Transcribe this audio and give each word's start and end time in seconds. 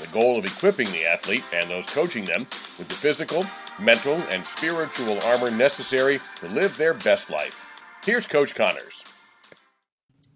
the 0.00 0.06
goal 0.08 0.38
of 0.38 0.44
equipping 0.44 0.90
the 0.92 1.06
athlete 1.06 1.44
and 1.52 1.70
those 1.70 1.86
coaching 1.86 2.24
them 2.24 2.40
with 2.78 2.88
the 2.88 2.94
physical, 2.94 3.44
mental, 3.78 4.14
and 4.30 4.44
spiritual 4.44 5.20
armor 5.22 5.50
necessary 5.50 6.20
to 6.40 6.48
live 6.48 6.76
their 6.76 6.94
best 6.94 7.30
life. 7.30 7.60
Here's 8.04 8.26
Coach 8.26 8.54
Connors. 8.54 9.04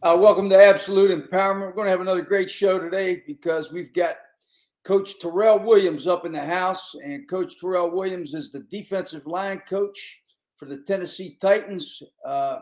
Uh, 0.03 0.17
welcome 0.17 0.49
to 0.49 0.57
Absolute 0.57 1.11
Empowerment. 1.11 1.63
We're 1.63 1.73
going 1.73 1.87
to 1.87 1.91
have 1.91 2.01
another 2.01 2.23
great 2.23 2.51
show 2.51 2.79
today 2.79 3.23
because 3.27 3.73
we've 3.73 3.93
got 3.93 4.17
Coach 4.85 5.19
Terrell 5.21 5.59
Williams 5.59 6.07
up 6.07 6.25
in 6.25 6.33
the 6.33 6.45
house. 6.45 6.95
And 7.05 7.29
Coach 7.29 7.61
Terrell 7.61 7.91
Williams 7.91 8.33
is 8.33 8.51
the 8.51 8.61
defensive 8.71 9.27
line 9.27 9.61
coach 9.69 10.23
for 10.57 10.67
the 10.67 10.79
Tennessee 10.79 11.37
Titans, 11.41 12.03
uh, 12.25 12.59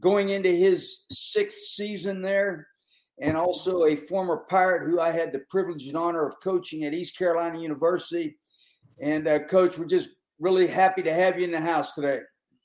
going 0.00 0.30
into 0.30 0.48
his 0.48 1.04
sixth 1.10 1.58
season 1.58 2.22
there, 2.22 2.66
and 3.18 3.36
also 3.36 3.84
a 3.86 3.96
former 3.96 4.38
Pirate 4.48 4.88
who 4.88 5.00
I 5.00 5.10
had 5.10 5.32
the 5.32 5.40
privilege 5.50 5.86
and 5.86 5.96
honor 5.96 6.26
of 6.26 6.40
coaching 6.42 6.84
at 6.84 6.94
East 6.94 7.16
Carolina 7.16 7.60
University. 7.60 8.36
And, 9.00 9.26
uh, 9.28 9.40
Coach, 9.40 9.78
we're 9.78 9.86
just 9.86 10.10
really 10.38 10.66
happy 10.66 11.02
to 11.02 11.12
have 11.12 11.38
you 11.38 11.44
in 11.44 11.52
the 11.52 11.60
house 11.60 11.92
today. 11.92 12.20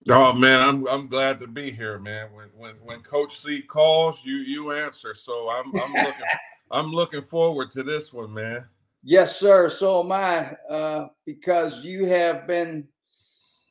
Oh 0.08 0.32
man, 0.32 0.62
I'm 0.62 0.88
I'm 0.88 1.08
glad 1.08 1.40
to 1.42 1.48
be 1.48 1.72
here, 1.72 2.00
man. 2.00 2.30
When 2.32 2.48
when 2.56 2.76
when 2.84 3.02
Coach 3.02 3.38
C 3.38 3.62
calls, 3.62 4.20
you 4.24 4.38
you 4.38 4.72
answer. 4.72 5.14
So 5.14 5.50
I'm 5.50 5.76
I'm 5.76 5.92
looking 5.92 6.26
I'm 6.72 6.92
looking 6.92 7.22
forward 7.22 7.72
to 7.72 7.84
this 7.84 8.14
one, 8.14 8.34
man. 8.34 8.66
Yes, 9.04 9.40
sir. 9.40 9.70
So 9.70 10.04
am 10.04 10.12
I, 10.12 10.56
uh, 10.70 11.08
because 11.26 11.84
you 11.84 12.06
have 12.06 12.48
been 12.48 12.88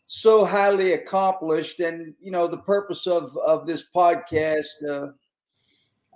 so 0.06 0.44
highly 0.44 0.92
accomplished, 0.92 1.80
and 1.80 2.14
you 2.20 2.30
know 2.30 2.46
the 2.46 2.58
purpose 2.58 3.06
of 3.06 3.36
of 3.38 3.66
this 3.66 3.86
podcast. 3.94 4.66
Uh, 4.88 5.08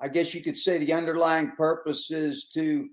I 0.02 0.08
guess 0.08 0.34
you 0.34 0.42
could 0.42 0.56
say 0.56 0.78
the 0.78 0.92
underlying 0.92 1.52
purpose 1.52 2.10
is 2.10 2.48
to 2.54 2.88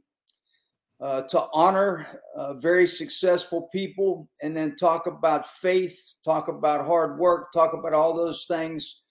uh, 1.02 1.22
to 1.24 1.48
honor 1.54 2.06
uh, 2.36 2.54
very 2.56 2.86
successful 2.86 3.70
people 3.74 4.30
and 4.42 4.56
then 4.56 4.76
talk 4.76 5.08
about 5.08 5.48
faith, 5.48 5.98
talk 6.26 6.50
about 6.50 6.86
hard 6.86 7.18
work, 7.18 7.54
talk 7.54 7.74
about 7.74 7.94
all 7.94 8.14
those 8.14 8.46
things 8.50 9.02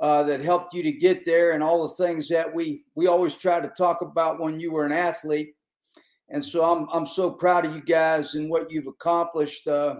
uh, 0.00 0.24
that 0.24 0.40
helped 0.40 0.74
you 0.74 0.82
to 0.82 0.90
get 0.90 1.24
there 1.24 1.52
and 1.52 1.62
all 1.62 1.86
the 1.86 2.04
things 2.04 2.28
that 2.28 2.52
we 2.52 2.84
we 2.94 3.06
always 3.06 3.34
try 3.34 3.60
to 3.60 3.72
talk 3.78 4.02
about 4.02 4.40
when 4.40 4.60
you 4.60 4.72
were 4.72 4.84
an 4.84 4.92
athlete. 4.92 5.54
And 6.28 6.44
so 6.44 6.64
I'm 6.64 6.88
I'm 6.92 7.06
so 7.06 7.30
proud 7.30 7.64
of 7.64 7.74
you 7.74 7.82
guys 7.82 8.34
and 8.34 8.50
what 8.50 8.70
you've 8.70 8.86
accomplished. 8.86 9.66
Uh, 9.66 9.96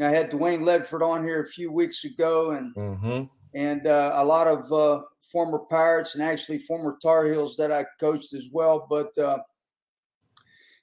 I 0.00 0.10
had 0.10 0.30
Dwayne 0.30 0.60
Ledford 0.60 1.02
on 1.02 1.24
here 1.24 1.42
a 1.42 1.48
few 1.48 1.72
weeks 1.72 2.04
ago, 2.04 2.52
and 2.52 2.74
mm-hmm. 2.76 3.24
And 3.58 3.86
uh, 3.86 4.12
a 4.14 4.24
lot 4.24 4.46
of 4.46 4.72
uh, 4.72 5.02
former 5.20 5.58
Pirates 5.58 6.14
and 6.14 6.22
actually 6.22 6.58
former 6.58 6.96
Tar 7.02 7.26
Heels 7.26 7.56
that 7.56 7.72
I 7.72 7.84
coached 7.98 8.32
as 8.32 8.48
well. 8.52 8.86
But 8.88 9.12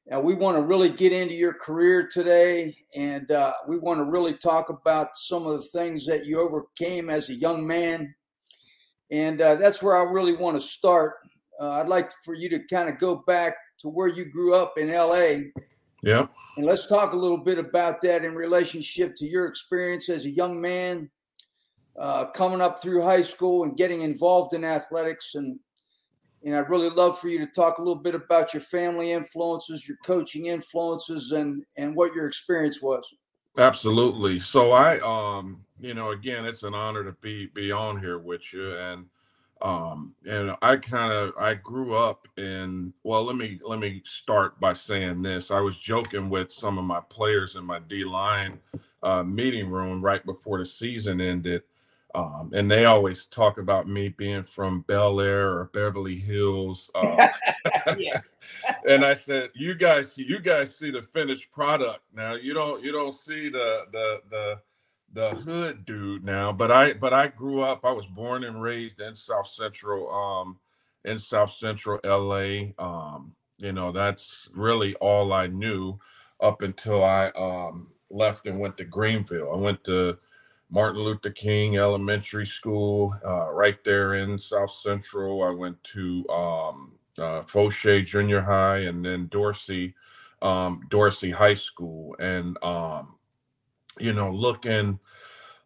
and 0.08 0.24
we 0.24 0.36
want 0.36 0.56
to 0.56 0.62
really 0.62 0.90
get 0.90 1.12
into 1.12 1.34
your 1.34 1.54
career 1.54 2.08
today, 2.08 2.76
and 2.94 3.32
uh, 3.32 3.54
we 3.68 3.80
want 3.80 4.00
to 4.00 4.04
really 4.04 4.36
talk 4.36 4.70
about 4.70 5.18
some 5.18 5.48
of 5.48 5.54
the 5.54 5.68
things 5.70 6.06
that 6.06 6.28
you 6.28 6.40
overcame 6.40 7.10
as 7.10 7.30
a 7.30 7.34
young 7.34 7.66
man. 7.66 8.14
And 9.10 9.42
uh, 9.42 9.56
that's 9.56 9.82
where 9.82 9.98
I 9.98 10.12
really 10.12 10.34
want 10.34 10.58
to 10.58 10.62
start. 10.62 11.16
Uh, 11.60 11.72
I'd 11.72 11.88
like 11.88 12.12
for 12.24 12.36
you 12.36 12.50
to 12.50 12.60
kind 12.68 12.88
of 12.88 13.00
go 13.00 13.24
back 13.26 13.56
to 13.80 13.90
where 13.90 14.08
you 14.08 14.26
grew 14.26 14.54
up 14.54 14.78
in 14.78 14.90
LA. 14.90 15.50
Yeah. 16.04 16.28
And 16.58 16.68
let's 16.68 16.86
talk 16.86 17.14
a 17.14 17.18
little 17.18 17.38
bit 17.38 17.58
about 17.58 18.00
that 18.02 18.24
in 18.24 18.36
relationship 18.36 19.16
to 19.16 19.26
your 19.26 19.48
experience 19.48 20.08
as 20.10 20.26
a 20.26 20.30
young 20.30 20.62
man, 20.62 21.10
uh, 21.98 22.26
coming 22.26 22.62
up 22.62 22.82
through 22.82 23.02
high 23.02 23.22
school 23.22 23.64
and 23.64 23.78
getting 23.78 24.02
involved 24.02 24.54
in 24.54 24.64
athletics 24.64 25.36
and 25.36 25.60
and 26.46 26.56
I'd 26.56 26.70
really 26.70 26.92
love 26.92 27.20
for 27.20 27.28
you 27.28 27.40
to 27.40 27.48
talk 27.48 27.80
a 27.80 27.82
little 27.82 27.96
bit 27.96 28.14
about 28.14 28.54
your 28.54 28.62
family 28.62 29.12
influences, 29.12 29.88
your 29.88 29.98
coaching 30.06 30.46
influences, 30.46 31.32
and 31.32 31.66
and 31.76 31.96
what 31.96 32.14
your 32.14 32.28
experience 32.28 32.82
was. 32.82 33.16
Absolutely. 33.58 34.40
So 34.40 34.72
I, 34.72 35.00
um, 35.00 35.66
you 35.80 35.94
know, 35.94 36.12
again, 36.12 36.46
it's 36.46 36.64
an 36.64 36.76
honor 36.76 37.04
to 37.04 37.14
be 37.14 37.48
be 37.48 37.72
on 37.72 38.00
here 38.00 38.20
with 38.20 38.54
you, 38.54 38.78
and 38.78 39.08
um, 39.62 40.14
and 40.30 40.56
I 40.62 40.78
kind 40.78 41.12
of 41.12 41.34
I 41.40 41.56
grew 41.56 41.96
up 41.96 42.28
in. 42.38 42.94
Well, 43.04 43.24
let 43.24 43.38
me 43.38 43.60
let 43.66 43.80
me 43.80 44.04
start 44.06 44.60
by 44.60 44.74
saying 44.74 45.24
this. 45.24 45.50
I 45.50 45.62
was 45.62 45.80
joking 45.80 46.30
with 46.30 46.52
some 46.52 46.78
of 46.78 46.86
my 46.86 47.00
players 47.10 47.56
in 47.56 47.66
my 47.66 47.80
D 47.80 48.04
line 48.04 48.60
uh, 49.02 49.24
meeting 49.24 49.70
room 49.70 50.00
right 50.00 50.24
before 50.24 50.60
the 50.60 50.66
season 50.66 51.20
ended 51.20 51.64
um, 52.16 52.52
and 52.54 52.70
they 52.72 52.86
always 52.86 53.26
talk 53.26 53.58
about 53.58 53.88
me 53.88 54.10
being 54.10 54.44
from 54.44 54.82
Bel 54.82 55.20
Air 55.20 55.50
or 55.50 55.70
Beverly 55.74 56.16
Hills. 56.16 56.90
Uh, 57.88 57.98
and 58.88 59.04
I 59.06 59.14
said, 59.16 59.50
"You 59.54 59.76
guys, 59.76 60.18
you 60.18 60.40
guys 60.40 60.76
see 60.76 60.92
the 60.92 61.02
finished 61.02 61.52
product 61.52 62.02
now. 62.14 62.34
You 62.34 62.54
don't, 62.54 62.84
you 62.84 62.92
don't 62.92 63.18
see 63.18 63.50
the 63.50 63.86
the 63.92 64.22
the 64.30 64.60
the 65.16 65.30
hood 65.30 65.86
dude 65.86 66.24
now. 66.24 66.52
But 66.52 66.72
I, 66.72 66.94
but 66.94 67.14
I 67.14 67.28
grew 67.28 67.62
up. 67.62 67.86
I 67.86 67.92
was 67.92 68.06
born 68.06 68.44
and 68.44 68.62
raised 68.62 69.02
in 69.02 69.16
South 69.16 69.48
Central, 69.48 70.12
um, 70.14 70.60
in 71.06 71.20
South 71.20 71.54
Central 71.54 72.00
LA. 72.04 72.74
Um, 72.78 73.32
you 73.58 73.72
know, 73.72 73.92
that's 73.92 74.50
really 74.54 74.94
all 74.96 75.34
I 75.34 75.48
knew 75.48 75.98
up 76.42 76.62
until 76.62 77.04
I 77.04 77.30
um, 77.30 77.88
left 78.10 78.46
and 78.46 78.60
went 78.60 78.78
to 78.78 78.86
Greenville. 78.86 79.52
I 79.54 79.58
went 79.58 79.84
to 79.86 80.18
Martin 80.70 81.02
Luther 81.02 81.30
King 81.30 81.78
Elementary 81.78 82.46
School, 82.46 83.14
uh, 83.26 83.52
right 83.52 83.84
there 83.84 84.16
in 84.16 84.40
South 84.40 84.72
Central. 84.72 85.44
I 85.44 85.52
went 85.52 85.82
to 85.84 86.28
um, 86.30 86.94
uh, 87.18 87.44
Foshay 87.44 88.06
Junior 88.06 88.42
High 88.42 88.80
and 88.80 89.06
then 89.06 89.28
Dorsey, 89.28 89.94
um, 90.42 90.82
Dorsey 90.90 91.32
High 91.32 91.56
School. 91.56 92.16
And 92.20 92.58
um, 92.64 93.16
you 94.00 94.14
know, 94.14 94.32
looking 94.32 95.00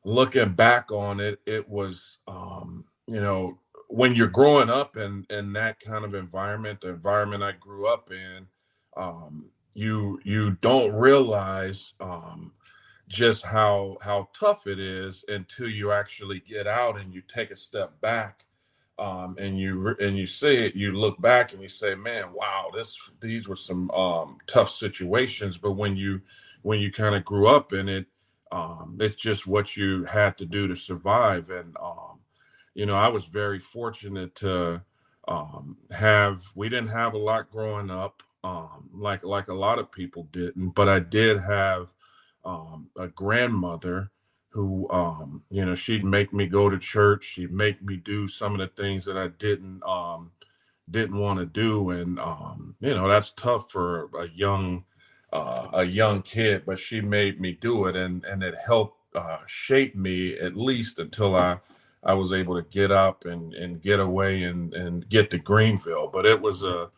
looking 0.04 0.54
back 0.54 0.92
on 0.92 1.20
it, 1.20 1.40
it 1.46 1.68
was 1.68 2.18
um, 2.28 2.86
you 3.08 3.22
know 3.22 3.60
when 3.88 4.16
you're 4.16 4.28
growing 4.28 4.70
up 4.70 4.98
in 4.98 5.26
in 5.30 5.54
that 5.54 5.80
kind 5.80 6.06
of 6.06 6.14
environment, 6.14 6.82
the 6.82 6.90
environment 6.90 7.44
I 7.44 7.54
grew 7.54 7.88
up 7.88 8.12
in, 8.12 8.48
um, 8.96 9.50
you 9.74 10.20
you 10.24 10.52
don't 10.62 10.94
realize 10.94 11.94
um, 12.00 12.54
just 13.10 13.44
how 13.46 13.98
how 14.02 14.30
tough 14.40 14.68
it 14.68 14.80
is 14.80 15.26
until 15.28 15.68
you 15.68 15.92
actually 15.92 16.40
get 16.42 16.68
out 16.68 16.98
and 17.00 17.14
you 17.14 17.22
take 17.28 17.52
a 17.52 17.56
step 17.56 18.00
back 18.02 18.46
um, 18.98 19.36
and 19.38 19.60
you 19.60 19.96
and 20.00 20.18
you 20.18 20.28
see 20.28 20.56
it 20.56 20.76
you 20.76 20.92
look 20.92 21.20
back 21.22 21.52
and 21.52 21.62
you 21.62 21.70
say 21.70 21.96
man 21.96 22.32
wow 22.34 22.70
this 22.74 22.98
these 23.20 23.48
were 23.48 23.56
some 23.56 23.92
um, 23.92 24.38
tough 24.48 24.70
situations. 24.70 25.58
But 25.58 25.72
when 25.72 25.98
you 25.98 26.22
when 26.62 26.80
you 26.80 26.92
kind 26.92 27.16
of 27.16 27.26
grew 27.26 27.48
up 27.48 27.74
in 27.74 27.90
it 27.90 28.06
um, 28.52 28.98
it's 29.00 29.20
just 29.20 29.46
what 29.46 29.76
you 29.76 30.06
had 30.06 30.38
to 30.40 30.46
do 30.46 30.68
to 30.68 30.76
survive. 30.76 31.50
And 31.52 31.76
um, 31.82 32.20
you 32.80 32.86
know 32.86 32.96
i 32.96 33.08
was 33.08 33.26
very 33.26 33.60
fortunate 33.60 34.34
to 34.36 34.82
um, 35.28 35.78
have 35.92 36.42
we 36.56 36.70
didn't 36.70 36.90
have 36.90 37.14
a 37.14 37.18
lot 37.18 37.52
growing 37.52 37.92
up 37.92 38.24
um, 38.44 38.90
like 38.94 39.24
like 39.24 39.50
a 39.50 39.54
lot 39.54 39.80
of 39.80 39.92
people 39.92 40.28
didn't 40.32 40.70
but 40.70 40.88
i 40.88 41.00
did 41.00 41.38
have 41.40 41.90
um, 42.50 42.90
a 43.00 43.08
grandmother 43.10 44.12
who 44.50 44.90
um, 44.92 45.44
you 45.52 45.66
know 45.66 45.76
she'd 45.76 46.06
make 46.06 46.34
me 46.34 46.48
go 46.48 46.70
to 46.70 46.80
church 46.80 47.26
she'd 47.36 47.54
make 47.54 47.82
me 47.84 47.98
do 47.98 48.28
some 48.28 48.54
of 48.54 48.60
the 48.60 48.84
things 48.84 49.06
that 49.06 49.18
i 49.18 49.30
didn't 49.40 49.84
um, 49.84 50.32
didn't 50.92 51.20
want 51.20 51.40
to 51.40 51.48
do 51.48 51.92
and 51.92 52.20
um, 52.20 52.76
you 52.82 52.94
know 52.96 53.08
that's 53.10 53.34
tough 53.38 53.72
for 53.72 54.10
a 54.20 54.30
young 54.36 54.86
uh, 55.34 55.70
a 55.74 55.86
young 55.86 56.22
kid 56.24 56.64
but 56.66 56.80
she 56.80 57.02
made 57.02 57.42
me 57.42 57.54
do 57.62 57.88
it 57.88 57.96
and 57.96 58.26
and 58.26 58.44
it 58.44 58.56
helped 58.66 58.98
uh, 59.16 59.40
shape 59.48 59.96
me 59.96 60.38
at 60.40 60.58
least 60.58 61.00
until 61.00 61.36
i 61.36 61.60
i 62.04 62.14
was 62.14 62.34
able 62.34 62.56
to 62.56 62.68
get 62.70 62.92
up 62.92 63.26
and 63.26 63.54
and 63.56 63.82
get 63.82 64.00
away 64.02 64.44
and 64.44 64.74
and 64.76 65.10
get 65.10 65.32
to 65.32 65.40
greenville. 65.40 66.10
But 66.14 66.26
it 66.28 66.42
was 66.42 66.64
a 66.64 66.90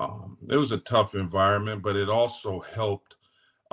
um, 0.00 0.38
it 0.50 0.56
was 0.56 0.72
a 0.72 0.78
tough 0.78 1.14
environment 1.14 1.82
but 1.82 1.96
it 1.96 2.10
also 2.10 2.60
helped 2.60 3.13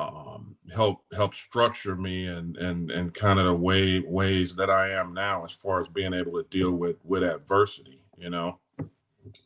um, 0.01 0.55
help 0.73 1.03
help 1.13 1.33
structure 1.33 1.95
me 1.95 2.27
and 2.27 2.57
and 2.57 2.91
and 2.91 3.13
kind 3.13 3.39
of 3.39 3.45
the 3.45 3.53
way 3.53 3.99
ways 3.99 4.55
that 4.55 4.69
I 4.69 4.89
am 4.89 5.13
now 5.13 5.43
as 5.43 5.51
far 5.51 5.81
as 5.81 5.87
being 5.87 6.13
able 6.13 6.33
to 6.33 6.49
deal 6.49 6.71
with 6.71 6.97
with 7.03 7.23
adversity. 7.23 7.99
You 8.17 8.29
know. 8.29 8.59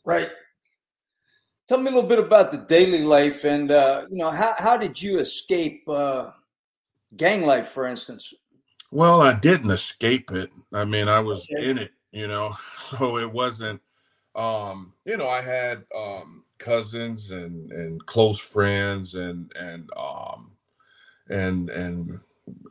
Right. 0.04 0.30
Tell 1.68 1.80
me 1.80 1.90
a 1.90 1.94
little 1.94 2.08
bit 2.08 2.20
about 2.20 2.52
the 2.52 2.58
daily 2.58 3.04
life, 3.04 3.44
and 3.44 3.72
uh, 3.72 4.06
you 4.10 4.18
know, 4.18 4.30
how 4.30 4.54
how 4.58 4.78
did 4.78 5.02
you 5.02 5.20
escape 5.20 5.84
uh, 5.90 6.30
gang 7.18 7.46
life, 7.46 7.70
for 7.70 7.88
instance? 7.88 8.34
Well, 8.92 9.22
I 9.22 9.34
didn't 9.34 9.72
escape 9.72 10.32
it. 10.32 10.52
I 10.72 10.86
mean, 10.86 11.10
I 11.10 11.20
was 11.20 11.46
okay. 11.52 11.70
in 11.70 11.78
it, 11.80 11.92
you 12.12 12.28
know, 12.28 12.56
so 12.92 13.18
it 13.18 13.32
wasn't. 13.32 13.82
Um, 14.36 14.94
you 15.06 15.18
know, 15.18 15.28
I 15.28 15.42
had 15.42 15.84
um, 15.96 16.45
cousins 16.66 17.32
and 17.32 17.72
and 17.72 18.04
close 18.08 18.40
friends 18.40 19.14
and 19.14 19.52
and 19.56 19.88
um, 19.96 20.52
and 21.30 21.70
and 21.70 22.20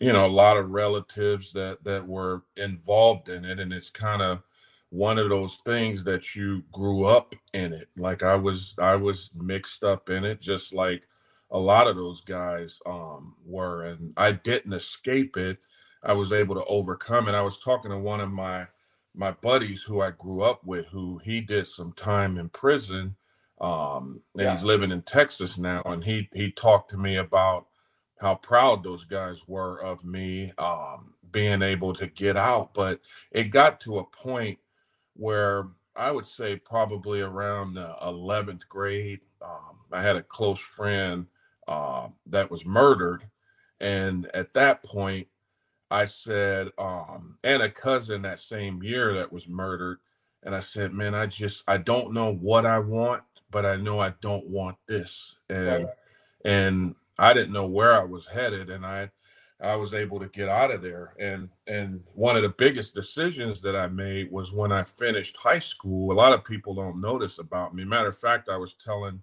you 0.00 0.12
know 0.12 0.26
a 0.26 0.38
lot 0.42 0.56
of 0.56 0.70
relatives 0.70 1.52
that 1.52 1.82
that 1.84 2.06
were 2.06 2.42
involved 2.56 3.28
in 3.28 3.44
it, 3.44 3.60
and 3.60 3.72
it's 3.72 3.90
kind 3.90 4.20
of 4.20 4.42
one 4.90 5.18
of 5.18 5.28
those 5.28 5.58
things 5.64 6.02
that 6.04 6.34
you 6.34 6.62
grew 6.72 7.04
up 7.04 7.34
in 7.52 7.72
it. 7.72 7.88
Like 7.96 8.22
i 8.22 8.34
was 8.34 8.74
i 8.78 8.96
was 8.96 9.30
mixed 9.34 9.84
up 9.84 10.10
in 10.10 10.24
it 10.24 10.40
just 10.40 10.72
like 10.72 11.02
a 11.50 11.58
lot 11.58 11.86
of 11.86 11.96
those 11.96 12.20
guys 12.20 12.80
um 12.86 13.34
were. 13.46 13.84
And 13.84 14.12
i 14.16 14.32
didn't 14.32 14.72
escape 14.72 15.36
it. 15.36 15.58
I 16.02 16.12
was 16.12 16.32
able 16.32 16.54
to 16.56 16.64
overcome 16.66 17.28
it. 17.28 17.34
I 17.34 17.42
was 17.42 17.58
talking 17.58 17.90
to 17.90 17.98
one 17.98 18.20
of 18.20 18.30
my 18.30 18.66
my 19.14 19.30
buddies 19.30 19.82
who 19.82 20.00
i 20.00 20.10
grew 20.10 20.42
up 20.42 20.64
with 20.64 20.86
who 20.86 21.20
he 21.24 21.40
did 21.40 21.68
some 21.68 21.92
time 21.92 22.38
in 22.38 22.48
prison 22.48 23.14
um 23.60 24.20
and 24.34 24.44
yeah. 24.44 24.54
he's 24.54 24.64
living 24.64 24.90
in 24.90 25.02
texas 25.02 25.58
now 25.58 25.82
and 25.86 26.04
he 26.04 26.28
he 26.32 26.50
talked 26.50 26.90
to 26.90 26.96
me 26.96 27.16
about 27.16 27.66
how 28.20 28.34
proud 28.34 28.82
those 28.82 29.04
guys 29.04 29.38
were 29.46 29.78
of 29.78 30.04
me 30.04 30.52
um 30.58 31.14
being 31.30 31.62
able 31.62 31.94
to 31.94 32.06
get 32.06 32.36
out 32.36 32.74
but 32.74 33.00
it 33.30 33.44
got 33.44 33.80
to 33.80 33.98
a 33.98 34.04
point 34.04 34.58
where 35.14 35.68
I 35.96 36.10
would 36.10 36.26
say 36.26 36.56
probably 36.56 37.20
around 37.20 37.74
the 37.74 37.94
11th 38.02 38.68
grade, 38.68 39.20
um, 39.42 39.78
I 39.92 40.02
had 40.02 40.16
a 40.16 40.22
close 40.22 40.58
friend 40.58 41.26
uh, 41.68 42.08
that 42.26 42.50
was 42.50 42.66
murdered. 42.66 43.22
And 43.80 44.28
at 44.34 44.52
that 44.54 44.82
point, 44.82 45.28
I 45.90 46.06
said, 46.06 46.70
um, 46.78 47.38
and 47.44 47.62
a 47.62 47.70
cousin 47.70 48.22
that 48.22 48.40
same 48.40 48.82
year 48.82 49.14
that 49.14 49.32
was 49.32 49.46
murdered. 49.46 49.98
And 50.42 50.54
I 50.54 50.60
said, 50.60 50.92
man, 50.92 51.14
I 51.14 51.26
just, 51.26 51.62
I 51.68 51.76
don't 51.76 52.12
know 52.12 52.34
what 52.34 52.66
I 52.66 52.78
want, 52.78 53.22
but 53.54 53.64
I 53.64 53.76
know 53.76 54.00
I 54.00 54.12
don't 54.20 54.46
want 54.48 54.76
this. 54.88 55.36
And, 55.48 55.84
right. 55.84 55.94
and 56.44 56.94
I 57.18 57.32
didn't 57.32 57.52
know 57.52 57.68
where 57.68 57.92
I 57.92 58.02
was 58.02 58.26
headed. 58.26 58.68
And 58.68 58.84
I, 58.84 59.10
I 59.60 59.76
was 59.76 59.94
able 59.94 60.18
to 60.18 60.26
get 60.26 60.48
out 60.48 60.72
of 60.72 60.82
there. 60.82 61.14
And 61.20 61.48
and 61.66 62.02
one 62.12 62.36
of 62.36 62.42
the 62.42 62.48
biggest 62.50 62.94
decisions 62.94 63.60
that 63.62 63.76
I 63.76 63.86
made 63.86 64.30
was 64.30 64.52
when 64.52 64.72
I 64.72 64.82
finished 64.82 65.36
high 65.36 65.60
school. 65.60 66.12
A 66.12 66.14
lot 66.14 66.32
of 66.32 66.44
people 66.44 66.74
don't 66.74 67.00
notice 67.00 67.38
about 67.38 67.74
me. 67.74 67.84
Matter 67.84 68.08
of 68.08 68.18
fact, 68.18 68.48
I 68.48 68.56
was 68.56 68.74
telling 68.74 69.22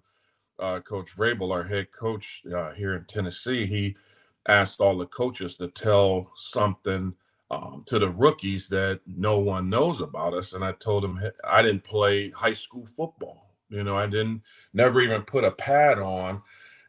uh, 0.58 0.80
Coach 0.80 1.14
Vrabel, 1.14 1.52
our 1.52 1.62
head 1.62 1.92
coach 1.92 2.42
uh, 2.56 2.72
here 2.72 2.94
in 2.94 3.04
Tennessee, 3.04 3.66
he 3.66 3.96
asked 4.48 4.80
all 4.80 4.96
the 4.96 5.06
coaches 5.06 5.56
to 5.56 5.68
tell 5.68 6.32
something 6.36 7.14
um, 7.50 7.82
to 7.86 7.98
the 7.98 8.08
rookies 8.08 8.68
that 8.68 9.00
no 9.06 9.38
one 9.38 9.68
knows 9.68 10.00
about 10.00 10.32
us. 10.32 10.54
And 10.54 10.64
I 10.64 10.72
told 10.72 11.04
him 11.04 11.20
I 11.44 11.60
didn't 11.60 11.84
play 11.84 12.30
high 12.30 12.54
school 12.54 12.86
football. 12.86 13.51
You 13.72 13.84
know, 13.84 13.96
I 13.96 14.06
didn't 14.06 14.42
never 14.74 15.00
even 15.00 15.22
put 15.22 15.44
a 15.44 15.50
pad 15.50 15.98
on 15.98 16.42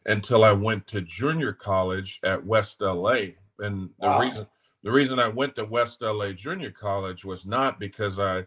until 0.06 0.44
I 0.44 0.52
went 0.52 0.86
to 0.88 1.00
junior 1.00 1.52
college 1.52 2.20
at 2.22 2.44
West 2.44 2.80
LA. 2.80 3.16
And 3.58 3.90
the 3.98 4.06
wow. 4.06 4.20
reason 4.20 4.46
the 4.84 4.92
reason 4.92 5.18
I 5.18 5.28
went 5.28 5.56
to 5.56 5.64
West 5.64 6.02
LA 6.02 6.32
Junior 6.32 6.70
College 6.70 7.24
was 7.24 7.46
not 7.46 7.80
because 7.80 8.18
I 8.18 8.46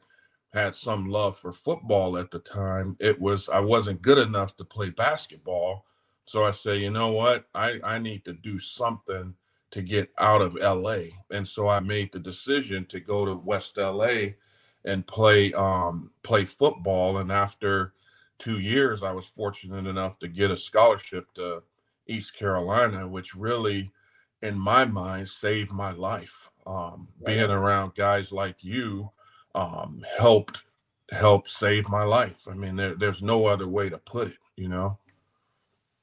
had 0.53 0.75
some 0.75 1.07
love 1.07 1.37
for 1.37 1.51
football 1.51 2.15
at 2.17 2.29
the 2.29 2.39
time. 2.39 2.95
It 2.99 3.19
was 3.19 3.49
I 3.49 3.59
wasn't 3.59 4.03
good 4.03 4.19
enough 4.19 4.55
to 4.57 4.63
play 4.63 4.91
basketball. 4.91 5.85
So 6.25 6.43
I 6.43 6.51
say, 6.51 6.77
you 6.77 6.91
know 6.91 7.09
what? 7.09 7.45
I, 7.55 7.79
I 7.83 7.97
need 7.97 8.23
to 8.25 8.33
do 8.33 8.59
something 8.59 9.33
to 9.71 9.81
get 9.81 10.11
out 10.19 10.41
of 10.41 10.55
LA. 10.55 11.09
And 11.31 11.47
so 11.47 11.67
I 11.67 11.79
made 11.79 12.11
the 12.11 12.19
decision 12.19 12.85
to 12.89 12.99
go 12.99 13.25
to 13.25 13.33
West 13.33 13.77
LA 13.77 14.33
and 14.85 15.07
play 15.07 15.53
um 15.53 16.11
play 16.21 16.45
football. 16.45 17.17
And 17.17 17.31
after 17.31 17.93
two 18.39 18.59
years, 18.59 19.03
I 19.03 19.11
was 19.11 19.25
fortunate 19.25 19.87
enough 19.87 20.19
to 20.19 20.27
get 20.27 20.51
a 20.51 20.57
scholarship 20.57 21.25
to 21.35 21.63
East 22.07 22.35
Carolina, 22.37 23.07
which 23.07 23.35
really, 23.35 23.91
in 24.41 24.57
my 24.57 24.85
mind, 24.85 25.29
saved 25.29 25.71
my 25.71 25.91
life. 25.91 26.49
Um, 26.65 27.07
being 27.25 27.49
around 27.49 27.95
guys 27.95 28.31
like 28.33 28.57
you 28.61 29.09
um, 29.55 30.03
helped 30.17 30.63
help 31.11 31.47
save 31.47 31.87
my 31.89 32.03
life. 32.03 32.47
I 32.49 32.53
mean, 32.53 32.75
there, 32.75 32.95
there's 32.95 33.21
no 33.21 33.45
other 33.45 33.67
way 33.67 33.89
to 33.89 33.97
put 33.97 34.27
it, 34.27 34.37
you 34.57 34.67
know. 34.67 34.97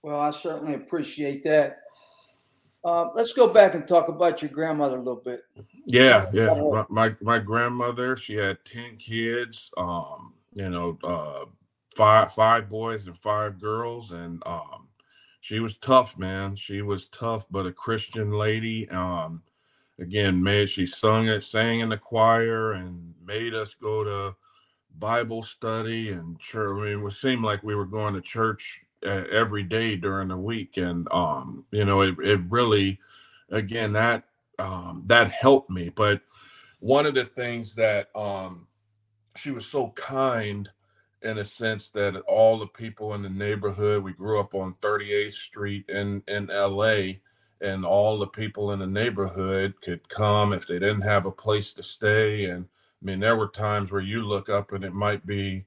Well, 0.02 0.20
I 0.20 0.30
certainly 0.30 0.74
appreciate 0.74 1.42
that. 1.44 1.80
Uh, 2.84 3.08
let's 3.14 3.32
go 3.32 3.48
back 3.48 3.74
and 3.74 3.86
talk 3.88 4.08
about 4.08 4.42
your 4.42 4.50
grandmother 4.50 4.96
a 4.96 5.02
little 5.02 5.22
bit. 5.22 5.42
Yeah, 5.86 6.26
yeah. 6.32 6.54
My 6.54 6.84
my, 6.88 7.16
my 7.22 7.38
grandmother, 7.38 8.16
she 8.16 8.34
had 8.34 8.58
ten 8.64 8.96
kids. 8.96 9.70
Um, 9.76 10.34
you 10.52 10.68
know, 10.68 10.98
uh, 11.02 11.46
five 11.96 12.32
five 12.32 12.68
boys 12.68 13.06
and 13.06 13.16
five 13.16 13.60
girls, 13.60 14.12
and 14.12 14.42
um, 14.46 14.88
she 15.40 15.60
was 15.60 15.76
tough, 15.78 16.18
man. 16.18 16.56
She 16.56 16.82
was 16.82 17.06
tough, 17.06 17.46
but 17.50 17.66
a 17.66 17.72
Christian 17.72 18.32
lady. 18.32 18.88
Um, 18.90 19.42
again, 19.98 20.42
made 20.42 20.68
she 20.68 20.86
sung 20.86 21.28
it, 21.28 21.44
sang 21.44 21.80
in 21.80 21.88
the 21.88 21.98
choir, 21.98 22.72
and 22.72 23.14
made 23.24 23.54
us 23.54 23.74
go 23.74 24.04
to 24.04 24.36
Bible 24.98 25.42
study 25.42 26.10
and 26.10 26.38
church. 26.38 26.76
I 26.78 26.94
mean, 26.94 27.06
it 27.06 27.12
seemed 27.12 27.42
like 27.42 27.62
we 27.62 27.74
were 27.74 27.86
going 27.86 28.14
to 28.14 28.20
church 28.20 28.80
uh, 29.04 29.24
every 29.30 29.62
day 29.62 29.96
during 29.96 30.28
the 30.28 30.36
week, 30.36 30.76
and 30.76 31.08
um, 31.12 31.64
you 31.70 31.84
know, 31.84 32.00
it 32.02 32.16
it 32.20 32.40
really, 32.48 32.98
again, 33.50 33.92
that 33.92 34.24
um, 34.58 35.02
that 35.06 35.30
helped 35.30 35.70
me. 35.70 35.90
But 35.90 36.22
one 36.80 37.06
of 37.06 37.14
the 37.14 37.24
things 37.24 37.74
that 37.74 38.08
um, 38.14 38.66
she 39.36 39.50
was 39.50 39.66
so 39.66 39.90
kind 39.90 40.68
in 41.24 41.38
a 41.38 41.44
sense 41.44 41.88
that 41.88 42.16
all 42.28 42.58
the 42.58 42.66
people 42.66 43.14
in 43.14 43.22
the 43.22 43.30
neighborhood, 43.30 44.04
we 44.04 44.12
grew 44.12 44.38
up 44.38 44.54
on 44.54 44.74
38th 44.82 45.32
Street 45.32 45.88
in, 45.88 46.22
in 46.28 46.46
LA, 46.46 47.14
and 47.60 47.84
all 47.84 48.18
the 48.18 48.26
people 48.26 48.72
in 48.72 48.78
the 48.78 48.86
neighborhood 48.86 49.74
could 49.82 50.06
come 50.08 50.52
if 50.52 50.66
they 50.66 50.78
didn't 50.78 51.00
have 51.00 51.24
a 51.26 51.32
place 51.32 51.72
to 51.72 51.82
stay. 51.82 52.44
And 52.44 52.66
I 53.02 53.04
mean, 53.04 53.20
there 53.20 53.36
were 53.36 53.48
times 53.48 53.90
where 53.90 54.02
you 54.02 54.22
look 54.22 54.48
up 54.48 54.72
and 54.72 54.84
it 54.84 54.92
might 54.92 55.26
be 55.26 55.64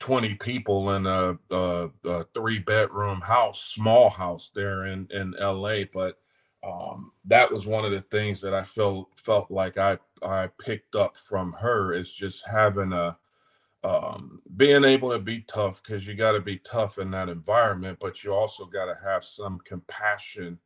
20 0.00 0.34
people 0.34 0.90
in 0.96 1.06
a, 1.06 1.38
a, 1.50 1.90
a 2.04 2.24
three 2.34 2.58
bedroom 2.58 3.20
house, 3.20 3.62
small 3.62 4.10
house 4.10 4.50
there 4.54 4.86
in, 4.86 5.06
in 5.12 5.34
LA. 5.40 5.84
But 5.92 6.18
um, 6.66 7.12
that 7.24 7.50
was 7.52 7.66
one 7.66 7.84
of 7.84 7.92
the 7.92 8.00
things 8.00 8.40
that 8.40 8.52
I 8.52 8.64
felt 8.64 9.08
felt 9.16 9.50
like 9.50 9.78
I 9.78 9.98
I 10.22 10.48
picked 10.58 10.96
up 10.96 11.16
from 11.16 11.52
her 11.52 11.92
is 11.92 12.12
just 12.12 12.44
having 12.44 12.92
a 12.92 13.16
um, 13.84 14.42
being 14.56 14.84
able 14.84 15.10
to 15.10 15.18
be 15.18 15.42
tough 15.42 15.82
because 15.82 16.06
you 16.06 16.14
got 16.14 16.32
to 16.32 16.40
be 16.40 16.58
tough 16.58 16.98
in 16.98 17.10
that 17.12 17.28
environment, 17.28 17.98
but 18.00 18.24
you 18.24 18.32
also 18.32 18.64
got 18.64 18.86
to 18.86 18.98
have 19.02 19.24
some 19.24 19.58
compassion 19.64 20.58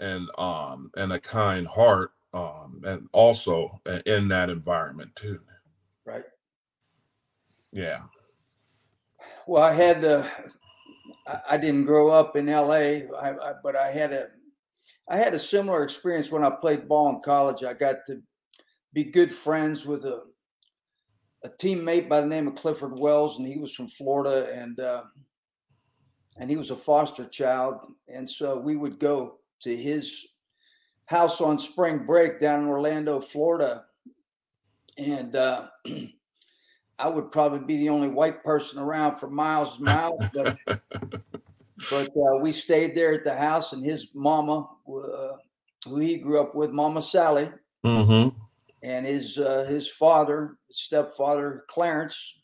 and 0.00 0.28
um 0.38 0.92
and 0.96 1.12
a 1.12 1.18
kind 1.18 1.66
heart 1.66 2.12
um 2.32 2.80
and 2.84 3.08
also 3.12 3.80
in 4.06 4.28
that 4.28 4.48
environment 4.48 5.10
too. 5.16 5.40
Right. 6.04 6.22
Yeah. 7.72 8.02
Well, 9.46 9.62
I 9.62 9.72
had 9.72 10.02
the. 10.02 10.26
I 11.48 11.58
didn't 11.58 11.84
grow 11.84 12.08
up 12.08 12.36
in 12.36 12.48
L.A., 12.48 13.06
I, 13.08 13.30
I, 13.32 13.52
but 13.62 13.76
I 13.76 13.90
had 13.90 14.14
a 14.14 14.28
I 15.10 15.16
had 15.16 15.34
a 15.34 15.38
similar 15.38 15.82
experience 15.84 16.30
when 16.30 16.44
I 16.44 16.50
played 16.50 16.88
ball 16.88 17.10
in 17.10 17.20
college. 17.20 17.64
I 17.64 17.74
got 17.74 17.96
to 18.06 18.22
be 18.94 19.04
good 19.04 19.32
friends 19.32 19.84
with 19.84 20.04
a 20.04 20.22
a 21.44 21.48
teammate 21.48 22.08
by 22.08 22.20
the 22.20 22.26
name 22.26 22.48
of 22.48 22.56
Clifford 22.56 22.98
Wells, 22.98 23.38
and 23.38 23.46
he 23.46 23.58
was 23.58 23.74
from 23.74 23.88
Florida, 23.88 24.50
and 24.52 24.78
uh, 24.80 25.02
and 26.36 26.50
he 26.50 26.56
was 26.56 26.70
a 26.70 26.76
foster 26.76 27.24
child, 27.26 27.80
and 28.08 28.28
so 28.28 28.58
we 28.58 28.76
would 28.76 28.98
go 28.98 29.38
to 29.60 29.76
his 29.76 30.26
house 31.06 31.40
on 31.40 31.58
spring 31.58 32.04
break 32.06 32.40
down 32.40 32.62
in 32.62 32.68
Orlando, 32.68 33.20
Florida, 33.20 33.84
and 34.96 35.36
uh, 35.36 35.68
I 36.98 37.08
would 37.08 37.30
probably 37.30 37.60
be 37.60 37.78
the 37.78 37.90
only 37.90 38.08
white 38.08 38.42
person 38.42 38.80
around 38.80 39.16
for 39.16 39.30
miles 39.30 39.76
and 39.76 39.84
miles, 39.84 40.24
but 40.34 40.58
but 41.90 42.08
uh, 42.08 42.38
we 42.40 42.50
stayed 42.50 42.96
there 42.96 43.12
at 43.12 43.24
the 43.24 43.36
house, 43.36 43.72
and 43.72 43.84
his 43.84 44.08
mama, 44.12 44.68
uh, 44.88 45.36
who 45.86 45.98
he 45.98 46.16
grew 46.16 46.40
up 46.40 46.56
with, 46.56 46.72
Mama 46.72 47.00
Sally. 47.00 47.48
Mm-hmm 47.84 48.36
and 48.82 49.06
his 49.06 49.38
uh, 49.38 49.66
his 49.68 49.88
father, 49.88 50.56
stepfather 50.70 51.64
Clarence, 51.68 52.34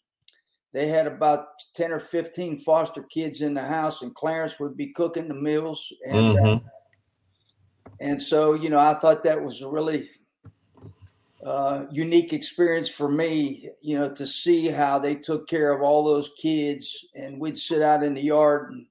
they 0.72 0.88
had 0.88 1.06
about 1.06 1.46
ten 1.74 1.92
or 1.92 2.00
fifteen 2.00 2.58
foster 2.58 3.02
kids 3.04 3.40
in 3.40 3.54
the 3.54 3.64
house, 3.64 4.02
and 4.02 4.14
Clarence 4.14 4.58
would 4.58 4.76
be 4.76 4.92
cooking 4.92 5.28
the 5.28 5.34
meals, 5.34 5.92
and 6.06 6.38
uh, 6.38 6.42
mm-hmm. 6.42 6.66
uh, 6.66 6.70
and 8.00 8.20
so 8.20 8.54
you 8.54 8.70
know 8.70 8.78
I 8.78 8.94
thought 8.94 9.22
that 9.22 9.42
was 9.42 9.62
a 9.62 9.68
really 9.68 10.08
uh, 11.44 11.84
unique 11.90 12.32
experience 12.32 12.88
for 12.88 13.08
me, 13.08 13.68
you 13.82 13.98
know, 13.98 14.10
to 14.10 14.26
see 14.26 14.68
how 14.68 14.98
they 14.98 15.14
took 15.14 15.46
care 15.48 15.72
of 15.72 15.82
all 15.82 16.02
those 16.02 16.32
kids, 16.40 17.06
and 17.14 17.38
we'd 17.38 17.58
sit 17.58 17.82
out 17.82 18.02
in 18.02 18.14
the 18.14 18.22
yard 18.22 18.72
and 18.72 18.86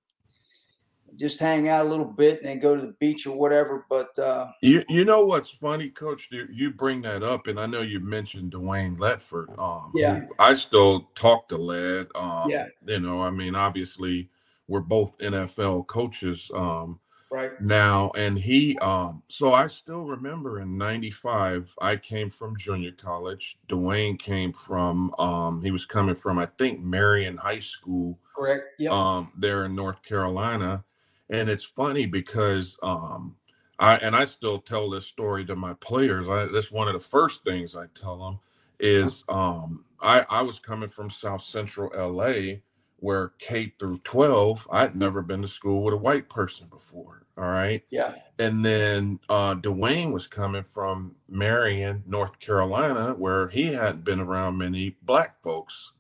just 1.17 1.39
hang 1.39 1.67
out 1.70 1.86
a 1.86 1.89
little 1.89 2.05
bit 2.05 2.39
and 2.39 2.48
then 2.48 2.60
go 2.60 2.75
to 2.75 2.82
the 2.82 2.96
beach 3.00 3.25
or 3.25 3.38
whatever. 3.38 3.86
But 3.89 4.17
uh, 4.20 4.48
you 4.62 4.84
you 4.89 5.05
know 5.05 5.25
what's 5.25 5.50
funny, 5.50 5.89
Coach? 5.89 6.29
You 6.32 6.72
bring 6.72 7.01
that 7.03 7.24
up, 7.24 7.48
and 7.48 7.60
I 7.60 7.65
know 7.65 7.82
you 7.82 8.00
mentioned 8.00 8.53
Dwayne 8.53 8.98
Ledford. 8.98 9.58
Um, 9.60 9.91
yeah, 9.93 10.22
I 10.39 10.53
still 10.53 11.10
talk 11.15 11.48
to 11.50 11.58
Led. 11.58 12.08
Um, 12.15 12.50
yeah, 12.50 12.67
you 12.86 13.00
know, 13.00 13.22
I 13.22 13.29
mean, 13.29 13.55
obviously 13.55 14.29
we're 14.67 14.79
both 14.79 15.17
NFL 15.20 15.88
coaches. 15.88 16.50
Um, 16.53 17.00
right 17.34 17.60
now 17.60 18.12
and 18.15 18.38
he 18.38 18.77
um 18.77 19.24
so 19.27 19.53
i 19.53 19.65
still 19.65 20.03
remember 20.03 20.60
in 20.60 20.77
95 20.77 21.74
i 21.82 21.96
came 21.96 22.29
from 22.29 22.55
junior 22.58 22.91
college 22.91 23.58
dwayne 23.67 24.20
came 24.20 24.53
from 24.53 25.12
um 25.17 25.60
he 25.63 25.72
was 25.72 25.84
coming 25.84 26.13
from 26.13 26.38
i 26.38 26.46
think 26.60 26.79
marion 26.79 27.36
high 27.36 27.60
school 27.60 28.20
correct 28.36 28.65
yep. 28.77 28.91
um 28.91 29.32
there 29.36 29.65
in 29.65 29.74
north 29.74 30.03
carolina 30.03 30.84
and 31.33 31.49
it's 31.49 31.65
funny 31.65 32.05
because 32.05 32.77
um 32.83 33.35
i 33.79 33.97
and 33.97 34.15
i 34.15 34.23
still 34.23 34.59
tell 34.59 34.89
this 34.89 35.05
story 35.05 35.43
to 35.43 35.55
my 35.55 35.73
players 35.75 36.29
i 36.29 36.45
that's 36.45 36.71
one 36.71 36.87
of 36.87 36.93
the 36.93 36.99
first 36.99 37.43
things 37.43 37.75
i 37.75 37.85
tell 37.95 38.17
them 38.17 38.39
is 38.79 39.23
um 39.27 39.83
i 40.01 40.25
i 40.29 40.41
was 40.41 40.59
coming 40.59 40.89
from 40.89 41.09
south 41.09 41.43
central 41.43 41.91
la 41.95 42.55
where 43.03 43.33
K 43.37 43.73
through 43.77 43.97
12, 44.05 44.65
I'd 44.71 44.95
never 44.95 45.21
been 45.21 45.41
to 45.41 45.47
school 45.49 45.83
with 45.83 45.93
a 45.93 45.97
white 45.97 46.29
person 46.29 46.67
before. 46.69 47.25
All 47.37 47.43
right. 47.43 47.83
Yeah. 47.89 48.15
And 48.39 48.63
then 48.63 49.19
uh, 49.27 49.55
Dwayne 49.55 50.13
was 50.13 50.25
coming 50.25 50.63
from 50.63 51.15
Marion, 51.27 52.03
North 52.07 52.39
Carolina, 52.39 53.13
where 53.17 53.49
he 53.49 53.73
hadn't 53.73 54.05
been 54.05 54.21
around 54.21 54.57
many 54.57 54.95
black 55.01 55.43
folks 55.43 55.91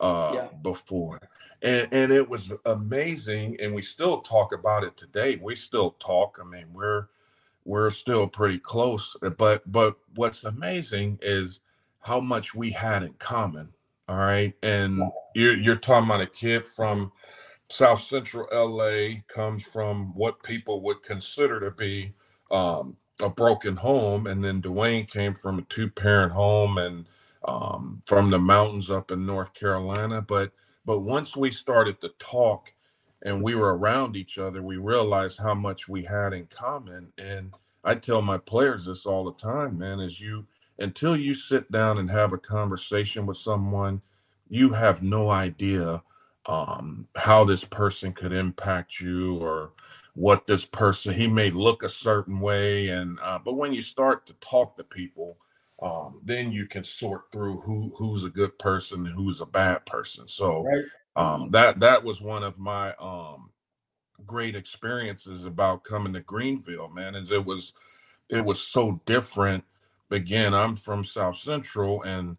uh, 0.00 0.32
yeah. 0.34 0.48
before. 0.62 1.20
And, 1.62 1.88
and 1.92 2.12
it 2.12 2.28
was 2.28 2.52
amazing. 2.64 3.56
And 3.60 3.74
we 3.74 3.82
still 3.82 4.20
talk 4.20 4.52
about 4.52 4.84
it 4.84 4.96
today. 4.96 5.36
We 5.40 5.56
still 5.56 5.92
talk. 5.98 6.38
I 6.40 6.48
mean, 6.48 6.66
we're 6.72 7.06
we're 7.64 7.90
still 7.90 8.26
pretty 8.28 8.58
close. 8.58 9.16
But 9.36 9.70
but 9.70 9.96
what's 10.14 10.44
amazing 10.44 11.18
is 11.22 11.60
how 12.00 12.20
much 12.20 12.54
we 12.54 12.70
had 12.70 13.02
in 13.02 13.14
common 13.14 13.72
all 14.08 14.16
right. 14.16 14.54
And 14.62 15.02
you're, 15.34 15.56
you're 15.56 15.76
talking 15.76 16.08
about 16.08 16.20
a 16.20 16.26
kid 16.26 16.66
from 16.66 17.10
South 17.68 18.00
Central 18.02 18.46
LA, 18.52 19.20
comes 19.26 19.64
from 19.64 20.14
what 20.14 20.42
people 20.42 20.80
would 20.82 21.02
consider 21.02 21.58
to 21.60 21.72
be 21.72 22.12
um, 22.52 22.96
a 23.20 23.28
broken 23.28 23.74
home. 23.74 24.28
And 24.28 24.44
then 24.44 24.62
Dwayne 24.62 25.10
came 25.10 25.34
from 25.34 25.58
a 25.58 25.62
two 25.62 25.90
parent 25.90 26.32
home 26.32 26.78
and 26.78 27.06
um, 27.46 28.02
from 28.06 28.30
the 28.30 28.38
mountains 28.38 28.90
up 28.90 29.10
in 29.10 29.26
North 29.26 29.52
Carolina. 29.54 30.22
But 30.22 30.52
but 30.86 31.00
once 31.00 31.36
we 31.36 31.52
started 31.52 32.00
to 32.02 32.10
talk 32.20 32.72
and 33.22 33.42
we 33.42 33.56
were 33.56 33.76
around 33.78 34.16
each 34.16 34.38
other, 34.38 34.62
we 34.62 34.78
realized 34.78 35.40
how 35.40 35.54
much 35.54 35.88
we 35.88 36.04
had 36.04 36.34
in 36.34 36.46
common. 36.48 37.12
And 37.18 37.54
I 37.84 37.96
tell 37.96 38.22
my 38.22 38.38
players 38.38 38.86
this 38.86 39.06
all 39.06 39.24
the 39.26 39.34
time, 39.34 39.78
man, 39.78 40.00
is 40.00 40.20
you 40.20 40.46
until 40.80 41.16
you 41.16 41.34
sit 41.34 41.72
down 41.72 41.98
and 41.98 42.10
have 42.10 42.34
a 42.34 42.38
conversation 42.38 43.26
with 43.26 43.38
someone, 43.38 44.02
you 44.50 44.70
have 44.70 45.02
no 45.02 45.30
idea 45.30 46.02
um, 46.46 47.08
how 47.16 47.44
this 47.44 47.64
person 47.64 48.14
could 48.14 48.32
impact 48.32 49.00
you 49.00 49.36
or 49.38 49.72
what 50.14 50.46
this 50.48 50.66
person 50.66 51.14
he 51.14 51.28
may 51.28 51.50
look 51.50 51.82
a 51.84 51.90
certain 51.90 52.40
way 52.40 52.88
and 52.88 53.18
uh, 53.22 53.38
but 53.44 53.54
when 53.56 53.72
you 53.74 53.82
start 53.82 54.26
to 54.26 54.34
talk 54.34 54.76
to 54.76 54.84
people 54.84 55.38
um, 55.82 56.20
then 56.24 56.52
you 56.52 56.66
can 56.66 56.84
sort 56.84 57.30
through 57.32 57.60
who 57.60 57.92
who's 57.96 58.24
a 58.24 58.30
good 58.30 58.58
person 58.58 59.06
and 59.06 59.14
who's 59.14 59.40
a 59.40 59.46
bad 59.46 59.84
person 59.86 60.26
so 60.26 60.62
right. 60.64 60.84
um, 61.16 61.50
that 61.50 61.80
that 61.80 62.02
was 62.02 62.20
one 62.20 62.42
of 62.42 62.58
my 62.58 62.94
um, 63.00 63.50
great 64.26 64.56
experiences 64.56 65.44
about 65.44 65.84
coming 65.84 66.12
to 66.12 66.20
greenville 66.20 66.88
man 66.88 67.14
is 67.14 67.30
it 67.30 67.44
was 67.44 67.72
it 68.28 68.44
was 68.44 68.60
so 68.60 69.00
different 69.06 69.62
again, 70.10 70.54
I'm 70.54 70.76
from 70.76 71.04
South 71.04 71.38
Central, 71.38 72.02
and 72.02 72.36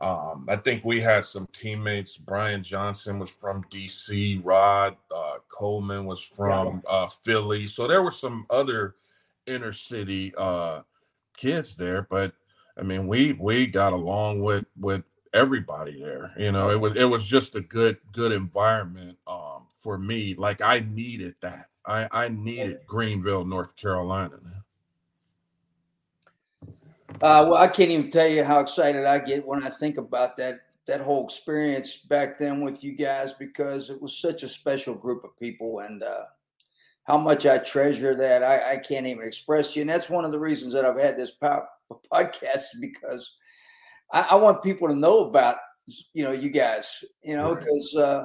um, 0.00 0.46
I 0.48 0.56
think 0.56 0.84
we 0.84 1.00
had 1.00 1.24
some 1.24 1.48
teammates. 1.52 2.16
Brian 2.16 2.62
Johnson 2.62 3.18
was 3.18 3.30
from 3.30 3.64
DC. 3.64 4.40
Rod 4.44 4.96
uh, 5.14 5.38
Coleman 5.48 6.04
was 6.04 6.22
from 6.22 6.82
uh, 6.88 7.06
Philly. 7.06 7.66
So 7.66 7.88
there 7.88 8.02
were 8.02 8.12
some 8.12 8.46
other 8.50 8.94
inner 9.46 9.72
city 9.72 10.32
uh, 10.36 10.82
kids 11.36 11.74
there, 11.74 12.06
but 12.08 12.32
I 12.78 12.82
mean, 12.82 13.06
we 13.06 13.32
we 13.32 13.66
got 13.66 13.92
along 13.92 14.40
with 14.40 14.64
with 14.78 15.02
everybody 15.34 16.00
there. 16.00 16.32
You 16.36 16.52
know, 16.52 16.70
it 16.70 16.80
was 16.80 16.94
it 16.96 17.04
was 17.04 17.24
just 17.24 17.54
a 17.54 17.60
good 17.60 17.98
good 18.12 18.32
environment 18.32 19.18
um, 19.26 19.66
for 19.78 19.98
me. 19.98 20.34
Like 20.34 20.60
I 20.60 20.80
needed 20.80 21.34
that. 21.40 21.68
I 21.86 22.08
I 22.10 22.28
needed 22.28 22.80
Greenville, 22.86 23.44
North 23.44 23.76
Carolina. 23.76 24.38
Uh, 27.20 27.44
well, 27.48 27.56
I 27.56 27.66
can't 27.66 27.90
even 27.90 28.10
tell 28.10 28.28
you 28.28 28.44
how 28.44 28.60
excited 28.60 29.04
I 29.04 29.18
get 29.18 29.46
when 29.46 29.64
I 29.64 29.70
think 29.70 29.96
about 29.96 30.36
that 30.36 30.60
that 30.86 31.00
whole 31.02 31.24
experience 31.24 31.96
back 31.96 32.38
then 32.38 32.62
with 32.62 32.82
you 32.82 32.92
guys 32.92 33.34
because 33.34 33.90
it 33.90 34.00
was 34.00 34.16
such 34.16 34.42
a 34.42 34.48
special 34.48 34.94
group 34.94 35.22
of 35.22 35.38
people 35.38 35.80
and 35.80 36.02
uh, 36.02 36.24
how 37.04 37.18
much 37.18 37.44
I 37.44 37.58
treasure 37.58 38.14
that 38.14 38.42
I, 38.42 38.72
I, 38.72 38.76
can't 38.78 39.06
even 39.06 39.26
express 39.26 39.72
to 39.72 39.76
you. 39.76 39.82
And 39.82 39.90
that's 39.90 40.08
one 40.08 40.24
of 40.24 40.32
the 40.32 40.38
reasons 40.38 40.72
that 40.72 40.86
I've 40.86 40.98
had 40.98 41.18
this 41.18 41.32
podcast 42.12 42.66
because 42.80 43.32
I, 44.12 44.28
I, 44.30 44.34
want 44.36 44.62
people 44.62 44.88
to 44.88 44.94
know 44.94 45.28
about 45.28 45.56
you 46.12 46.24
know 46.24 46.32
you 46.32 46.50
guys 46.50 47.04
you 47.22 47.36
know 47.36 47.54
because. 47.54 47.94
Uh, 47.96 48.24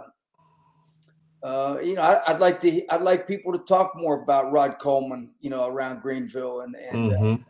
uh, 1.43 1.77
you 1.83 1.93
know, 1.93 2.01
I, 2.01 2.31
would 2.31 2.39
like 2.39 2.61
to. 2.61 2.87
I'd 2.87 3.01
like 3.01 3.27
people 3.27 3.51
to 3.51 3.59
talk 3.59 3.91
more 3.97 4.23
about 4.23 4.53
Rod 4.53 4.79
Coleman. 4.79 5.31
You 5.41 5.49
know, 5.49 5.67
around 5.67 6.01
Greenville 6.01 6.61
and 6.61 6.73
and 6.73 7.11
uh, 7.11 7.15
mm-hmm 7.17 7.43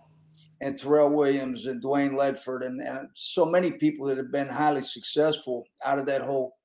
and 0.63 0.77
Terrell 0.77 1.10
Williams 1.10 1.65
and 1.65 1.84
Dwayne 1.84 2.12
Ledford 2.12 2.65
and, 2.65 2.82
and 2.82 3.10
so 3.13 3.46
many 3.46 3.72
people 3.72 4.08
that 4.08 4.17
have 4.17 4.32
been 4.32 4.48
highly 4.48 4.82
successful 4.82 5.65
out 5.84 6.00
of 6.00 6.05
that 6.05 6.22
whole 6.22 6.55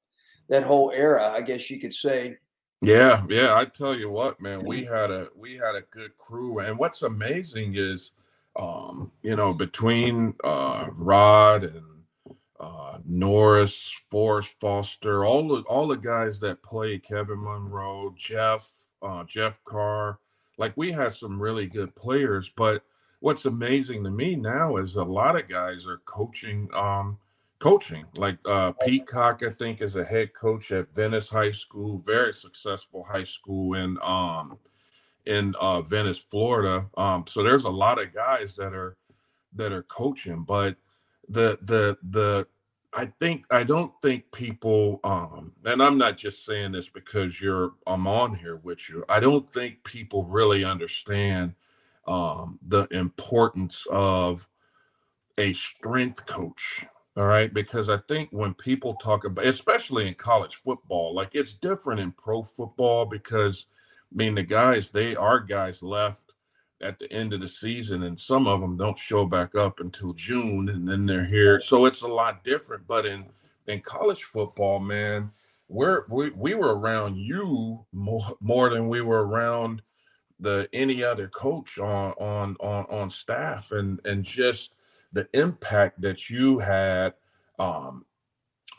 that 0.49 0.63
whole 0.63 0.91
era, 0.93 1.31
I 1.31 1.43
guess 1.43 1.69
you 1.69 1.79
could 1.79 1.93
say. 1.93 2.37
Yeah, 2.81 3.25
yeah. 3.29 3.55
I 3.55 3.67
tell 3.67 3.95
you 3.95 4.09
what, 4.09 4.41
man, 4.41 4.65
we 4.65 4.85
had 4.85 5.11
a 5.11 5.29
we 5.37 5.57
had 5.57 5.75
a 5.75 5.83
good 5.91 6.17
crew. 6.17 6.61
And 6.61 6.79
what's 6.79 7.03
amazing 7.03 7.75
is 7.75 8.13
um, 8.59 9.13
you 9.23 9.37
know, 9.37 9.53
between 9.55 10.35
uh 10.45 10.87
Rod 10.93 11.65
and 11.65 11.85
uh 12.61 12.99
Norris, 13.07 13.93
Forrest 14.11 14.55
Foster, 14.61 15.25
all 15.25 15.49
the 15.49 15.63
all 15.63 15.87
the 15.87 15.97
guys 15.97 16.41
that 16.41 16.63
played 16.63 17.05
Kevin 17.05 17.43
Monroe, 17.43 18.15
Jeff, 18.17 18.69
uh 19.03 19.25
Jeff 19.25 19.63
Carr, 19.65 20.19
like 20.59 20.77
we 20.77 20.91
had 20.91 21.15
some 21.15 21.41
really 21.41 21.67
good 21.67 21.95
players, 21.95 22.51
but 22.57 22.83
what's 23.21 23.45
amazing 23.45 24.05
to 24.05 24.11
me 24.11 24.37
now 24.37 24.77
is 24.77 24.97
a 24.97 25.03
lot 25.03 25.37
of 25.37 25.49
guys 25.49 25.87
are 25.87 26.01
coaching 26.05 26.69
um 26.73 27.19
coaching 27.59 28.05
like 28.17 28.39
uh 28.45 28.71
peacock 28.87 29.43
i 29.43 29.51
think 29.51 29.81
is 29.81 29.97
a 29.97 30.05
head 30.05 30.33
coach 30.33 30.71
at 30.71 30.95
venice 30.95 31.29
high 31.29 31.51
school 31.51 31.99
very 32.07 32.33
successful 32.33 33.03
high 33.03 33.25
school 33.25 33.75
in 33.75 33.99
um 34.03 34.57
in 35.29 35.55
uh 35.61 35.81
venice 35.83 36.19
florida 36.19 36.87
um 36.97 37.25
so 37.27 37.43
there's 37.43 37.65
a 37.65 37.71
lot 37.71 38.03
of 38.03 38.13
guys 38.15 38.57
that 38.57 38.75
are 38.75 38.97
that 39.55 39.73
are 39.73 39.85
coaching 39.85 40.43
but 40.43 40.77
the 41.29 41.59
the 41.63 41.97
the 42.11 42.47
i 42.95 43.07
think 43.21 43.45
i 43.51 43.63
don't 43.63 43.93
think 44.03 44.25
people 44.33 45.01
um 45.05 45.53
and 45.65 45.83
i'm 45.83 45.99
not 45.99 46.17
just 46.17 46.45
saying 46.45 46.73
this 46.73 46.89
because 46.89 47.41
you're 47.41 47.73
i'm 47.87 48.07
on 48.07 48.35
here 48.35 48.57
with 48.57 48.89
you 48.89 49.05
i 49.09 49.21
don't 49.21 49.51
think 49.53 49.83
people 49.85 50.25
really 50.25 50.65
understand 50.65 51.55
um, 52.09 52.59
the 52.67 52.89
importance 52.91 53.87
of 53.91 54.49
a 55.37 55.53
strength 55.53 56.27
coach. 56.27 56.85
All 57.17 57.27
right. 57.27 57.53
Because 57.53 57.89
I 57.89 57.99
think 58.09 58.31
when 58.33 58.55
people 58.55 58.95
talk 58.95 59.25
about, 59.25 59.47
especially 59.47 60.09
in 60.09 60.15
college 60.15 60.57
football, 60.57 61.15
like 61.15 61.35
it's 61.35 61.53
different 61.53 62.01
in 62.01 62.13
pro 62.13 62.43
football 62.43 63.05
because, 63.05 63.67
I 64.13 64.17
mean, 64.17 64.35
the 64.35 64.43
guys, 64.43 64.91
they 64.91 65.15
are 65.17 65.41
guys 65.41 65.83
left 65.83 66.33
at 66.81 66.99
the 66.99 67.13
end 67.13 67.33
of 67.33 67.41
the 67.41 67.49
season, 67.49 68.05
and 68.05 68.19
some 68.19 68.47
of 68.47 68.61
them 68.61 68.77
don't 68.77 68.99
show 68.99 69.27
back 69.27 69.55
up 69.55 69.81
until 69.81 70.13
June, 70.13 70.69
and 70.69 70.89
then 70.89 71.07
they're 71.07 71.25
here. 71.25 71.61
So 71.61 71.87
it's 71.87 72.03
a 72.03 72.09
lot 72.09 72.45
different. 72.45 72.87
But 72.87 73.07
in 73.07 73.27
in 73.67 73.81
college 73.81 74.25
football, 74.25 74.79
man, 74.79 75.31
we're 75.69 76.05
we, 76.09 76.31
we 76.31 76.55
were 76.55 76.79
around 76.79 77.17
you 77.17 77.85
more 77.93 78.37
more 78.41 78.71
than 78.71 78.89
we 78.89 79.03
were 79.03 79.27
around 79.27 79.83
the 80.41 80.69
any 80.73 81.03
other 81.03 81.29
coach 81.29 81.79
on 81.79 82.13
on 82.13 82.57
on 82.61 82.87
on 82.87 83.11
staff 83.11 83.73
and 83.73 84.01
and 84.05 84.25
just 84.25 84.75
the 85.13 85.29
impact 85.35 86.01
that 86.01 86.31
you 86.31 86.59
had 86.59 87.15
um 87.59 88.05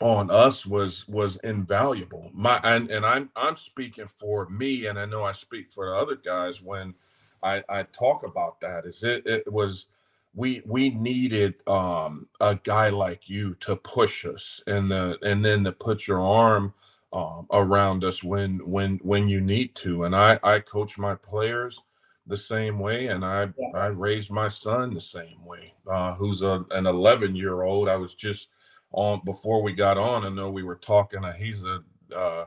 on 0.00 0.30
us 0.30 0.64
was 0.64 1.06
was 1.08 1.36
invaluable 1.44 2.30
my 2.32 2.58
and, 2.64 2.90
and 2.90 3.04
i'm 3.04 3.30
i'm 3.36 3.56
speaking 3.56 4.06
for 4.06 4.48
me 4.48 4.86
and 4.86 4.98
i 4.98 5.04
know 5.04 5.24
i 5.24 5.32
speak 5.32 5.70
for 5.70 5.90
the 5.90 5.94
other 5.96 6.16
guys 6.16 6.62
when 6.62 6.94
i 7.42 7.62
i 7.68 7.82
talk 7.84 8.24
about 8.24 8.60
that 8.60 8.86
is 8.86 9.02
it 9.04 9.26
it 9.26 9.50
was 9.52 9.86
we 10.34 10.62
we 10.64 10.90
needed 10.90 11.54
um, 11.66 12.28
a 12.40 12.54
guy 12.62 12.88
like 12.88 13.28
you 13.28 13.54
to 13.56 13.76
push 13.76 14.24
us 14.24 14.60
and 14.66 14.90
the 14.90 15.18
and 15.22 15.44
then 15.44 15.64
to 15.64 15.72
put 15.72 16.06
your 16.06 16.20
arm 16.20 16.72
um, 17.12 17.46
around 17.52 18.04
us 18.04 18.22
when 18.22 18.58
when 18.58 18.98
when 19.02 19.28
you 19.28 19.40
need 19.40 19.74
to. 19.76 20.04
And 20.04 20.14
I 20.14 20.38
I 20.42 20.60
coach 20.60 20.98
my 20.98 21.14
players 21.14 21.80
the 22.26 22.36
same 22.36 22.78
way, 22.78 23.08
and 23.08 23.24
I 23.24 23.48
yeah. 23.58 23.78
I 23.78 23.86
raised 23.86 24.30
my 24.30 24.48
son 24.48 24.94
the 24.94 25.00
same 25.00 25.44
way. 25.44 25.74
Uh, 25.90 26.14
who's 26.14 26.42
a, 26.42 26.64
an 26.70 26.86
11 26.86 27.34
year 27.34 27.62
old. 27.62 27.88
I 27.88 27.96
was 27.96 28.14
just 28.14 28.48
on 28.92 29.20
before 29.24 29.62
we 29.62 29.72
got 29.72 29.98
on. 29.98 30.24
I 30.24 30.28
know 30.28 30.50
we 30.50 30.62
were 30.62 30.76
talking. 30.76 31.24
Uh, 31.24 31.32
he's 31.32 31.62
a 31.62 31.82
uh, 32.14 32.46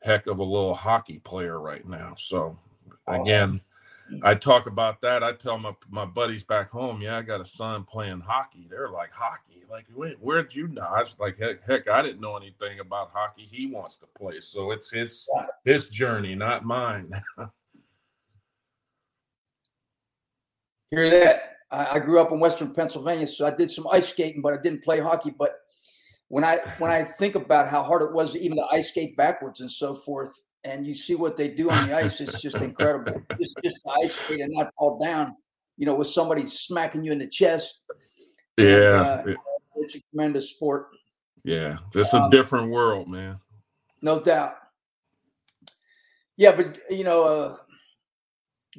heck 0.00 0.26
of 0.26 0.38
a 0.38 0.44
little 0.44 0.74
hockey 0.74 1.18
player 1.18 1.60
right 1.60 1.86
now. 1.88 2.14
So 2.18 2.58
awesome. 3.06 3.22
again 3.22 3.60
I 4.22 4.34
talk 4.34 4.66
about 4.66 5.00
that. 5.02 5.22
I 5.22 5.32
tell 5.32 5.58
my 5.58 5.74
my 5.88 6.04
buddies 6.04 6.44
back 6.44 6.68
home, 6.70 7.00
yeah, 7.00 7.16
I 7.18 7.22
got 7.22 7.40
a 7.40 7.46
son 7.46 7.84
playing 7.84 8.20
hockey. 8.20 8.66
They're 8.68 8.90
like 8.90 9.10
hockey, 9.12 9.64
like 9.70 9.86
where'd 9.94 10.54
you 10.54 10.68
know? 10.68 10.82
I 10.82 11.00
was 11.00 11.14
like, 11.18 11.38
heck, 11.38 11.64
heck, 11.66 11.88
I 11.88 12.02
didn't 12.02 12.20
know 12.20 12.36
anything 12.36 12.80
about 12.80 13.10
hockey. 13.12 13.48
He 13.50 13.66
wants 13.66 13.96
to 13.98 14.06
play, 14.06 14.40
so 14.40 14.72
it's 14.72 14.90
his 14.90 15.26
his 15.64 15.88
journey, 15.88 16.34
not 16.34 16.64
mine. 16.64 17.10
Hear 20.90 21.08
that? 21.10 21.56
I, 21.70 21.94
I 21.94 21.98
grew 21.98 22.20
up 22.20 22.30
in 22.30 22.40
Western 22.40 22.74
Pennsylvania, 22.74 23.26
so 23.26 23.46
I 23.46 23.50
did 23.50 23.70
some 23.70 23.86
ice 23.90 24.08
skating, 24.08 24.42
but 24.42 24.52
I 24.52 24.58
didn't 24.62 24.84
play 24.84 25.00
hockey. 25.00 25.34
But 25.36 25.60
when 26.28 26.44
I 26.44 26.58
when 26.78 26.90
I 26.90 27.04
think 27.04 27.34
about 27.34 27.68
how 27.68 27.82
hard 27.82 28.02
it 28.02 28.12
was 28.12 28.36
even 28.36 28.56
to 28.56 28.66
ice 28.72 28.88
skate 28.88 29.16
backwards 29.16 29.60
and 29.60 29.70
so 29.70 29.94
forth, 29.94 30.32
and 30.64 30.86
you 30.86 30.94
see 30.94 31.14
what 31.14 31.36
they 31.36 31.48
do 31.48 31.70
on 31.70 31.88
the 31.88 31.96
ice. 31.96 32.20
It's 32.20 32.40
just 32.40 32.56
incredible. 32.56 33.20
Just, 33.38 33.54
just 33.62 33.76
ice 34.02 34.14
skate 34.14 34.40
and 34.40 34.52
not 34.52 34.72
fall 34.78 34.98
down, 35.02 35.36
you 35.76 35.86
know, 35.86 35.94
with 35.94 36.08
somebody 36.08 36.46
smacking 36.46 37.04
you 37.04 37.12
in 37.12 37.18
the 37.18 37.26
chest. 37.26 37.82
Yeah. 38.56 39.20
And, 39.20 39.30
uh, 39.30 39.34
it's 39.76 39.96
a 39.96 40.00
tremendous 40.10 40.50
sport. 40.50 40.88
Yeah. 41.44 41.78
It's 41.94 42.14
um, 42.14 42.24
a 42.24 42.30
different 42.30 42.70
world, 42.70 43.08
man. 43.08 43.38
No 44.00 44.20
doubt. 44.20 44.56
Yeah, 46.36 46.56
but, 46.56 46.78
you 46.90 47.04
know, 47.04 47.24
uh, 47.24 47.56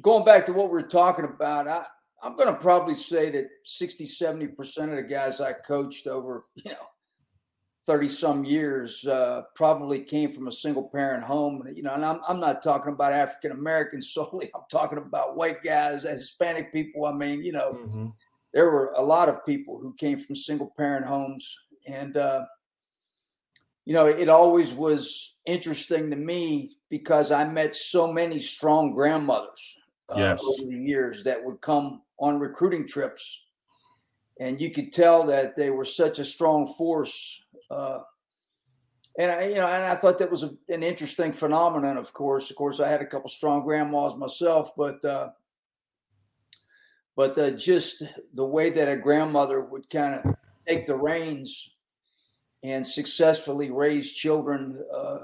going 0.02 0.24
back 0.24 0.46
to 0.46 0.52
what 0.52 0.70
we 0.70 0.80
are 0.80 0.86
talking 0.86 1.24
about, 1.24 1.68
I, 1.68 1.84
I'm 2.22 2.36
going 2.36 2.52
to 2.52 2.60
probably 2.60 2.96
say 2.96 3.30
that 3.30 3.46
60, 3.64 4.06
70% 4.06 4.90
of 4.90 4.96
the 4.96 5.02
guys 5.02 5.40
I 5.40 5.52
coached 5.52 6.06
over, 6.06 6.44
you 6.54 6.72
know, 6.72 6.86
30 7.86 8.08
some 8.08 8.44
years 8.44 9.06
uh, 9.06 9.42
probably 9.54 10.00
came 10.00 10.32
from 10.32 10.48
a 10.48 10.52
single 10.52 10.88
parent 10.88 11.22
home 11.22 11.66
you 11.74 11.82
know 11.82 11.94
and 11.94 12.04
i'm, 12.04 12.20
I'm 12.28 12.40
not 12.40 12.62
talking 12.62 12.92
about 12.92 13.12
african 13.12 13.52
americans 13.52 14.10
solely 14.12 14.50
i'm 14.54 14.62
talking 14.70 14.98
about 14.98 15.36
white 15.36 15.62
guys 15.62 16.02
hispanic 16.02 16.72
people 16.72 17.06
i 17.06 17.12
mean 17.12 17.44
you 17.44 17.52
know 17.52 17.72
mm-hmm. 17.72 18.06
there 18.52 18.70
were 18.70 18.92
a 18.96 19.02
lot 19.02 19.28
of 19.28 19.44
people 19.46 19.78
who 19.80 19.94
came 19.94 20.18
from 20.18 20.34
single 20.34 20.72
parent 20.76 21.06
homes 21.06 21.56
and 21.86 22.16
uh, 22.16 22.44
you 23.84 23.94
know 23.94 24.06
it 24.06 24.28
always 24.28 24.74
was 24.74 25.36
interesting 25.46 26.10
to 26.10 26.16
me 26.16 26.76
because 26.90 27.30
i 27.30 27.44
met 27.44 27.76
so 27.76 28.12
many 28.12 28.40
strong 28.40 28.92
grandmothers 28.94 29.76
uh, 30.08 30.18
yes. 30.18 30.42
over 30.42 30.68
the 30.68 30.76
years 30.76 31.22
that 31.22 31.42
would 31.42 31.60
come 31.60 32.02
on 32.18 32.40
recruiting 32.40 32.86
trips 32.86 33.42
and 34.38 34.60
you 34.60 34.70
could 34.70 34.92
tell 34.92 35.24
that 35.24 35.56
they 35.56 35.70
were 35.70 35.84
such 35.84 36.18
a 36.18 36.24
strong 36.24 36.66
force 36.74 37.42
uh, 37.70 38.00
and 39.18 39.30
I, 39.30 39.48
you 39.48 39.54
know, 39.54 39.66
and 39.66 39.84
I 39.84 39.94
thought 39.94 40.18
that 40.18 40.30
was 40.30 40.42
a, 40.42 40.50
an 40.68 40.82
interesting 40.82 41.32
phenomenon. 41.32 41.96
Of 41.96 42.12
course, 42.12 42.50
of 42.50 42.56
course, 42.56 42.80
I 42.80 42.88
had 42.88 43.00
a 43.00 43.06
couple 43.06 43.30
strong 43.30 43.64
grandmas 43.64 44.14
myself, 44.14 44.72
but 44.76 45.02
uh, 45.04 45.30
but 47.16 47.36
uh, 47.38 47.50
just 47.52 48.02
the 48.34 48.44
way 48.44 48.68
that 48.70 48.88
a 48.88 48.96
grandmother 48.96 49.62
would 49.62 49.88
kind 49.88 50.14
of 50.14 50.34
take 50.68 50.86
the 50.86 50.96
reins 50.96 51.70
and 52.62 52.86
successfully 52.86 53.70
raise 53.70 54.12
children, 54.12 54.84
uh, 54.94 55.18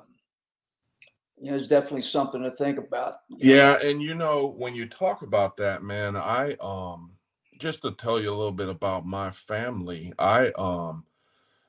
you 1.38 1.50
know, 1.50 1.56
is 1.56 1.66
definitely 1.66 2.02
something 2.02 2.42
to 2.42 2.50
think 2.52 2.78
about. 2.78 3.16
Yeah, 3.28 3.74
know? 3.74 3.78
and 3.90 4.02
you 4.02 4.14
know, 4.14 4.54
when 4.56 4.74
you 4.74 4.86
talk 4.86 5.22
about 5.22 5.58
that, 5.58 5.82
man, 5.82 6.16
I 6.16 6.56
um 6.60 7.10
just 7.58 7.82
to 7.82 7.92
tell 7.92 8.20
you 8.20 8.30
a 8.30 8.34
little 8.34 8.52
bit 8.52 8.70
about 8.70 9.04
my 9.04 9.30
family, 9.30 10.14
I 10.18 10.50
um 10.52 11.04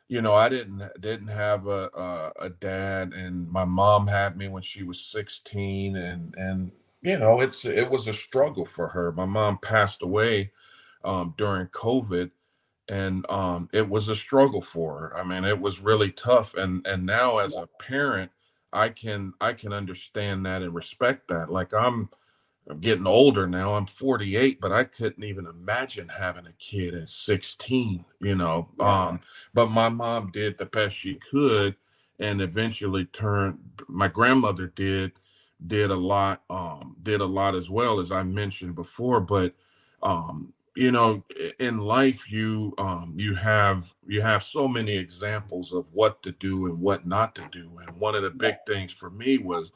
you 0.08 0.22
know, 0.22 0.34
I 0.34 0.50
didn't 0.50 0.84
didn't 1.00 1.28
have 1.28 1.68
a, 1.68 1.90
a, 1.94 2.32
a 2.46 2.50
dad, 2.50 3.14
and 3.14 3.50
my 3.50 3.66
mom 3.66 4.08
had 4.08 4.38
me 4.38 4.48
when 4.48 4.64
she 4.64 4.84
was 4.84 5.06
16, 5.06 5.96
and 5.96 6.36
and 6.38 6.72
you 7.02 7.18
know, 7.18 7.42
it's 7.42 7.66
it 7.66 7.90
was 7.90 8.08
a 8.08 8.14
struggle 8.14 8.66
for 8.66 8.88
her. 8.88 9.12
My 9.12 9.26
mom 9.26 9.58
passed 9.60 10.02
away 10.02 10.52
um, 11.04 11.34
during 11.38 11.68
COVID, 11.68 12.32
and 12.90 13.26
um, 13.30 13.70
it 13.74 13.88
was 13.88 14.10
a 14.10 14.16
struggle 14.16 14.62
for 14.62 15.00
her. 15.00 15.18
I 15.18 15.24
mean, 15.24 15.46
it 15.46 15.60
was 15.60 15.80
really 15.80 16.12
tough. 16.12 16.54
And 16.56 16.86
and 16.86 17.06
now 17.06 17.38
as 17.38 17.56
a 17.56 17.68
parent, 17.80 18.32
I 18.72 18.90
can 18.90 19.34
I 19.40 19.54
can 19.54 19.74
understand 19.74 20.46
that 20.46 20.62
and 20.62 20.74
respect 20.74 21.28
that. 21.30 21.50
Like 21.50 21.74
I'm 21.74 22.10
I'm 22.70 22.80
getting 22.80 23.08
older 23.08 23.46
now. 23.48 23.74
I'm 23.76 23.86
48, 23.86 24.62
but 24.62 24.72
I 24.72 24.86
couldn't 24.86 25.24
even 25.24 25.46
imagine 25.46 26.08
having 26.08 26.48
a 26.48 26.54
kid 26.54 26.96
at 26.96 27.10
16, 27.10 28.06
you 28.22 28.36
know. 28.36 28.70
Yeah. 28.80 29.08
Um, 29.08 29.20
but 29.54 29.70
my 29.70 29.90
mom 29.90 30.32
did 30.32 30.58
the 30.58 30.66
best 30.66 30.96
she 30.96 31.16
could 31.16 31.76
and 32.20 32.42
eventually 32.42 33.06
turned 33.06 33.60
my 33.88 34.08
grandmother 34.08 34.68
did 34.68 35.12
did 35.66 35.92
a 35.92 35.96
lot 35.96 36.42
um 36.50 36.96
did 37.02 37.22
a 37.22 37.26
lot 37.26 37.56
as 37.56 37.70
well 37.70 38.00
as 38.00 38.12
I 38.12 38.24
mentioned 38.24 38.76
before, 38.76 39.20
but 39.20 39.54
um 40.02 40.54
you 40.76 40.92
know 40.92 41.24
in 41.60 41.78
life 41.80 42.32
you 42.32 42.74
um 42.78 43.14
you 43.18 43.36
have 43.36 43.94
you 44.08 44.22
have 44.22 44.44
so 44.44 44.68
many 44.68 44.96
examples 44.96 45.72
of 45.72 45.92
what 45.94 46.22
to 46.24 46.32
do 46.34 46.66
and 46.68 46.80
what 46.80 47.06
not 47.06 47.36
to 47.36 47.48
do 47.52 47.80
and 47.86 47.96
one 48.00 48.16
of 48.16 48.24
the 48.24 48.30
big 48.30 48.56
things 48.68 48.92
for 48.92 49.10
me 49.10 49.38
was 49.38 49.72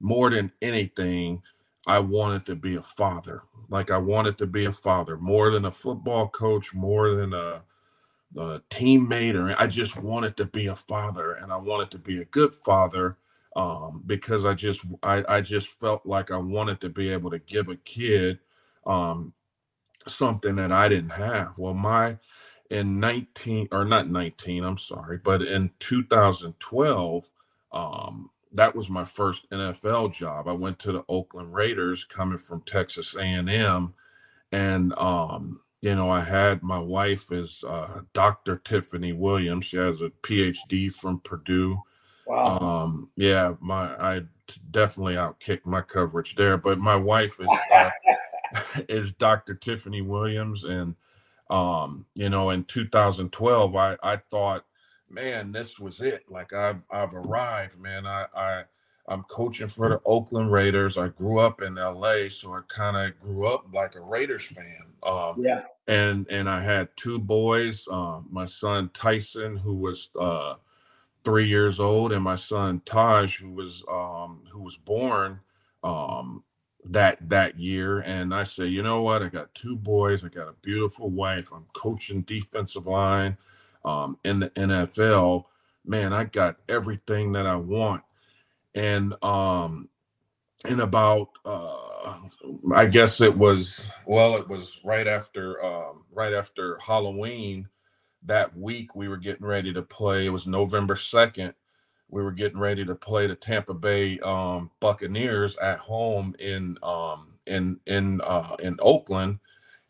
more 0.00 0.28
than 0.30 0.50
anything 0.60 1.40
I 1.86 1.98
wanted 1.98 2.46
to 2.46 2.54
be 2.54 2.76
a 2.76 2.82
father. 2.82 3.42
Like 3.68 3.90
I 3.90 3.98
wanted 3.98 4.38
to 4.38 4.46
be 4.46 4.64
a 4.66 4.72
father 4.72 5.16
more 5.16 5.50
than 5.50 5.64
a 5.64 5.70
football 5.70 6.28
coach, 6.28 6.74
more 6.74 7.14
than 7.14 7.32
a, 7.32 7.62
a 8.36 8.60
teammate, 8.70 9.34
or 9.34 9.54
I 9.58 9.66
just 9.66 9.96
wanted 9.96 10.36
to 10.38 10.44
be 10.44 10.66
a 10.66 10.76
father, 10.76 11.34
and 11.34 11.52
I 11.52 11.56
wanted 11.56 11.90
to 11.92 11.98
be 11.98 12.20
a 12.20 12.26
good 12.26 12.54
father 12.54 13.16
um, 13.56 14.02
because 14.06 14.44
I 14.44 14.54
just 14.54 14.82
I, 15.02 15.24
I 15.28 15.40
just 15.40 15.68
felt 15.68 16.04
like 16.04 16.30
I 16.30 16.36
wanted 16.36 16.80
to 16.82 16.88
be 16.88 17.10
able 17.12 17.30
to 17.30 17.38
give 17.38 17.68
a 17.68 17.76
kid 17.76 18.38
um, 18.86 19.32
something 20.06 20.56
that 20.56 20.72
I 20.72 20.88
didn't 20.88 21.10
have. 21.10 21.58
Well, 21.58 21.74
my 21.74 22.18
in 22.70 23.00
19 23.00 23.68
or 23.72 23.84
not 23.84 24.08
19, 24.08 24.62
I'm 24.64 24.78
sorry, 24.78 25.18
but 25.18 25.42
in 25.42 25.70
2012, 25.80 27.28
um, 27.72 28.30
that 28.52 28.74
was 28.74 28.90
my 28.90 29.04
first 29.04 29.48
NFL 29.50 30.12
job. 30.12 30.48
I 30.48 30.52
went 30.52 30.78
to 30.80 30.92
the 30.92 31.04
Oakland 31.08 31.54
Raiders 31.54 32.04
coming 32.04 32.38
from 32.38 32.62
Texas 32.62 33.14
A&M 33.14 33.94
and 34.52 34.98
um 34.98 35.60
you 35.82 35.94
know, 35.94 36.10
I 36.10 36.20
had 36.20 36.62
my 36.62 36.78
wife 36.78 37.32
is 37.32 37.64
uh, 37.66 38.02
Dr. 38.12 38.56
Tiffany 38.56 39.12
Williams. 39.12 39.66
She 39.66 39.78
has 39.78 40.00
a 40.02 40.10
PhD 40.22 40.92
from 40.92 41.20
Purdue. 41.20 41.80
Wow. 42.26 42.58
Um, 42.58 43.10
yeah, 43.16 43.54
my 43.60 43.86
I 43.96 44.22
definitely 44.70 45.14
outkicked 45.14 45.64
my 45.64 45.80
coverage 45.80 46.36
there, 46.36 46.58
but 46.58 46.78
my 46.78 46.96
wife 46.96 47.40
is 47.40 47.48
uh, 47.74 47.90
is 48.88 49.12
Dr. 49.12 49.54
Tiffany 49.54 50.02
Williams, 50.02 50.64
and 50.64 50.94
um, 51.48 52.04
you 52.14 52.28
know, 52.28 52.50
in 52.50 52.64
2012, 52.64 53.74
I 53.74 53.96
I 54.02 54.16
thought 54.30 54.64
man, 55.10 55.52
this 55.52 55.78
was 55.78 56.00
it. 56.00 56.30
Like 56.30 56.52
I've 56.52 56.82
I've 56.90 57.14
arrived, 57.14 57.78
man. 57.78 58.06
I 58.06 58.26
I 58.34 58.62
I'm 59.08 59.24
coaching 59.24 59.68
for 59.68 59.88
the 59.88 60.00
Oakland 60.06 60.52
Raiders. 60.52 60.96
I 60.96 61.08
grew 61.08 61.40
up 61.40 61.62
in 61.62 61.74
LA, 61.74 62.28
so 62.28 62.54
I 62.54 62.60
kind 62.68 62.96
of 62.96 63.18
grew 63.18 63.46
up 63.46 63.66
like 63.72 63.96
a 63.96 64.00
Raiders 64.00 64.44
fan. 64.44 64.84
Um, 65.02 65.34
yeah. 65.38 65.62
And 65.88 66.26
and 66.30 66.48
I 66.48 66.62
had 66.62 66.88
two 66.96 67.18
boys. 67.18 67.86
Um, 67.90 68.26
my 68.30 68.46
son 68.46 68.90
Tyson, 68.94 69.56
who 69.56 69.74
was 69.74 70.10
uh, 70.18 70.54
three 71.24 71.48
years 71.48 71.80
old, 71.80 72.12
and 72.12 72.22
my 72.22 72.36
son 72.36 72.82
Taj, 72.84 73.40
who 73.40 73.50
was 73.50 73.82
um, 73.90 74.42
who 74.50 74.60
was 74.62 74.76
born 74.76 75.40
um, 75.82 76.44
that 76.84 77.28
that 77.28 77.58
year. 77.58 78.00
And 78.00 78.32
I 78.32 78.44
say, 78.44 78.66
you 78.66 78.84
know 78.84 79.02
what? 79.02 79.24
I 79.24 79.28
got 79.28 79.52
two 79.54 79.74
boys. 79.74 80.24
I 80.24 80.28
got 80.28 80.48
a 80.48 80.54
beautiful 80.62 81.10
wife. 81.10 81.48
I'm 81.52 81.66
coaching 81.72 82.22
defensive 82.22 82.86
line 82.86 83.36
um, 83.84 84.18
in 84.24 84.40
the 84.40 84.50
NFL, 84.50 85.44
man, 85.84 86.12
I 86.12 86.24
got 86.24 86.56
everything 86.68 87.32
that 87.32 87.46
I 87.46 87.56
want. 87.56 88.02
And 88.74 89.14
um, 89.24 89.88
in 90.68 90.80
about, 90.80 91.30
uh, 91.44 92.18
I 92.74 92.86
guess 92.86 93.20
it 93.20 93.36
was, 93.36 93.86
well, 94.06 94.36
it 94.36 94.48
was 94.48 94.80
right 94.84 95.06
after, 95.06 95.64
um, 95.64 96.04
right 96.12 96.32
after 96.32 96.78
Halloween. 96.78 97.68
That 98.24 98.56
week, 98.56 98.94
we 98.94 99.08
were 99.08 99.16
getting 99.16 99.46
ready 99.46 99.72
to 99.72 99.82
play. 99.82 100.26
It 100.26 100.30
was 100.30 100.46
November 100.46 100.96
second. 100.96 101.54
We 102.10 102.22
were 102.22 102.32
getting 102.32 102.58
ready 102.58 102.84
to 102.84 102.94
play 102.94 103.26
the 103.26 103.34
Tampa 103.34 103.72
Bay 103.74 104.18
um, 104.20 104.70
Buccaneers 104.80 105.56
at 105.56 105.78
home 105.78 106.34
in 106.38 106.76
um, 106.82 107.28
in 107.46 107.80
in 107.86 108.20
uh, 108.20 108.56
in 108.60 108.76
Oakland 108.80 109.38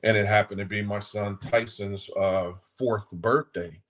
and 0.03 0.17
it 0.17 0.27
happened 0.27 0.59
to 0.59 0.65
be 0.65 0.83
my 0.83 1.01
son 1.01 1.39
Tyson's 1.39 2.09
uh, 2.19 2.53
fourth 2.77 3.11
birthday. 3.11 3.81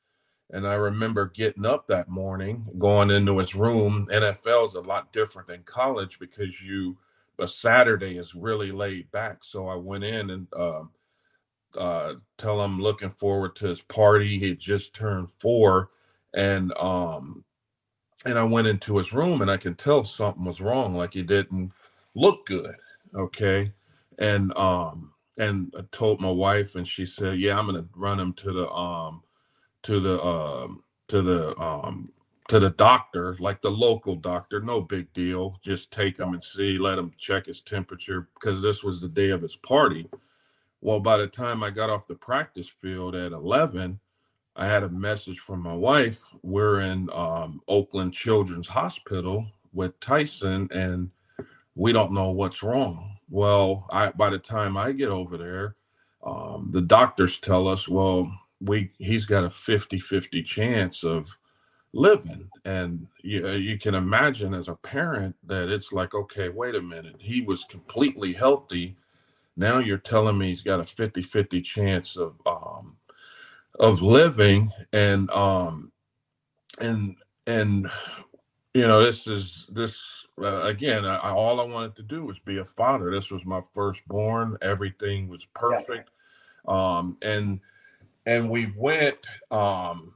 And 0.53 0.67
I 0.67 0.75
remember 0.75 1.27
getting 1.27 1.65
up 1.65 1.87
that 1.87 2.09
morning, 2.09 2.67
going 2.79 3.11
into 3.11 3.39
his 3.39 3.55
room. 3.55 4.09
NFL 4.11 4.69
is 4.69 4.75
a 4.75 4.81
lot 4.81 5.13
different 5.13 5.47
than 5.47 5.63
college 5.63 6.19
because 6.19 6.61
you, 6.61 6.99
but 7.37 7.51
Saturday 7.51 8.19
is 8.19 8.35
really 8.35 8.73
laid 8.73 9.11
back. 9.13 9.39
So 9.43 9.69
I 9.69 9.77
went 9.77 10.03
in 10.03 10.31
and 10.31 10.49
uh, 10.53 10.83
uh, 11.79 12.15
tell 12.37 12.63
him 12.63 12.81
looking 12.81 13.11
forward 13.11 13.55
to 13.57 13.69
his 13.69 13.81
party. 13.83 14.39
He 14.39 14.57
just 14.57 14.93
turned 14.93 15.31
four, 15.31 15.91
and 16.35 16.77
um, 16.77 17.45
and 18.25 18.39
I 18.39 18.43
went 18.43 18.67
into 18.67 18.99
his 18.99 19.13
room 19.13 19.43
and 19.43 19.51
I 19.51 19.57
can 19.57 19.75
tell 19.75 20.05
something 20.05 20.45
was 20.45 20.61
wrong. 20.61 20.95
Like 20.95 21.15
he 21.15 21.23
didn't 21.23 21.73
look 22.15 22.47
good. 22.47 22.75
Okay, 23.15 23.73
and 24.19 24.57
um, 24.57 25.13
and 25.41 25.75
I 25.77 25.83
told 25.93 26.21
my 26.21 26.31
wife, 26.31 26.77
and 26.77 26.87
she 26.87 27.07
said, 27.07 27.39
"Yeah, 27.41 27.59
I'm 27.59 27.67
gonna 27.67 27.87
run 27.97 28.21
him 28.21 28.33
to 28.35 28.53
the 28.53 28.71
um." 28.71 29.23
to 29.83 30.01
the 30.01 30.23
um 30.23 30.83
to 31.09 31.23
the 31.23 31.59
um 31.61 32.13
to 32.49 32.59
the 32.59 32.71
doctor, 32.71 33.37
like 33.39 33.63
the 33.63 33.71
local 33.71 34.17
doctor, 34.17 34.61
no 34.61 34.81
big 34.81 35.13
deal. 35.13 35.59
Just 35.63 35.93
take 35.93 36.19
him 36.19 36.35
and 36.35 36.43
see, 36.43 36.79
let 36.79 36.99
him 36.99 37.13
check 37.17 37.47
his 37.47 37.61
temperature 37.61 38.29
because 38.35 38.61
this 38.61 38.83
was 38.83 39.01
the 39.01 39.09
day 39.09 39.31
of 39.31 39.41
his 39.43 39.55
party. 39.57 40.09
Well, 40.81 40.99
by 40.99 41.19
the 41.19 41.29
time 41.29 41.63
I 41.63 41.71
got 41.71 41.91
off 41.91 42.09
the 42.09 42.17
practice 42.17 42.69
field 42.69 43.15
at 43.15 43.33
11, 43.33 44.01
I 44.57 44.67
had 44.67 44.83
a 44.83 44.89
message 44.89 45.39
from 45.39 45.63
my 45.63 45.75
wife. 45.75 46.21
We're 46.43 46.81
in 46.81 47.09
um, 47.13 47.61
Oakland 47.69 48.15
Children's 48.15 48.69
Hospital 48.69 49.47
with 49.73 50.01
Tyson, 50.01 50.69
and 50.73 51.11
we 51.77 51.93
don't 51.93 52.13
know 52.13 52.31
what's 52.31 52.65
wrong. 52.65 53.17
Well, 53.31 53.87
I 53.91 54.11
by 54.13 54.31
the 54.31 54.39
time 54.41 54.77
I 54.79 54.93
get 54.93 55.11
over 55.11 55.39
there, 55.39 55.77
um, 56.25 56.69
the 56.73 56.83
doctors 56.83 57.39
tell 57.41 57.69
us, 57.69 57.89
well, 57.89 58.33
we 58.61 58.93
he's 58.99 59.27
got 59.27 59.45
a 59.45 59.51
50-50 59.51 60.45
chance 60.47 61.05
of 61.05 61.29
living. 61.95 62.51
And 62.65 63.09
you, 63.23 63.49
uh, 63.49 63.53
you 63.53 63.79
can 63.79 63.95
imagine 63.97 64.55
as 64.55 64.69
a 64.69 64.75
parent 64.77 65.37
that 65.47 65.71
it's 65.71 65.93
like 65.93 66.15
okay 66.15 66.51
wait 66.51 66.75
a 66.77 66.83
minute. 66.83 67.17
He 67.21 67.43
was 67.43 67.65
completely 67.65 68.35
healthy. 68.35 68.97
Now 69.57 69.79
you're 69.79 69.99
telling 69.99 70.39
me 70.39 70.49
he's 70.51 70.63
got 70.63 70.81
a 70.81 70.85
50-50 70.85 71.65
chance 71.65 72.17
of 72.17 72.35
um 72.47 72.97
of 73.81 74.03
living. 74.03 74.73
And 74.93 75.31
um 75.33 75.93
and 76.81 77.17
and 77.47 77.91
you 78.75 78.87
know 78.87 79.03
this 79.05 79.27
is 79.27 79.67
this 79.71 80.25
uh, 80.41 80.63
again 80.63 81.05
I, 81.05 81.31
all 81.33 81.61
i 81.61 81.65
wanted 81.65 81.97
to 81.97 82.03
do 82.03 82.25
was 82.25 82.39
be 82.39 82.59
a 82.59 82.65
father. 82.65 83.11
This 83.11 83.31
was 83.31 83.45
my 83.45 83.61
firstborn. 83.75 84.57
Everything 84.63 85.29
was 85.29 85.47
perfect. 85.55 86.11
Yeah. 86.69 86.97
um 86.99 87.17
and 87.23 87.61
and 88.27 88.49
we 88.49 88.73
went 88.77 89.27
um 89.51 90.15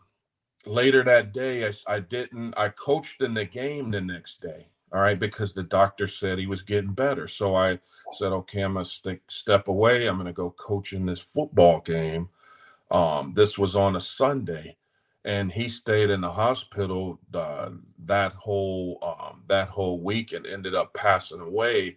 later 0.67 1.03
that 1.03 1.33
day 1.33 1.67
I, 1.67 1.73
I 1.87 2.01
didn't 2.01 2.55
i 2.57 2.69
coached 2.69 3.23
in 3.23 3.35
the 3.35 3.45
game 3.45 3.91
the 3.91 4.01
next 4.01 4.41
day 4.41 4.69
all 4.93 5.01
right 5.01 5.19
because 5.19 5.53
the 5.53 5.65
doctor 5.65 6.07
said 6.07 6.39
he 6.39 6.47
was 6.47 6.63
getting 6.63 6.93
better. 6.93 7.27
So 7.27 7.57
i 7.57 7.79
said 8.13 8.33
okay 8.33 8.61
i'm 8.61 8.75
gonna 8.75 8.85
stick, 8.85 9.23
step 9.29 9.67
away. 9.69 10.07
I'm 10.07 10.17
gonna 10.17 10.33
go 10.33 10.51
coach 10.53 10.93
in 10.93 11.05
this 11.07 11.21
football 11.21 11.81
game. 11.81 12.29
Um 12.93 13.33
this 13.35 13.59
was 13.59 13.75
on 13.75 13.97
a 13.97 14.01
sunday 14.01 14.77
and 15.25 15.51
he 15.51 15.69
stayed 15.69 16.11
in 16.11 16.21
the 16.21 16.31
hospital 16.31 17.19
uh, 17.33 17.71
that 18.05 18.33
whole 18.33 18.99
um, 19.03 19.43
that 19.49 19.69
whole 19.69 20.01
week 20.01 20.33
and 20.33 20.47
ended 20.47 20.75
up 20.75 20.93
passing 20.95 21.41
away 21.41 21.97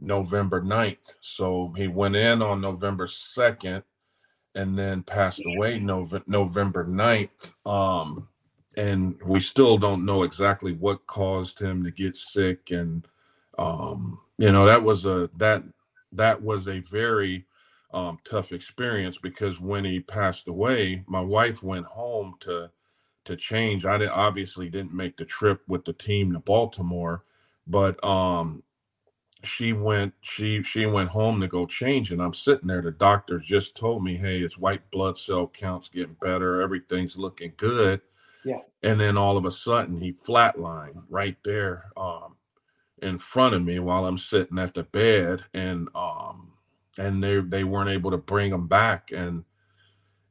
november 0.00 0.60
9th 0.60 1.14
so 1.20 1.72
he 1.76 1.88
went 1.88 2.14
in 2.14 2.40
on 2.42 2.60
november 2.60 3.06
2nd 3.06 3.82
and 4.58 4.76
then 4.76 5.02
passed 5.04 5.40
away 5.54 5.78
Nov- 5.78 6.26
November 6.26 6.84
9th. 6.84 7.30
Um, 7.64 8.28
and 8.76 9.16
we 9.24 9.40
still 9.40 9.78
don't 9.78 10.04
know 10.04 10.24
exactly 10.24 10.72
what 10.72 11.06
caused 11.06 11.60
him 11.60 11.84
to 11.84 11.92
get 11.92 12.16
sick. 12.16 12.70
And, 12.70 13.06
um, 13.56 14.18
you 14.36 14.50
know, 14.50 14.66
that 14.66 14.82
was 14.82 15.06
a, 15.06 15.30
that, 15.36 15.62
that 16.12 16.42
was 16.42 16.66
a 16.66 16.80
very 16.80 17.46
um, 17.92 18.18
tough 18.24 18.52
experience 18.52 19.18
because 19.18 19.60
when 19.60 19.84
he 19.84 20.00
passed 20.00 20.48
away, 20.48 21.04
my 21.06 21.20
wife 21.20 21.62
went 21.62 21.86
home 21.86 22.34
to, 22.40 22.70
to 23.24 23.36
change. 23.36 23.86
I 23.86 23.98
did, 23.98 24.10
obviously 24.10 24.68
didn't 24.68 24.94
make 24.94 25.16
the 25.16 25.24
trip 25.24 25.62
with 25.68 25.84
the 25.84 25.92
team 25.94 26.32
to 26.32 26.38
Baltimore, 26.40 27.24
but 27.66 28.02
um, 28.04 28.62
she 29.44 29.72
went 29.72 30.12
she 30.20 30.62
she 30.62 30.84
went 30.86 31.10
home 31.10 31.40
to 31.40 31.46
go 31.46 31.64
change 31.64 32.10
and 32.10 32.20
i'm 32.20 32.34
sitting 32.34 32.66
there 32.66 32.82
the 32.82 32.90
doctor 32.90 33.38
just 33.38 33.76
told 33.76 34.02
me 34.02 34.16
hey 34.16 34.40
his 34.40 34.58
white 34.58 34.90
blood 34.90 35.16
cell 35.16 35.46
counts 35.46 35.88
getting 35.88 36.16
better 36.20 36.60
everything's 36.60 37.16
looking 37.16 37.52
good 37.56 38.00
yeah 38.44 38.58
and 38.82 39.00
then 39.00 39.16
all 39.16 39.36
of 39.36 39.44
a 39.44 39.50
sudden 39.50 39.96
he 39.96 40.12
flatlined 40.12 41.02
right 41.08 41.36
there 41.44 41.84
um 41.96 42.34
in 43.00 43.16
front 43.16 43.54
of 43.54 43.62
me 43.64 43.78
while 43.78 44.06
i'm 44.06 44.18
sitting 44.18 44.58
at 44.58 44.74
the 44.74 44.82
bed 44.82 45.44
and 45.54 45.88
um 45.94 46.52
and 46.98 47.22
they 47.22 47.40
they 47.40 47.64
weren't 47.64 47.90
able 47.90 48.10
to 48.10 48.18
bring 48.18 48.52
him 48.52 48.68
back. 48.68 49.12
And 49.12 49.44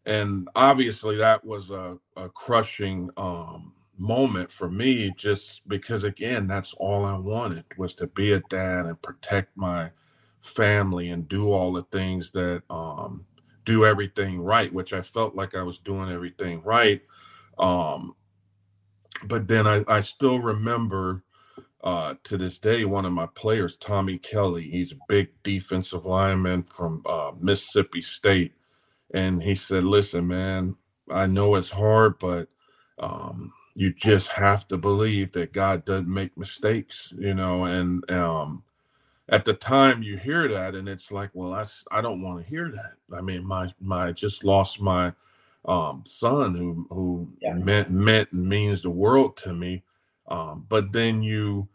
and 0.06 0.48
obviously 0.56 1.18
that 1.18 1.46
was 1.46 1.70
a, 1.70 1.98
a 2.16 2.30
crushing 2.30 3.10
um 3.18 3.74
moment 3.98 4.52
for 4.52 4.70
me 4.70 5.12
just 5.18 5.62
because 5.68 6.04
again 6.04 6.48
that's 6.48 6.74
all 6.76 7.04
i 7.04 7.18
wanted 7.18 7.66
was 7.78 7.96
to 7.96 8.08
be 8.08 8.32
a 8.32 8.40
dad 8.42 8.86
and 8.86 9.02
protect 9.02 9.56
my 9.58 9.90
family 10.40 11.10
and 11.10 11.28
do 11.28 11.52
all 11.52 11.74
the 11.74 11.84
things 11.92 12.32
that 12.32 12.62
um 12.70 13.26
do 13.66 13.86
everything 13.86 14.40
right 14.40 14.72
which 14.74 14.94
i 14.94 15.02
felt 15.02 15.36
like 15.36 15.56
i 15.56 15.64
was 15.64 15.80
doing 15.80 16.10
everything 16.12 16.62
right. 16.64 17.02
Um 17.60 18.16
but 19.26 19.48
then 19.48 19.66
i 19.68 19.84
i 19.88 20.02
still 20.02 20.40
remember 20.40 21.24
uh 21.84 22.16
to 22.24 22.38
this 22.38 22.60
day 22.60 22.86
one 22.86 23.06
of 23.06 23.14
my 23.14 23.28
players 23.36 23.78
tommy 23.78 24.18
kelly 24.18 24.70
he's 24.70 24.92
a 24.94 24.98
big 25.10 25.30
defensive 25.44 26.06
lineman 26.06 26.64
from 26.64 27.04
uh 27.08 27.32
mississippi 27.40 28.02
state 28.02 28.54
and 29.14 29.44
he 29.44 29.56
said 29.56 29.84
listen 29.84 30.28
man 30.28 30.76
i 31.12 31.26
know 31.28 31.56
it's 31.56 31.72
hard 31.72 32.20
but 32.20 32.50
um 33.00 33.54
you 33.76 33.94
just 33.94 34.30
have 34.30 34.68
to 34.70 34.78
believe 34.78 35.34
that 35.34 35.54
God 35.54 35.86
doesn't 35.86 36.12
make 36.14 36.38
mistakes, 36.38 37.14
you 37.18 37.34
know, 37.34 37.66
and 37.66 38.10
um 38.12 38.64
at 39.30 39.46
the 39.46 39.54
time 39.54 40.04
you 40.04 40.18
hear 40.18 40.48
that 40.50 40.76
and 40.76 40.90
it's 40.90 41.12
like, 41.12 41.32
well, 41.34 41.52
that's 41.52 41.86
I 41.92 42.02
don't 42.02 42.22
want 42.22 42.44
to 42.44 42.50
hear 42.50 42.72
that. 42.72 43.18
I 43.18 43.22
mean, 43.22 43.46
my 43.48 43.74
my 43.82 44.12
just 44.14 44.44
lost 44.44 44.82
my 44.82 45.14
um 45.66 46.04
son 46.08 46.56
who 46.56 46.88
who 46.92 47.30
yeah. 47.42 47.54
meant 47.54 47.92
meant 47.92 48.32
and 48.34 48.48
means 48.50 48.82
the 48.84 48.90
world 48.92 49.38
to 49.38 49.54
me. 49.54 49.84
Um, 50.28 50.66
but 50.68 50.92
then 50.92 51.24
you 51.24 51.70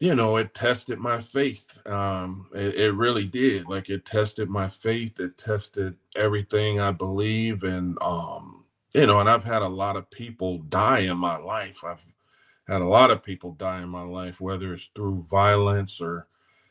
you 0.00 0.14
know, 0.14 0.36
it 0.36 0.54
tested 0.54 0.98
my 0.98 1.20
faith. 1.20 1.84
Um, 1.86 2.46
it, 2.54 2.74
it, 2.76 2.92
really 2.92 3.26
did. 3.26 3.68
Like 3.68 3.90
it 3.90 4.06
tested 4.06 4.48
my 4.48 4.68
faith. 4.68 5.18
It 5.18 5.36
tested 5.36 5.96
everything 6.14 6.78
I 6.78 6.92
believe, 6.92 7.64
and 7.64 7.98
um, 8.00 8.64
you 8.94 9.06
know, 9.06 9.18
and 9.20 9.28
I've 9.28 9.44
had 9.44 9.62
a 9.62 9.68
lot 9.68 9.96
of 9.96 10.10
people 10.10 10.58
die 10.58 11.00
in 11.00 11.18
my 11.18 11.36
life. 11.36 11.82
I've 11.84 12.04
had 12.68 12.80
a 12.80 12.88
lot 12.88 13.10
of 13.10 13.24
people 13.24 13.52
die 13.52 13.82
in 13.82 13.88
my 13.88 14.02
life, 14.02 14.40
whether 14.40 14.72
it's 14.72 14.88
through 14.94 15.24
violence 15.30 16.00
or 16.00 16.28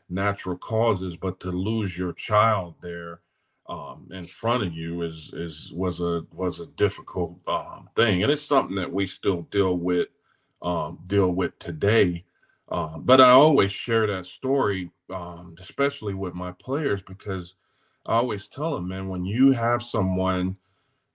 natural 0.09 0.57
causes, 0.57 1.17
but 1.17 1.39
to 1.41 1.51
lose 1.51 1.97
your 1.97 2.13
child 2.13 2.75
there 2.81 3.19
um, 3.67 4.07
in 4.13 4.23
front 4.23 4.63
of 4.63 4.73
you 4.73 5.01
is 5.01 5.31
is 5.33 5.69
was 5.73 5.99
a 5.99 6.23
was 6.31 6.61
a 6.61 6.67
difficult 6.67 7.35
um, 7.47 7.89
thing, 7.93 8.23
and 8.23 8.31
it's 8.31 8.41
something 8.41 8.77
that 8.77 8.93
we 8.93 9.05
still 9.05 9.41
deal 9.51 9.77
with 9.77 10.07
um, 10.61 10.99
deal 11.07 11.31
with 11.31 11.57
today. 11.59 12.25
Uh, 12.69 12.97
but 12.97 13.21
I 13.21 13.31
always 13.31 13.71
share 13.71 14.07
that 14.07 14.25
story, 14.25 14.91
um, 15.13 15.55
especially 15.59 16.13
with 16.13 16.33
my 16.33 16.51
players, 16.51 17.01
because 17.01 17.55
I 18.05 18.15
always 18.15 18.47
tell 18.47 18.75
them, 18.75 18.87
man, 18.87 19.07
when 19.07 19.25
you 19.25 19.51
have 19.51 19.81
someone 19.83 20.57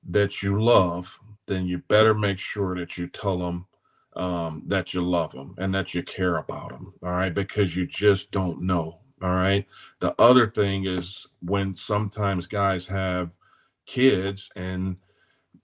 that 0.08 0.42
you 0.42 0.62
love, 0.62 1.18
then 1.46 1.66
you 1.66 1.78
better 1.78 2.14
make 2.14 2.38
sure 2.38 2.74
that 2.76 2.96
you 2.96 3.06
tell 3.08 3.38
them 3.38 3.66
um, 4.14 4.62
that 4.66 4.92
you 4.92 5.02
love 5.02 5.32
them 5.32 5.54
and 5.58 5.74
that 5.74 5.94
you 5.94 6.02
care 6.02 6.36
about 6.36 6.70
them. 6.70 6.92
All 7.02 7.10
right. 7.10 7.34
Because 7.34 7.76
you 7.76 7.86
just 7.86 8.30
don't 8.30 8.62
know. 8.62 8.98
All 9.22 9.30
right. 9.30 9.66
The 10.00 10.14
other 10.20 10.50
thing 10.50 10.84
is 10.86 11.26
when 11.40 11.76
sometimes 11.76 12.46
guys 12.46 12.86
have 12.88 13.36
kids 13.86 14.50
and 14.56 14.96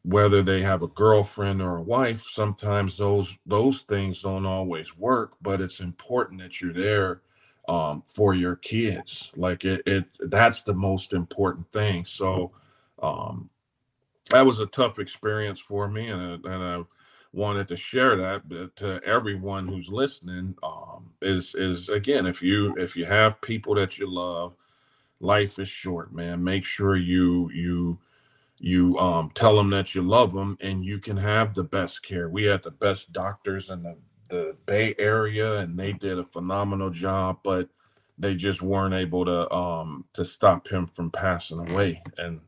whether 0.02 0.42
they 0.42 0.62
have 0.62 0.82
a 0.82 0.88
girlfriend 0.88 1.60
or 1.60 1.76
a 1.76 1.82
wife, 1.82 2.24
sometimes 2.30 2.96
those 2.96 3.36
those 3.46 3.80
things 3.82 4.22
don't 4.22 4.46
always 4.46 4.96
work, 4.96 5.32
but 5.42 5.60
it's 5.60 5.80
important 5.80 6.40
that 6.40 6.60
you're 6.60 6.72
there 6.72 7.22
um, 7.68 8.02
for 8.06 8.34
your 8.34 8.56
kids. 8.56 9.30
Like 9.36 9.64
it, 9.64 9.82
it 9.86 10.04
that's 10.20 10.62
the 10.62 10.74
most 10.74 11.12
important 11.12 11.70
thing. 11.72 12.04
So 12.04 12.52
um, 13.02 13.50
that 14.30 14.46
was 14.46 14.58
a 14.58 14.66
tough 14.66 14.98
experience 14.98 15.60
for 15.60 15.88
me, 15.88 16.08
and, 16.08 16.44
and 16.44 16.64
I 16.64 16.82
wanted 17.32 17.68
to 17.68 17.76
share 17.76 18.16
that 18.16 18.48
But 18.48 18.76
to 18.76 19.00
everyone 19.04 19.68
who's 19.68 19.88
listening. 19.88 20.54
Um, 20.62 21.10
is 21.20 21.54
is 21.54 21.88
again, 21.88 22.26
if 22.26 22.42
you 22.42 22.74
if 22.78 22.96
you 22.96 23.04
have 23.04 23.40
people 23.40 23.74
that 23.74 23.98
you 23.98 24.08
love 24.10 24.54
life 25.20 25.58
is 25.58 25.68
short, 25.68 26.14
man. 26.14 26.42
Make 26.42 26.64
sure 26.64 26.96
you 26.96 27.50
you 27.52 27.98
you 28.60 28.98
um 28.98 29.30
tell 29.34 29.56
them 29.56 29.70
that 29.70 29.94
you 29.94 30.02
love 30.02 30.34
them 30.34 30.58
and 30.60 30.84
you 30.84 30.98
can 30.98 31.18
have 31.18 31.54
the 31.54 31.64
best 31.64 32.02
care. 32.02 32.28
We 32.28 32.44
had 32.44 32.62
the 32.62 32.70
best 32.72 33.12
doctors 33.12 33.70
in 33.70 33.82
the 33.84 33.96
the 34.30 34.56
Bay 34.66 34.94
Area 34.98 35.58
and 35.58 35.78
they 35.78 35.92
did 35.92 36.18
a 36.18 36.24
phenomenal 36.24 36.90
job, 36.90 37.38
but 37.44 37.68
they 38.18 38.34
just 38.34 38.62
weren't 38.62 38.94
able 38.94 39.24
to 39.26 39.52
um 39.52 40.06
to 40.14 40.24
stop 40.24 40.68
him 40.68 40.86
from 40.86 41.10
passing 41.10 41.60
away. 41.70 42.02
And 42.18 42.40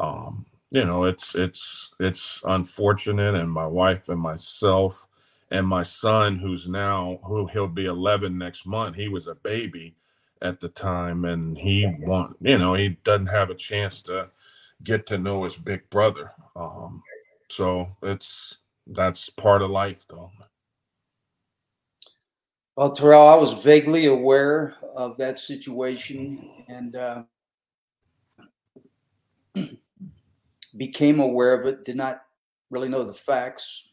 um 0.00 0.46
you 0.70 0.84
know 0.84 1.04
it's 1.04 1.34
it's 1.34 1.90
it's 2.00 2.40
unfortunate 2.44 3.34
and 3.36 3.50
my 3.52 3.66
wife 3.66 4.08
and 4.08 4.20
myself 4.20 5.06
and 5.50 5.66
my 5.66 5.84
son 5.84 6.36
who's 6.36 6.68
now 6.68 7.20
who 7.24 7.46
he'll 7.48 7.68
be 7.68 7.86
11 7.86 8.38
next 8.38 8.66
month. 8.66 8.96
He 8.96 9.08
was 9.08 9.26
a 9.28 9.34
baby 9.36 9.96
at 10.42 10.60
the 10.60 10.68
time 10.68 11.24
and 11.24 11.58
he 11.58 11.86
want 12.00 12.36
you 12.40 12.58
know 12.58 12.74
he 12.74 12.90
doesn't 13.04 13.26
have 13.28 13.50
a 13.50 13.54
chance 13.56 14.02
to 14.02 14.30
get 14.84 15.06
to 15.06 15.18
know 15.18 15.44
his 15.44 15.56
big 15.56 15.88
brother 15.90 16.32
um 16.56 17.02
so 17.48 17.88
it's 18.02 18.58
that's 18.88 19.28
part 19.28 19.62
of 19.62 19.70
life 19.70 20.04
though. 20.08 20.30
Well 22.76 22.90
terrell 22.92 23.28
i 23.28 23.36
was 23.36 23.62
vaguely 23.62 24.06
aware 24.06 24.76
of 24.96 25.16
that 25.18 25.38
situation 25.38 26.64
and 26.68 26.96
uh, 26.96 27.22
became 30.76 31.20
aware 31.20 31.54
of 31.58 31.66
it 31.66 31.84
did 31.84 31.96
not 31.96 32.22
really 32.72 32.88
know 32.88 33.04
the 33.04 33.14
facts. 33.14 33.84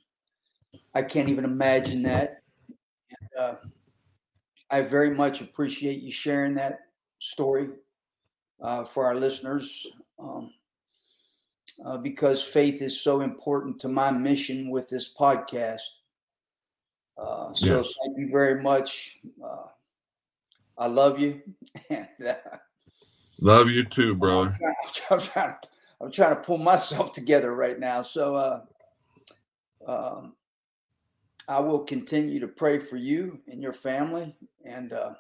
I 0.96 1.04
can't 1.04 1.30
even 1.30 1.44
imagine 1.44 2.02
that. 2.04 2.42
And, 2.68 3.30
uh, 3.38 3.56
I 4.72 4.82
very 4.82 5.10
much 5.10 5.42
appreciate 5.42 6.02
you 6.02 6.12
sharing 6.12 6.56
that 6.56 6.80
story 7.20 7.70
uh, 8.62 8.84
for 8.84 9.06
our 9.06 9.16
listeners. 9.16 9.88
Um, 10.18 10.54
uh, 11.86 11.98
because 11.98 12.42
faith 12.42 12.82
is 12.82 13.00
so 13.00 13.22
important 13.22 13.80
to 13.80 13.88
my 13.88 14.12
mission 14.12 14.70
with 14.70 14.90
this 14.90 15.14
podcast. 15.14 15.82
Uh, 17.18 17.54
so 17.54 17.78
yes. 17.78 17.94
thank 18.04 18.18
you 18.18 18.30
very 18.32 18.62
much. 18.62 19.18
Uh, 19.44 19.68
I 20.78 20.88
love 20.88 21.20
you. 21.20 21.42
and, 21.90 22.08
uh, 22.28 22.36
love 23.42 23.70
you 23.70 23.84
too, 23.84 24.16
brother. 24.16 24.50
I'm 24.50 24.56
trying, 24.56 24.76
I'm, 25.12 25.20
trying, 25.20 25.56
I'm 26.02 26.12
trying, 26.12 26.36
to 26.36 26.42
pull 26.42 26.58
myself 26.58 27.12
together 27.14 27.54
right 27.54 27.80
now. 27.80 28.02
So, 28.02 28.36
uh, 28.36 28.62
um, 29.88 30.34
I 31.48 31.60
will 31.60 31.80
continue 31.80 32.40
to 32.40 32.48
pray 32.48 32.78
for 32.78 32.96
you 32.96 33.40
and 33.48 33.62
your 33.62 33.74
family, 33.74 34.36
and 34.64 34.94
uh, 34.94 35.14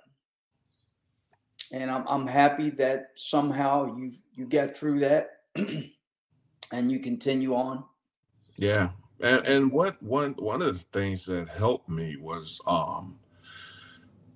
and 1.72 1.90
I'm 1.90 2.08
I'm 2.08 2.28
happy 2.28 2.70
that 2.72 3.08
somehow 3.16 3.98
you 3.98 4.14
you 4.36 4.46
get 4.46 4.78
through 4.78 5.00
that, 5.00 5.40
and 6.72 6.92
you 6.92 7.00
continue 7.00 7.56
on. 7.56 7.84
Yeah, 8.58 8.90
and, 9.20 9.46
and 9.46 9.72
what 9.72 10.02
one 10.02 10.34
one 10.34 10.62
of 10.62 10.78
the 10.78 10.86
things 11.00 11.26
that 11.26 11.50
helped 11.50 11.90
me 11.90 12.16
was 12.18 12.60
um 12.68 13.20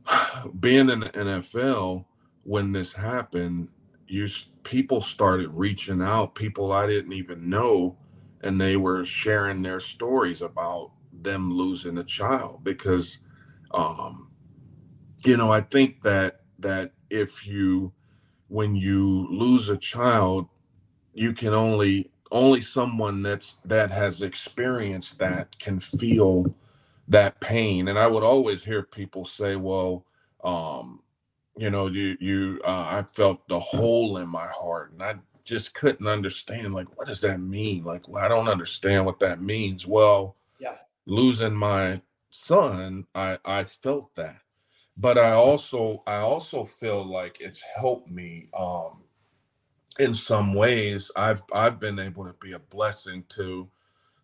being 0.59 0.89
in 0.89 1.01
the 1.01 1.09
NFL 1.09 2.05
when 2.43 2.71
this 2.71 2.93
happened. 2.93 3.69
You 4.07 4.27
people 4.63 5.01
started 5.01 5.49
reaching 5.49 6.01
out, 6.01 6.35
people 6.35 6.71
I 6.71 6.85
didn't 6.85 7.13
even 7.13 7.49
know, 7.49 7.97
and 8.41 8.59
they 8.59 8.75
were 8.77 9.05
sharing 9.05 9.61
their 9.61 9.79
stories 9.79 10.41
about 10.41 10.91
them 11.21 11.51
losing 11.51 11.97
a 11.97 12.03
child 12.03 12.63
because 12.63 13.19
um 13.71 14.31
you 15.23 15.37
know 15.37 15.51
i 15.51 15.61
think 15.61 16.01
that 16.01 16.41
that 16.59 16.91
if 17.09 17.45
you 17.45 17.93
when 18.47 18.75
you 18.75 19.27
lose 19.29 19.69
a 19.69 19.77
child 19.77 20.47
you 21.13 21.33
can 21.33 21.53
only 21.53 22.11
only 22.33 22.61
someone 22.61 23.21
that's 23.21 23.55
that 23.63 23.91
has 23.91 24.21
experienced 24.21 25.19
that 25.19 25.57
can 25.59 25.79
feel 25.79 26.53
that 27.07 27.39
pain. 27.39 27.87
And 27.87 27.99
i 27.99 28.07
would 28.07 28.23
always 28.23 28.63
hear 28.63 28.83
people 28.83 29.25
say 29.25 29.55
well 29.55 30.05
um 30.43 31.01
you 31.55 31.69
know 31.69 31.87
you 31.87 32.17
you 32.19 32.59
uh, 32.65 32.85
i 32.89 33.03
felt 33.03 33.47
the 33.47 33.59
hole 33.59 34.17
in 34.17 34.27
my 34.27 34.47
heart 34.47 34.91
and 34.91 35.03
i 35.03 35.15
just 35.45 35.73
couldn't 35.73 36.07
understand 36.07 36.73
like 36.73 36.87
what 36.97 37.07
does 37.07 37.21
that 37.21 37.39
mean? 37.39 37.83
Like 37.83 38.07
well, 38.07 38.23
i 38.23 38.27
don't 38.27 38.47
understand 38.49 39.05
what 39.05 39.19
that 39.19 39.41
means. 39.41 39.85
Well 39.85 40.35
yeah, 40.59 40.77
losing 41.05 41.53
my 41.55 42.01
son, 42.31 43.05
I 43.13 43.37
I 43.45 43.63
felt 43.65 44.15
that. 44.15 44.39
But 44.97 45.17
I 45.17 45.31
also 45.31 46.03
I 46.07 46.17
also 46.17 46.65
feel 46.65 47.03
like 47.05 47.37
it's 47.41 47.61
helped 47.75 48.09
me 48.09 48.47
um 48.57 49.03
in 49.99 50.13
some 50.13 50.53
ways. 50.53 51.11
I've 51.15 51.43
I've 51.53 51.79
been 51.79 51.99
able 51.99 52.25
to 52.25 52.33
be 52.33 52.53
a 52.53 52.59
blessing 52.59 53.23
to 53.29 53.69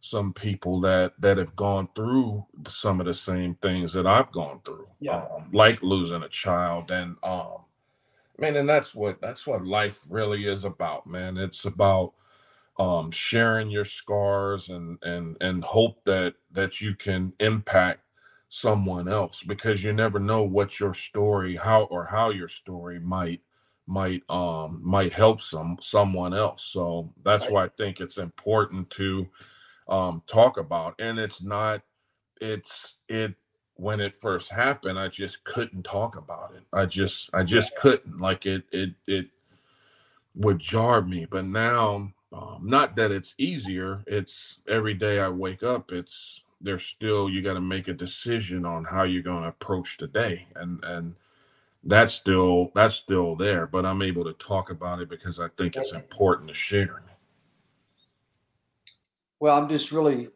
some 0.02 0.34
people 0.34 0.80
that 0.82 1.14
that 1.20 1.38
have 1.38 1.56
gone 1.56 1.90
through 1.96 2.46
some 2.68 3.00
of 3.00 3.06
the 3.06 3.14
same 3.14 3.56
things 3.56 3.94
that 3.94 4.08
I've 4.08 4.32
gone 4.32 4.62
through. 4.64 4.88
Yeah. 5.00 5.26
Um, 5.36 5.50
like 5.52 5.82
losing 5.84 6.24
a 6.24 6.30
child 6.30 6.92
and 6.92 7.18
um 7.24 7.58
I 8.38 8.42
mean 8.42 8.56
and 8.56 8.70
that's 8.70 8.96
what 8.96 9.20
that's 9.22 9.46
what 9.46 9.66
life 9.66 10.00
really 10.10 10.46
is 10.46 10.64
about, 10.64 11.06
man. 11.06 11.38
It's 11.38 11.66
about 11.66 12.14
um, 12.80 13.12
sharing 13.12 13.70
your 13.70 13.86
scars 13.86 14.70
and 14.70 14.98
and 15.04 15.36
and 15.42 15.64
hope 15.64 16.04
that 16.06 16.36
that 16.52 16.80
you 16.80 16.96
can 16.96 17.34
impact 17.40 18.02
someone 18.48 19.08
else 19.08 19.44
because 19.44 19.84
you 19.84 19.94
never 19.94 20.18
know 20.20 20.44
what 20.44 20.80
your 20.80 20.94
story 20.94 21.56
how 21.56 21.84
or 21.84 22.06
how 22.06 22.32
your 22.32 22.48
story 22.48 23.00
might 23.00 23.42
might 23.90 24.22
um 24.30 24.80
might 24.84 25.12
help 25.12 25.42
some 25.42 25.78
someone 25.82 26.34
else 26.34 26.64
so 26.64 27.12
that's 27.24 27.46
right. 27.46 27.52
why 27.52 27.66
i 27.66 27.70
think 27.78 28.00
it's 28.00 28.18
important 28.18 28.90
to 28.90 29.28
um 29.88 30.22
talk 30.28 30.58
about 30.58 30.94
and 31.00 31.18
it's 31.18 31.42
not 31.42 31.82
it's 32.40 32.96
it 33.08 33.34
when 33.76 34.00
it 34.00 34.16
first 34.16 34.50
happened 34.50 35.00
i 35.00 35.08
just 35.08 35.44
couldn't 35.44 35.84
talk 35.84 36.16
about 36.16 36.54
it 36.56 36.64
i 36.74 36.86
just 36.86 37.30
i 37.34 37.44
just 37.44 37.76
couldn't 37.76 38.20
like 38.20 38.46
it 38.46 38.64
it 38.72 38.92
it 39.08 39.28
would 40.36 40.60
jar 40.60 41.02
me 41.02 41.26
but 41.26 41.46
now 41.46 42.12
um, 42.32 42.62
not 42.64 42.96
that 42.96 43.12
it's 43.12 43.34
easier. 43.38 44.04
It's 44.06 44.58
every 44.68 44.94
day 44.94 45.20
I 45.20 45.30
wake 45.30 45.64
up. 45.64 45.92
It's 45.92 46.44
there's 46.62 46.84
still 46.84 47.30
you 47.30 47.42
got 47.42 47.54
to 47.54 47.62
make 47.62 47.88
a 47.88 47.94
decision 47.94 48.66
on 48.66 48.84
how 48.84 49.04
you're 49.04 49.24
going 49.24 49.44
to 49.44 49.50
approach 49.50 49.98
the 49.98 50.08
day, 50.08 50.48
and 50.56 50.84
and 50.84 51.16
that's 51.84 52.14
still 52.14 52.72
that's 52.76 52.96
still 52.96 53.36
there. 53.36 53.68
But 53.68 53.86
I'm 53.86 54.02
able 54.02 54.24
to 54.26 54.34
talk 54.34 54.70
about 54.70 55.00
it 55.00 55.10
because 55.10 55.40
I 55.40 55.48
think 55.58 55.76
it's 55.76 55.92
important 55.92 56.50
to 56.50 56.54
share. 56.54 57.04
Well, 59.40 59.58
I'm 59.58 59.70
just 59.70 59.92
really 59.92 60.30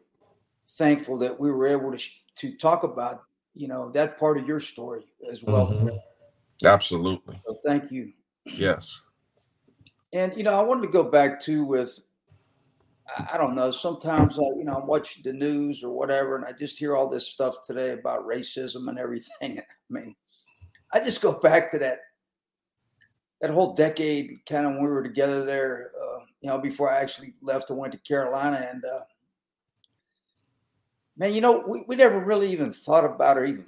thankful 0.76 1.18
that 1.18 1.38
we 1.38 1.50
were 1.50 1.66
able 1.66 1.96
to 1.96 2.04
to 2.36 2.56
talk 2.56 2.82
about 2.82 3.22
you 3.54 3.68
know 3.68 3.90
that 3.90 4.18
part 4.18 4.38
of 4.38 4.46
your 4.46 4.60
story 4.60 5.04
as 5.30 5.42
well. 5.42 5.68
Mm-hmm. 5.68 6.66
Absolutely. 6.66 7.40
So 7.46 7.58
thank 7.64 7.90
you. 7.90 8.12
Yes. 8.44 9.00
And 10.12 10.36
you 10.36 10.44
know, 10.44 10.58
I 10.58 10.62
wanted 10.62 10.82
to 10.82 10.92
go 10.92 11.02
back 11.02 11.40
to 11.40 11.64
with 11.64 12.00
I 13.30 13.36
don't 13.36 13.54
know. 13.54 13.70
Sometimes 13.70 14.38
I, 14.38 14.42
you 14.56 14.64
know, 14.64 14.74
I'm 14.74 14.86
watching 14.86 15.22
the 15.22 15.32
news 15.32 15.84
or 15.84 15.90
whatever, 15.90 16.36
and 16.36 16.44
I 16.44 16.52
just 16.52 16.78
hear 16.78 16.96
all 16.96 17.08
this 17.08 17.26
stuff 17.28 17.56
today 17.64 17.90
about 17.90 18.26
racism 18.26 18.88
and 18.88 18.98
everything. 18.98 19.28
I 19.60 19.62
mean, 19.90 20.14
I 20.94 21.00
just 21.00 21.20
go 21.20 21.38
back 21.40 21.70
to 21.72 21.78
that 21.80 21.98
that 23.40 23.50
whole 23.50 23.74
decade, 23.74 24.38
kind 24.48 24.64
of 24.64 24.72
when 24.72 24.82
we 24.82 24.88
were 24.88 25.02
together 25.02 25.44
there. 25.44 25.90
Uh, 26.00 26.20
you 26.40 26.48
know, 26.48 26.58
before 26.58 26.90
I 26.90 26.98
actually 26.98 27.34
left 27.42 27.68
and 27.68 27.78
went 27.78 27.92
to 27.92 27.98
Carolina, 27.98 28.66
and 28.70 28.82
uh, 28.84 29.00
man, 31.18 31.34
you 31.34 31.40
know, 31.40 31.64
we, 31.66 31.84
we 31.86 31.96
never 31.96 32.20
really 32.20 32.50
even 32.52 32.72
thought 32.72 33.04
about 33.04 33.36
or 33.36 33.44
even, 33.44 33.66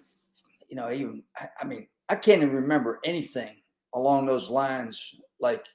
you 0.69 0.77
know, 0.77 0.91
even 0.91 1.23
I, 1.37 1.49
I 1.61 1.65
mean, 1.65 1.89
I 2.09 2.15
can't 2.15 2.43
even 2.43 2.55
remember 2.55 3.01
anything 3.05 3.57
along 3.93 4.27
those 4.27 4.49
lines 4.49 5.15
like 5.41 5.67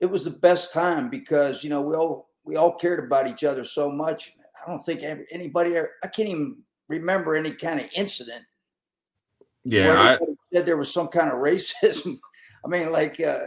it 0.00 0.06
was 0.06 0.24
the 0.24 0.30
best 0.30 0.72
time 0.72 1.10
because 1.10 1.64
you 1.64 1.70
know 1.70 1.82
we 1.82 1.94
all 1.94 2.30
we 2.44 2.56
all 2.56 2.72
cared 2.72 3.04
about 3.04 3.28
each 3.28 3.44
other 3.44 3.64
so 3.64 3.90
much. 3.90 4.32
I 4.64 4.70
don't 4.70 4.84
think 4.84 5.02
anybody 5.30 5.76
ever, 5.76 5.90
I 6.02 6.08
can't 6.08 6.28
even 6.28 6.58
remember 6.88 7.34
any 7.34 7.52
kind 7.52 7.80
of 7.80 7.86
incident. 7.94 8.44
Yeah, 9.64 9.92
I, 9.92 10.18
said 10.52 10.66
there 10.66 10.76
was 10.76 10.92
some 10.92 11.08
kind 11.08 11.30
of 11.30 11.38
racism. 11.38 12.18
I 12.64 12.68
mean, 12.68 12.90
like 12.90 13.20
uh, 13.20 13.46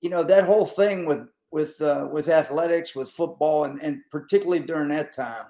you 0.00 0.10
know 0.10 0.22
that 0.22 0.44
whole 0.44 0.66
thing 0.66 1.06
with 1.06 1.28
with 1.50 1.80
uh, 1.80 2.08
with 2.10 2.28
athletics, 2.28 2.94
with 2.94 3.10
football, 3.10 3.64
and 3.64 3.80
and 3.80 4.00
particularly 4.10 4.60
during 4.60 4.88
that 4.88 5.12
time. 5.12 5.46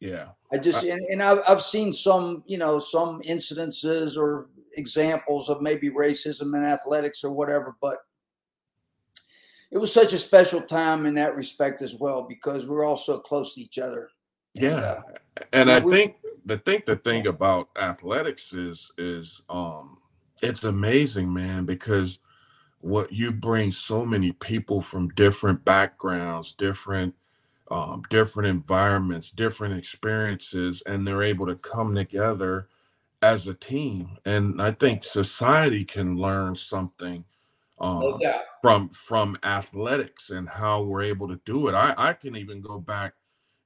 Yeah, 0.00 0.28
I 0.52 0.58
just 0.58 0.84
I, 0.84 0.88
and, 0.88 1.00
and 1.10 1.22
I've, 1.22 1.40
I've 1.46 1.62
seen 1.62 1.92
some 1.92 2.42
you 2.46 2.58
know 2.58 2.78
some 2.78 3.22
incidences 3.22 4.16
or 4.16 4.48
examples 4.76 5.48
of 5.48 5.62
maybe 5.62 5.90
racism 5.90 6.56
in 6.56 6.64
athletics 6.64 7.22
or 7.22 7.30
whatever, 7.30 7.76
but 7.80 7.98
it 9.70 9.78
was 9.78 9.92
such 9.92 10.12
a 10.12 10.18
special 10.18 10.60
time 10.60 11.06
in 11.06 11.14
that 11.14 11.36
respect 11.36 11.82
as 11.82 11.94
well 11.94 12.22
because 12.22 12.66
we're 12.66 12.84
all 12.84 12.96
so 12.96 13.18
close 13.18 13.54
to 13.54 13.60
each 13.62 13.78
other. 13.78 14.10
Yeah, 14.54 14.76
and, 14.76 14.84
uh, 14.84 15.44
and 15.52 15.70
I 15.70 15.78
we, 15.80 15.92
think 15.92 16.16
the 16.44 16.58
think 16.58 16.84
the 16.84 16.96
thing 16.96 17.26
about 17.26 17.68
athletics 17.76 18.52
is 18.52 18.90
is 18.98 19.42
um 19.48 19.98
it's 20.42 20.64
amazing, 20.64 21.32
man, 21.32 21.64
because 21.64 22.18
what 22.80 23.12
you 23.12 23.30
bring 23.32 23.72
so 23.72 24.04
many 24.04 24.32
people 24.32 24.80
from 24.80 25.08
different 25.10 25.64
backgrounds, 25.64 26.52
different 26.52 27.14
um, 27.70 28.02
different 28.10 28.48
environments, 28.48 29.30
different 29.30 29.78
experiences, 29.78 30.82
and 30.84 31.06
they're 31.06 31.22
able 31.22 31.46
to 31.46 31.54
come 31.54 31.94
together 31.94 32.68
as 33.22 33.46
a 33.46 33.54
team. 33.54 34.18
And 34.26 34.60
I 34.60 34.72
think 34.72 35.04
society 35.04 35.84
can 35.84 36.16
learn 36.16 36.56
something 36.56 37.24
um, 37.80 38.20
from 38.60 38.90
from 38.90 39.38
athletics 39.42 40.30
and 40.30 40.48
how 40.48 40.82
we're 40.82 41.02
able 41.02 41.28
to 41.28 41.40
do 41.46 41.68
it. 41.68 41.74
I, 41.74 41.94
I 41.96 42.12
can 42.12 42.36
even 42.36 42.60
go 42.60 42.78
back 42.78 43.14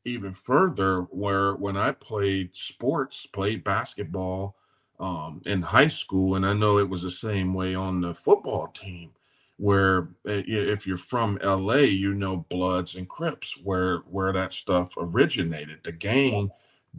even 0.04 0.32
further 0.32 1.02
where 1.10 1.54
when 1.54 1.76
I 1.76 1.92
played 1.92 2.50
sports, 2.54 3.26
played 3.26 3.64
basketball 3.64 4.56
um, 4.98 5.42
in 5.46 5.62
high 5.62 5.88
school, 5.88 6.36
and 6.36 6.46
I 6.46 6.52
know 6.52 6.78
it 6.78 6.88
was 6.88 7.02
the 7.02 7.10
same 7.10 7.54
way 7.54 7.74
on 7.74 8.00
the 8.00 8.14
football 8.14 8.68
team 8.68 9.10
where 9.58 10.08
eh, 10.26 10.42
if 10.46 10.86
you're 10.86 10.98
from 10.98 11.38
LA, 11.42 11.76
you 11.76 12.14
know 12.14 12.46
Bloods 12.48 12.96
and 12.96 13.08
Crips, 13.08 13.56
where 13.62 13.98
where 14.10 14.32
that 14.32 14.52
stuff 14.52 14.94
originated. 14.96 15.80
The 15.82 15.92
gang, 15.92 16.50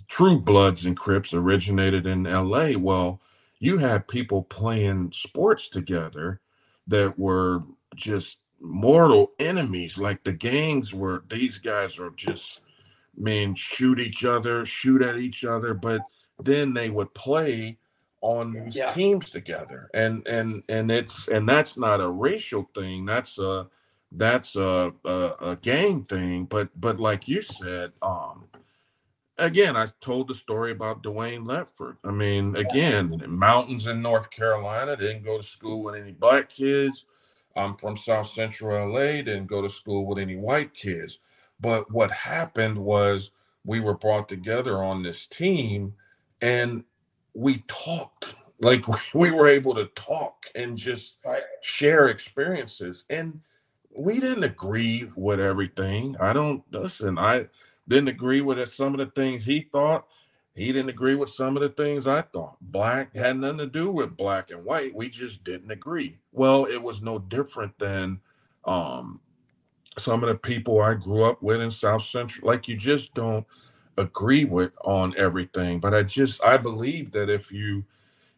True 0.07 0.39
Bloods 0.39 0.86
and 0.86 0.97
Crips, 0.97 1.33
originated 1.33 2.05
in 2.05 2.23
LA. 2.23 2.71
Well, 2.77 3.21
you 3.60 3.77
had 3.77 4.07
people 4.07 4.43
playing 4.43 5.12
sports 5.13 5.69
together 5.69 6.41
that 6.88 7.17
were 7.17 7.63
just 7.95 8.38
mortal 8.60 9.31
enemies. 9.39 9.97
Like 9.97 10.23
the 10.23 10.33
gangs 10.33 10.93
were, 10.93 11.23
these 11.29 11.57
guys 11.57 11.99
are 11.99 12.12
just, 12.12 12.62
man, 13.15 13.55
shoot 13.55 13.99
each 13.99 14.25
other, 14.25 14.65
shoot 14.65 15.01
at 15.01 15.17
each 15.17 15.43
other, 15.43 15.73
but 15.73 16.01
then 16.39 16.73
they 16.73 16.89
would 16.89 17.13
play 17.13 17.77
on 18.21 18.53
these 18.53 18.75
yeah. 18.75 18.91
teams 18.93 19.30
together. 19.30 19.89
And 19.93 20.25
and 20.27 20.63
and 20.69 20.91
it's 20.91 21.27
and 21.27 21.47
that's 21.47 21.77
not 21.77 22.01
a 22.01 22.10
racial 22.10 22.69
thing 22.73 23.06
that's 23.06 23.38
a 23.39 23.67
that's 24.12 24.56
a, 24.56 24.93
a, 25.03 25.34
a 25.41 25.58
gang 25.62 26.03
thing 26.03 26.45
but 26.45 26.69
but 26.80 26.99
like 26.99 27.27
you 27.27 27.41
said 27.41 27.91
um 28.01 28.45
again 29.38 29.75
i 29.75 29.86
told 29.99 30.30
the 30.30 30.34
story 30.34 30.71
about 30.71 31.03
dwayne 31.03 31.45
ledford 31.45 31.97
i 32.06 32.12
mean 32.12 32.56
again 32.56 33.21
mountains 33.27 33.86
in 33.86 34.01
north 34.01 34.30
carolina 34.30 34.95
didn't 34.95 35.25
go 35.25 35.38
to 35.38 35.43
school 35.43 35.84
with 35.84 35.95
any 35.95 36.12
black 36.12 36.49
kids. 36.49 37.06
I'm 37.58 37.75
from 37.75 37.97
south 37.97 38.30
central 38.30 38.91
la 38.91 38.99
didn't 38.99 39.47
go 39.47 39.62
to 39.62 39.69
school 39.69 40.06
with 40.06 40.19
any 40.19 40.36
white 40.36 40.73
kids. 40.73 41.17
But 41.60 41.91
what 41.91 42.12
happened 42.12 42.77
was 42.77 43.32
we 43.65 43.80
were 43.80 43.97
brought 43.97 44.30
together 44.30 44.84
on 44.84 45.01
this 45.01 45.25
team 45.25 45.93
and 46.41 46.84
we 47.38 47.63
talked. 47.67 48.34
Like 48.60 48.86
we 49.13 49.32
were 49.32 49.47
able 49.47 49.76
to 49.76 49.86
talk 49.88 50.47
and 50.56 50.78
just 50.78 51.17
right. 51.23 51.43
share 51.62 52.08
experiences 52.08 53.06
and 53.10 53.41
we 53.95 54.19
didn't 54.19 54.43
agree 54.43 55.10
with 55.15 55.39
everything. 55.39 56.15
I 56.19 56.34
don't 56.34 56.63
listen 56.71 57.17
i 57.17 57.47
didn't 57.88 58.10
agree 58.10 58.41
with 58.41 58.71
some 58.73 58.93
of 58.93 59.00
the 59.00 59.12
things 59.13 59.45
he 59.45 59.62
thought. 59.71 60.08
He 60.56 60.73
didn't 60.73 60.89
agree 60.89 61.15
with 61.15 61.30
some 61.30 61.56
of 61.56 61.62
the 61.62 61.69
things 61.69 62.08
i 62.08 62.21
thought. 62.21 62.58
Black 62.60 63.15
had 63.15 63.38
nothing 63.38 63.60
to 63.60 63.67
do 63.67 63.91
with 63.91 64.17
black 64.17 64.50
and 64.52 64.65
white. 64.65 64.93
We 64.95 65.10
just 65.10 65.43
didn't 65.43 65.71
agree. 65.71 66.17
Well 66.32 66.65
it 66.65 66.82
was 66.82 67.02
no 67.02 67.19
different 67.19 67.78
than 67.78 68.19
um 68.65 69.21
some 69.97 70.23
of 70.23 70.30
the 70.30 70.36
people 70.36 70.82
i 70.82 70.93
grew 70.93 71.23
up 71.23 71.41
with 71.41 71.60
in 71.60 71.71
south 71.71 72.04
central 72.04 72.47
like 72.47 72.67
you 72.67 72.76
just 72.76 73.13
don't 73.15 73.45
agree 73.97 74.45
with 74.45 74.71
on 74.83 75.13
everything, 75.17 75.79
but 75.79 75.93
I 75.93 76.03
just 76.03 76.43
I 76.43 76.57
believe 76.57 77.12
that 77.12 77.29
if 77.29 77.51
you 77.51 77.83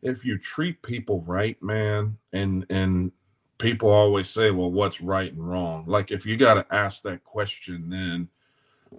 if 0.01 0.23
you 0.23 0.37
treat 0.37 0.81
people 0.81 1.21
right, 1.27 1.61
man, 1.61 2.17
and 2.33 2.65
and 2.69 3.11
people 3.57 3.89
always 3.89 4.29
say, 4.29 4.51
well, 4.51 4.71
what's 4.71 5.01
right 5.01 5.31
and 5.31 5.47
wrong? 5.47 5.85
Like 5.87 6.11
if 6.11 6.25
you 6.25 6.37
got 6.37 6.55
to 6.55 6.65
ask 6.73 7.03
that 7.03 7.23
question, 7.23 7.89
then 7.89 8.29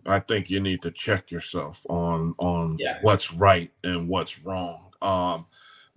I 0.07 0.21
think 0.21 0.51
you 0.51 0.61
need 0.61 0.83
to 0.83 0.91
check 0.91 1.31
yourself 1.31 1.85
on 1.89 2.35
on 2.39 2.77
yeah. 2.79 2.99
what's 3.01 3.33
right 3.33 3.71
and 3.83 4.09
what's 4.09 4.41
wrong. 4.41 4.93
Um, 5.03 5.47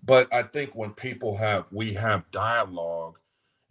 but 0.05 0.33
I 0.33 0.43
think 0.43 0.75
when 0.75 0.91
people 0.91 1.35
have 1.37 1.71
we 1.71 1.93
have 1.93 2.29
dialogue 2.31 3.19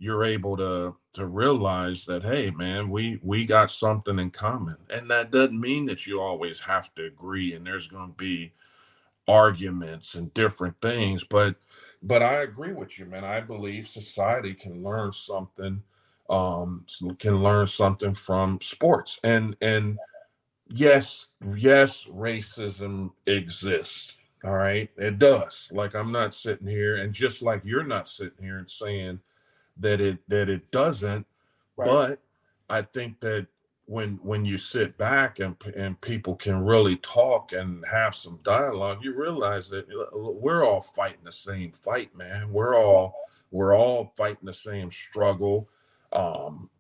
you're 0.03 0.25
able 0.25 0.57
to 0.57 0.97
to 1.13 1.27
realize 1.27 2.05
that 2.07 2.25
hey 2.25 2.51
man 2.51 2.91
we 2.91 3.21
we 3.23 3.45
got 3.45 3.71
something 3.71 4.19
in 4.19 4.33
common. 4.33 4.77
And 4.91 5.09
that 5.11 5.31
doesn't 5.31 5.61
mean 5.61 5.87
that 5.87 6.09
you 6.09 6.21
always 6.21 6.59
have 6.59 6.93
to 6.97 7.05
agree 7.07 7.55
and 7.55 7.65
there's 7.65 7.87
going 7.87 8.09
to 8.09 8.17
be 8.17 8.53
arguments 9.29 10.17
and 10.17 10.35
different 10.35 10.75
things 10.83 11.23
but 11.23 11.55
but 12.03 12.21
i 12.21 12.43
agree 12.43 12.73
with 12.73 12.99
you 12.99 13.05
man. 13.05 13.25
I 13.25 13.41
believe 13.41 13.87
society 13.87 14.55
can 14.55 14.83
learn 14.83 15.13
something 15.13 15.81
um 16.29 16.85
can 17.21 17.41
learn 17.41 17.69
something 17.69 18.13
from 18.13 18.59
sports. 18.61 19.21
And 19.23 19.55
and 19.61 19.99
yes 20.69 21.29
yes 21.55 22.07
racism 22.11 23.13
exists 23.27 24.17
all 24.45 24.51
right? 24.51 24.91
It 24.97 25.21
does. 25.21 25.69
Like 25.71 25.95
i'm 25.95 26.11
not 26.11 26.35
sitting 26.35 26.67
here 26.67 26.97
and 26.97 27.13
just 27.13 27.41
like 27.41 27.63
you're 27.65 27.85
not 27.85 28.09
sitting 28.09 28.43
here 28.43 28.59
and 28.59 28.69
saying 28.69 29.21
that 29.79 30.01
it 30.01 30.19
that 30.29 30.49
it 30.49 30.71
doesn't 30.71 31.27
right. 31.77 31.87
but 31.87 32.21
i 32.69 32.83
think 32.83 33.19
that 33.21 33.47
when 33.87 34.19
when 34.23 34.45
you 34.45 34.59
sit 34.59 34.97
back 34.97 35.39
and 35.39 35.57
and 35.77 36.01
people 36.01 36.37
can 36.37 36.65
really 36.65 36.97
talk 36.97 37.53
and 37.53 37.85
have 37.85 38.15
some 38.15 38.39
dialogue 38.43 38.99
you 39.03 39.15
realize 39.15 39.69
that 39.69 39.85
uh, 39.89 40.17
we're 40.19 40.65
all 40.65 40.81
fighting 40.81 41.25
the 41.25 41.33
same 41.33 41.73
fight 41.73 42.15
man. 42.17 42.53
We're 42.53 42.77
all 42.77 43.15
we're 43.51 43.77
all 43.77 44.13
fighting 44.17 44.45
the 44.47 44.55
same 44.55 44.91
struggle. 44.91 45.69
Um 46.13 46.71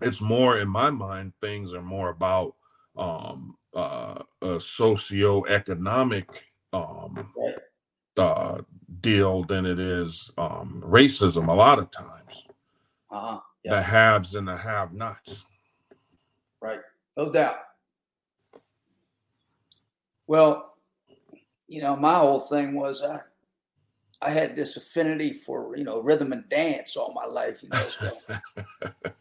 it's 0.00 0.20
more 0.20 0.58
in 0.58 0.68
my 0.68 0.90
mind 0.90 1.32
things 1.40 1.72
are 1.72 1.82
more 1.82 2.10
about 2.10 2.54
um 2.96 3.56
uh 3.74 4.22
a 4.42 4.60
socio-economic 4.60 6.44
um 6.72 7.32
uh 8.16 8.58
deal 9.00 9.44
than 9.44 9.66
it 9.66 9.78
is 9.78 10.30
um, 10.38 10.82
racism 10.86 11.48
a 11.48 11.52
lot 11.52 11.78
of 11.78 11.90
times. 11.90 12.44
Uh-huh. 13.10 13.40
Yeah. 13.64 13.76
The 13.76 13.82
haves 13.82 14.34
and 14.34 14.46
the 14.46 14.56
have 14.56 14.92
nots. 14.92 15.44
Right. 16.60 16.80
No 17.16 17.32
doubt. 17.32 17.56
Well, 20.26 20.74
you 21.66 21.80
know, 21.80 21.96
my 21.96 22.14
whole 22.14 22.40
thing 22.40 22.74
was 22.74 23.02
I 23.02 23.20
I 24.20 24.30
had 24.30 24.56
this 24.56 24.76
affinity 24.76 25.32
for, 25.32 25.76
you 25.76 25.84
know, 25.84 26.00
rhythm 26.00 26.32
and 26.32 26.48
dance 26.48 26.96
all 26.96 27.12
my 27.14 27.24
life, 27.24 27.62
you 27.62 27.68
know. 27.68 27.88
So 27.88 28.18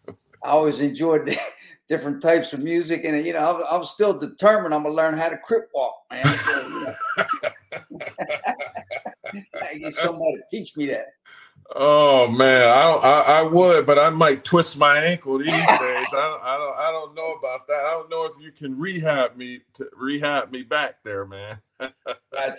I 0.44 0.50
always 0.50 0.82
enjoyed 0.82 1.28
the 1.28 1.38
different 1.90 2.22
types 2.22 2.54
of 2.54 2.60
music 2.60 3.06
and 3.06 3.26
you 3.26 3.34
know, 3.34 3.58
I'm, 3.58 3.80
I'm 3.80 3.86
still 3.86 4.18
determined 4.18 4.74
I'm 4.74 4.84
gonna 4.84 4.96
learn 4.96 5.18
how 5.18 5.30
to 5.30 5.38
crip 5.38 5.70
walk, 5.74 6.04
man. 6.12 6.26
So, 6.26 6.68
you 6.68 6.86
know. 6.86 6.96
I 9.62 9.78
get 9.78 9.94
somebody 9.94 10.38
to 10.38 10.44
teach 10.52 10.76
me 10.78 10.88
that. 10.88 11.08
Oh 11.76 12.28
man, 12.30 12.70
I, 12.70 12.92
I, 12.92 13.40
I 13.40 13.42
would, 13.42 13.86
but 13.86 14.00
I 14.00 14.10
might 14.10 14.46
twist 14.46 14.78
my 14.78 14.98
ankle 15.00 15.38
these 15.38 15.48
days. 15.52 15.58
I 15.68 16.06
don't, 16.12 16.44
I 16.44 16.58
don't 16.58 16.78
I 16.78 16.92
don't 16.92 17.16
know 17.16 17.34
about 17.34 17.68
that. 17.68 17.86
I 17.86 17.92
don't 17.92 18.10
know 18.10 18.26
if 18.26 18.42
you 18.42 18.52
can 18.52 18.78
rehab 18.78 19.36
me 19.36 19.62
to 19.74 19.90
rehab 19.96 20.52
me 20.52 20.64
back 20.64 20.96
there, 21.04 21.26
man. 21.26 21.60
gotcha. 21.80 22.56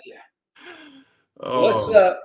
Oh. 1.41 1.61
Let's. 1.61 1.89
Uh, 1.89 2.17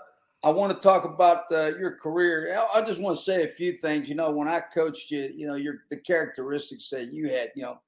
I 0.46 0.50
want 0.50 0.74
to 0.74 0.80
talk 0.86 1.06
about 1.06 1.44
uh, 1.52 1.78
your 1.78 1.96
career. 1.96 2.54
I, 2.54 2.80
I 2.80 2.82
just 2.82 3.00
want 3.00 3.18
to 3.18 3.24
say 3.24 3.44
a 3.44 3.48
few 3.48 3.74
things. 3.74 4.10
You 4.10 4.16
know, 4.16 4.32
when 4.32 4.50
I 4.50 4.60
coached 4.60 5.10
you, 5.10 5.32
you 5.34 5.48
know, 5.48 5.56
your 5.56 5.86
the 5.90 5.98
characteristics 5.98 6.90
that 6.90 7.14
you 7.14 7.30
had. 7.30 7.52
You 7.56 7.64
know, 7.64 7.80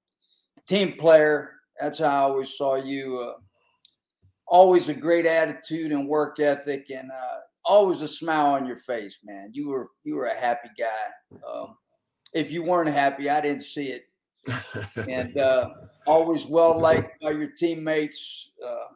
team 0.66 0.94
player. 0.94 1.52
That's 1.82 2.00
how 2.00 2.06
I 2.06 2.20
always 2.20 2.58
saw 2.58 2.76
you. 2.76 3.20
Uh, 3.20 3.42
always 4.48 4.90
a 4.90 4.94
great 4.94 5.26
attitude 5.26 5.92
and 5.92 6.08
work 6.08 6.40
ethic, 6.40 6.90
and 6.90 7.12
uh, 7.12 7.38
always 7.66 8.02
a 8.02 8.08
smile 8.08 8.54
on 8.54 8.66
your 8.66 8.78
face, 8.78 9.20
man. 9.24 9.50
You 9.54 9.70
were 9.70 9.90
you 10.04 10.16
were 10.16 10.26
a 10.26 10.40
happy 10.40 10.70
guy. 10.78 11.40
Um, 11.48 11.76
if 12.34 12.52
you 12.52 12.64
weren't 12.64 12.90
happy, 12.90 13.30
I 13.30 13.42
didn't 13.42 13.64
see 13.64 13.88
it. 13.88 14.06
and 15.10 15.38
uh, 15.40 15.70
always 16.06 16.46
well 16.46 16.80
liked 16.80 17.20
by 17.22 17.32
your 17.32 17.50
teammates. 17.58 18.52
Uh, 18.64 18.94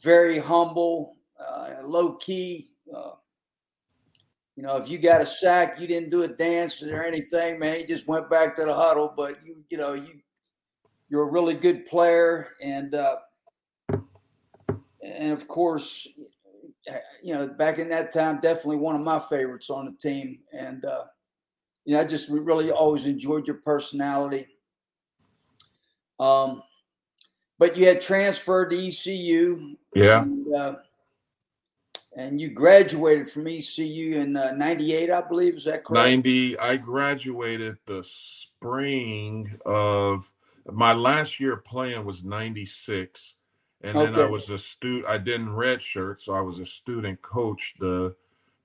very 0.00 0.38
humble, 0.38 1.16
uh, 1.38 1.74
low 1.82 2.14
key. 2.16 2.68
Uh, 2.94 3.12
you 4.56 4.62
know, 4.62 4.76
if 4.76 4.88
you 4.88 4.98
got 4.98 5.22
a 5.22 5.26
sack, 5.26 5.80
you 5.80 5.86
didn't 5.86 6.10
do 6.10 6.22
a 6.22 6.28
dance 6.28 6.82
or 6.82 7.02
anything, 7.02 7.58
man. 7.58 7.80
You 7.80 7.86
just 7.86 8.06
went 8.06 8.28
back 8.30 8.54
to 8.56 8.64
the 8.64 8.74
huddle. 8.74 9.12
But 9.16 9.38
you, 9.44 9.64
you 9.70 9.78
know, 9.78 9.94
you 9.94 10.20
you're 11.08 11.28
a 11.28 11.30
really 11.30 11.54
good 11.54 11.86
player, 11.86 12.50
and 12.62 12.94
uh, 12.94 13.16
and 15.10 15.32
of 15.32 15.48
course, 15.48 16.08
you 17.22 17.34
know, 17.34 17.46
back 17.46 17.78
in 17.78 17.88
that 17.90 18.12
time, 18.12 18.40
definitely 18.40 18.76
one 18.76 18.94
of 18.94 19.02
my 19.02 19.18
favorites 19.18 19.70
on 19.70 19.86
the 19.86 19.92
team. 19.92 20.40
And, 20.52 20.84
uh, 20.84 21.04
you 21.84 21.94
know, 21.94 22.00
I 22.00 22.04
just 22.04 22.28
really 22.28 22.70
always 22.70 23.06
enjoyed 23.06 23.46
your 23.46 23.56
personality. 23.56 24.46
Um, 26.18 26.62
but 27.58 27.76
you 27.76 27.86
had 27.86 28.00
transferred 28.00 28.70
to 28.70 28.88
ECU. 28.88 29.76
Yeah. 29.94 30.22
And, 30.22 30.54
uh, 30.54 30.76
and 32.16 32.40
you 32.40 32.50
graduated 32.50 33.30
from 33.30 33.46
ECU 33.46 34.18
in 34.18 34.36
uh, 34.36 34.52
98, 34.52 35.10
I 35.10 35.20
believe. 35.20 35.56
Is 35.56 35.64
that 35.64 35.84
correct? 35.84 36.04
90. 36.04 36.58
I 36.58 36.76
graduated 36.76 37.78
the 37.86 38.04
spring 38.04 39.58
of 39.64 40.30
my 40.70 40.92
last 40.92 41.38
year 41.38 41.56
playing 41.56 42.04
was 42.04 42.24
96. 42.24 43.34
And 43.82 43.96
okay. 43.96 44.12
then 44.12 44.20
I 44.20 44.26
was 44.26 44.50
a 44.50 44.58
student. 44.58 45.06
I 45.06 45.18
didn't 45.18 45.48
redshirt, 45.48 46.20
so 46.20 46.34
I 46.34 46.40
was 46.40 46.58
a 46.58 46.66
student 46.66 47.22
coach 47.22 47.74
the 47.80 48.14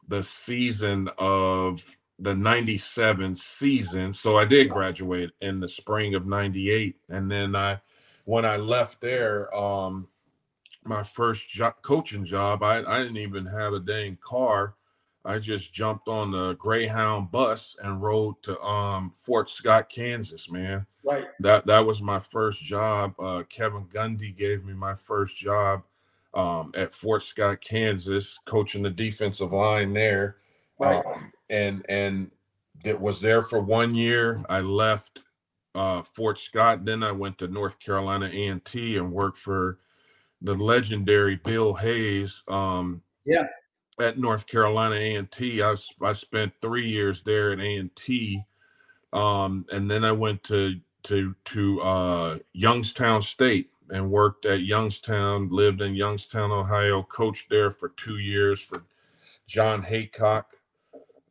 the 0.08 0.24
season 0.24 1.10
of 1.18 1.98
the 2.20 2.36
97 2.36 3.36
season. 3.36 4.14
So 4.14 4.38
I 4.38 4.46
did 4.46 4.70
graduate 4.70 5.32
in 5.42 5.60
the 5.60 5.68
spring 5.68 6.16
of 6.16 6.26
98. 6.26 6.98
And 7.10 7.32
then 7.32 7.56
I 7.56 7.82
when 8.26 8.46
I 8.46 8.58
left 8.58 9.02
there, 9.02 9.54
um, 9.56 10.08
my 10.84 11.04
first 11.04 11.48
coaching 11.82 12.26
job, 12.26 12.64
I, 12.64 12.84
I 12.84 13.00
didn't 13.00 13.18
even 13.18 13.46
have 13.46 13.74
a 13.74 13.80
dang 13.80 14.18
car. 14.22 14.76
I 15.26 15.40
just 15.40 15.74
jumped 15.74 16.08
on 16.08 16.32
the 16.32 16.54
Greyhound 16.54 17.32
bus 17.32 17.76
and 17.82 18.02
rode 18.02 18.42
to 18.44 18.62
um, 18.62 19.10
Fort 19.10 19.50
Scott, 19.50 19.90
Kansas, 19.90 20.50
man. 20.50 20.86
Right. 21.04 21.26
That 21.40 21.66
that 21.66 21.86
was 21.86 22.02
my 22.02 22.20
first 22.20 22.62
job. 22.62 23.16
Uh, 23.20 23.44
Kevin 23.50 23.86
Gundy 23.86 24.36
gave 24.36 24.64
me 24.64 24.74
my 24.74 24.94
first 24.94 25.36
job 25.38 25.84
um, 26.34 26.72
at 26.76 26.94
Fort 26.94 27.24
Scott, 27.24 27.62
Kansas, 27.62 28.40
coaching 28.46 28.84
the 28.84 28.90
defensive 28.90 29.52
line 29.52 29.94
there. 29.94 30.38
Right. 30.80 31.04
Um, 31.06 31.32
and 31.50 31.86
and 31.90 32.32
it 32.84 33.00
was 33.00 33.20
there 33.20 33.42
for 33.42 33.60
one 33.60 33.96
year. 33.96 34.44
I 34.48 34.62
left 34.62 35.24
uh, 35.74 36.04
Fort 36.04 36.40
Scott. 36.40 36.86
Then 36.86 37.02
I 37.04 37.12
went 37.12 37.40
to 37.40 37.48
North 37.48 37.80
Carolina 37.80 38.30
A 38.32 38.48
and 38.48 38.64
T 38.64 38.98
and 38.98 39.12
worked 39.12 39.40
for 39.40 39.80
the 40.42 40.54
legendary 40.54 41.36
Bill 41.36 41.74
Hayes. 41.74 42.44
Um, 42.48 43.02
yeah. 43.26 43.48
At 44.00 44.20
North 44.20 44.46
Carolina 44.46 44.96
a&t 44.96 45.62
i 45.62 46.14
spent 46.14 46.54
three 46.62 46.88
years 46.88 47.22
there 47.24 47.54
at 47.54 47.60
A 47.60 47.76
and 47.78 47.96
T, 47.96 48.44
um, 49.14 49.66
and 49.72 49.90
then 49.90 50.04
I 50.04 50.12
went 50.12 50.44
to 50.46 50.82
to 51.04 51.36
to 51.46 51.82
uh, 51.82 52.38
Youngstown 52.52 53.22
State 53.22 53.70
and 53.90 54.12
worked 54.12 54.46
at 54.46 54.62
Youngstown. 54.62 55.50
Lived 55.50 55.82
in 55.82 55.96
Youngstown, 55.96 56.52
Ohio. 56.52 57.04
Coached 57.04 57.50
there 57.50 57.72
for 57.72 57.90
two 57.90 58.18
years 58.18 58.60
for 58.60 58.84
Jon 59.48 59.84
Heacock. 59.84 60.46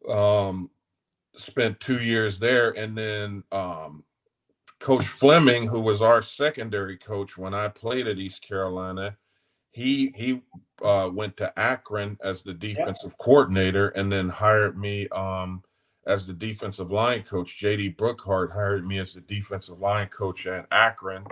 Um, 0.08 0.70
spent 1.36 1.80
two 1.80 2.00
years 2.00 2.38
there, 2.38 2.70
and 2.70 2.96
then 2.96 3.42
um, 3.52 4.04
Coach 4.78 5.06
Fleming, 5.06 5.66
who 5.66 5.80
was 5.80 6.02
our 6.02 6.22
secondary 6.22 6.96
coach 6.96 7.36
when 7.36 7.54
I 7.54 7.68
played 7.68 8.06
at 8.06 8.18
East 8.18 8.46
Carolina, 8.46 9.16
he 9.70 10.12
he 10.14 10.42
uh, 10.82 11.10
went 11.12 11.36
to 11.38 11.58
Akron 11.58 12.18
as 12.22 12.42
the 12.42 12.54
defensive 12.54 13.16
coordinator, 13.18 13.88
and 13.90 14.10
then 14.10 14.28
hired 14.28 14.78
me 14.78 15.08
um, 15.08 15.62
as 16.06 16.26
the 16.26 16.32
defensive 16.32 16.90
line 16.90 17.22
coach. 17.22 17.58
JD 17.60 17.96
Brookhart 17.96 18.52
hired 18.52 18.86
me 18.86 18.98
as 18.98 19.14
the 19.14 19.20
defensive 19.20 19.80
line 19.80 20.08
coach 20.08 20.46
at 20.46 20.66
Akron. 20.70 21.24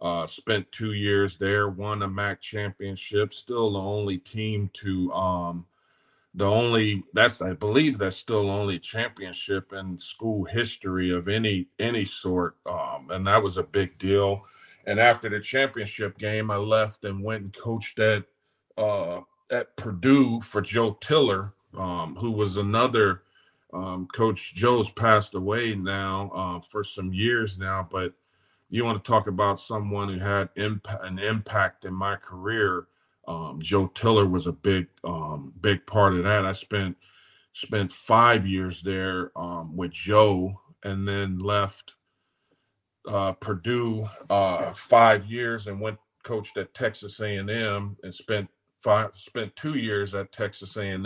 Uh, 0.00 0.26
spent 0.26 0.70
two 0.70 0.92
years 0.92 1.36
there, 1.38 1.68
won 1.68 2.02
a 2.02 2.08
MAC 2.08 2.40
championship. 2.40 3.34
Still 3.34 3.72
the 3.72 3.80
only 3.80 4.18
team 4.18 4.70
to 4.74 5.12
um, 5.12 5.66
the 6.34 6.44
only 6.46 7.02
that's 7.12 7.42
I 7.42 7.52
believe 7.54 7.98
that's 7.98 8.16
still 8.16 8.50
only 8.50 8.78
championship 8.78 9.72
in 9.72 9.98
school 9.98 10.44
history 10.44 11.10
of 11.10 11.26
any 11.26 11.66
any 11.80 12.04
sort, 12.04 12.56
um, 12.64 13.10
and 13.10 13.26
that 13.26 13.42
was 13.42 13.56
a 13.56 13.62
big 13.62 13.98
deal. 13.98 14.44
And 14.86 15.00
after 15.00 15.28
the 15.28 15.40
championship 15.40 16.16
game, 16.16 16.50
I 16.50 16.56
left 16.56 17.04
and 17.04 17.22
went 17.22 17.42
and 17.42 17.52
coached 17.52 17.98
at 17.98 18.24
uh, 18.78 19.20
at 19.50 19.76
Purdue 19.76 20.40
for 20.40 20.62
Joe 20.62 20.96
Tiller, 21.00 21.52
um, 21.76 22.16
who 22.16 22.30
was 22.30 22.56
another 22.56 23.22
um, 23.74 24.08
coach. 24.14 24.54
Joe's 24.54 24.90
passed 24.90 25.34
away 25.34 25.74
now 25.74 26.30
uh, 26.34 26.60
for 26.60 26.82
some 26.84 27.12
years 27.12 27.58
now, 27.58 27.86
but 27.90 28.14
you 28.70 28.84
want 28.84 29.02
to 29.02 29.10
talk 29.10 29.26
about 29.26 29.60
someone 29.60 30.08
who 30.08 30.18
had 30.18 30.48
an 30.56 31.18
impact 31.18 31.84
in 31.84 31.92
my 31.92 32.16
career 32.16 32.86
um, 33.28 33.60
Joe 33.60 33.88
Tiller 33.88 34.26
was 34.26 34.46
a 34.46 34.52
big, 34.52 34.88
um, 35.04 35.52
big 35.60 35.86
part 35.86 36.14
of 36.14 36.24
that. 36.24 36.46
I 36.46 36.52
spent 36.52 36.96
spent 37.52 37.92
five 37.92 38.46
years 38.46 38.82
there 38.82 39.32
um, 39.36 39.76
with 39.76 39.90
Joe, 39.90 40.52
and 40.82 41.06
then 41.06 41.38
left 41.38 41.94
uh, 43.06 43.32
Purdue 43.32 44.08
uh, 44.30 44.72
five 44.72 45.26
years 45.26 45.66
and 45.66 45.80
went 45.80 45.98
coached 46.22 46.56
at 46.56 46.72
Texas 46.72 47.20
A&M 47.20 47.96
and 48.02 48.14
spent 48.14 48.48
five 48.88 49.10
spent 49.16 49.54
two 49.54 49.76
years 49.76 50.14
at 50.14 50.32
Texas 50.32 50.78
A&M, 50.78 51.04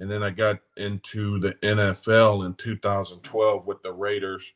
and 0.00 0.10
then 0.10 0.20
I 0.24 0.30
got 0.30 0.58
into 0.76 1.38
the 1.38 1.52
NFL 1.62 2.44
in 2.44 2.54
2012 2.54 3.68
with 3.68 3.80
the 3.82 3.92
Raiders. 3.92 4.52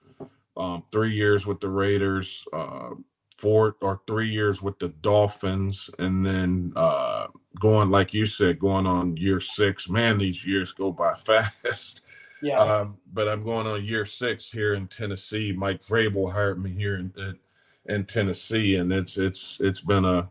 Um, 0.56 0.82
three 0.90 1.12
years 1.12 1.46
with 1.46 1.60
the 1.60 1.68
Raiders. 1.68 2.44
Uh, 2.52 2.90
four 3.38 3.76
or 3.80 4.00
three 4.08 4.28
years 4.28 4.60
with 4.60 4.76
the 4.80 4.88
Dolphins, 4.88 5.88
and 6.00 6.26
then 6.26 6.72
uh, 6.74 7.28
going 7.60 7.90
like 7.90 8.12
you 8.12 8.26
said, 8.26 8.58
going 8.58 8.86
on 8.86 9.16
year 9.16 9.40
six. 9.40 9.88
Man, 9.88 10.18
these 10.18 10.44
years 10.44 10.72
go 10.72 10.90
by 10.90 11.14
fast. 11.62 12.00
Yeah. 12.42 12.58
Um, 12.58 12.98
but 13.12 13.28
I'm 13.28 13.44
going 13.44 13.68
on 13.68 13.84
year 13.84 14.04
six 14.04 14.50
here 14.50 14.74
in 14.74 14.88
Tennessee. 14.88 15.52
Mike 15.52 15.80
Vrabel 15.84 16.32
hired 16.32 16.60
me 16.60 16.72
here 16.72 16.96
in, 16.96 17.38
in 17.86 18.04
Tennessee, 18.04 18.76
and 18.76 18.92
it's 18.92 19.16
it's 19.16 19.58
it's 19.60 19.80
been 19.80 20.04
a 20.04 20.28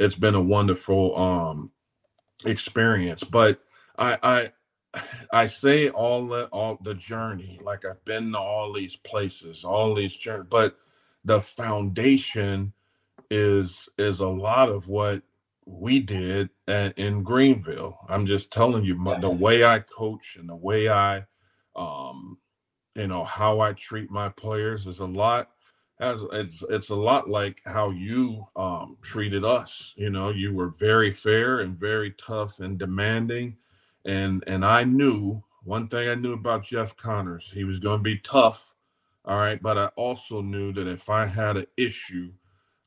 it's 0.00 0.16
been 0.16 0.36
a 0.36 0.42
wonderful 0.42 1.16
um, 1.18 1.72
experience. 2.46 3.24
But 3.24 3.60
I 3.98 4.18
I 4.22 4.52
I 5.32 5.46
say 5.46 5.90
all 5.90 6.28
the 6.28 6.46
all 6.46 6.78
the 6.82 6.94
journey, 6.94 7.60
like 7.62 7.84
I've 7.84 8.04
been 8.04 8.32
to 8.32 8.38
all 8.38 8.72
these 8.72 8.96
places, 8.96 9.64
all 9.64 9.94
these 9.94 10.16
journeys, 10.16 10.48
but 10.50 10.76
the 11.24 11.40
foundation 11.40 12.74
is 13.30 13.88
is 13.98 14.20
a 14.20 14.28
lot 14.28 14.70
of 14.70 14.88
what 14.88 15.22
we 15.66 16.00
did 16.00 16.50
at, 16.68 16.98
in 16.98 17.22
Greenville. 17.22 17.98
I'm 18.08 18.26
just 18.26 18.52
telling 18.52 18.84
you 18.84 18.94
the 19.20 19.30
way 19.30 19.64
I 19.64 19.80
coach 19.80 20.36
and 20.38 20.48
the 20.48 20.56
way 20.56 20.88
I 20.88 21.24
um 21.76 22.38
you 22.96 23.06
know 23.08 23.24
how 23.24 23.60
I 23.60 23.74
treat 23.74 24.10
my 24.10 24.30
players 24.30 24.86
is 24.86 25.00
a 25.00 25.06
lot 25.06 25.50
as 26.00 26.22
it's 26.32 26.64
it's 26.70 26.88
a 26.90 26.94
lot 26.94 27.28
like 27.30 27.62
how 27.66 27.90
you 27.90 28.44
um 28.56 28.96
treated 29.02 29.44
us. 29.44 29.94
You 29.96 30.10
know, 30.10 30.30
you 30.30 30.54
were 30.54 30.70
very 30.70 31.10
fair 31.10 31.60
and 31.60 31.76
very 31.78 32.12
tough 32.12 32.60
and 32.60 32.78
demanding 32.78 33.56
and 34.04 34.42
and 34.46 34.64
I 34.64 34.84
knew 34.84 35.42
one 35.64 35.88
thing 35.88 36.08
I 36.08 36.14
knew 36.14 36.32
about 36.32 36.64
Jeff 36.64 36.96
Connors, 36.96 37.50
he 37.54 37.64
was 37.64 37.78
going 37.78 37.98
to 37.98 38.02
be 38.02 38.18
tough 38.18 38.74
all 39.24 39.38
right. 39.38 39.60
But 39.60 39.78
I 39.78 39.86
also 39.96 40.40
knew 40.40 40.72
that 40.72 40.86
if 40.86 41.08
I 41.08 41.26
had 41.26 41.56
an 41.56 41.66
issue, 41.76 42.32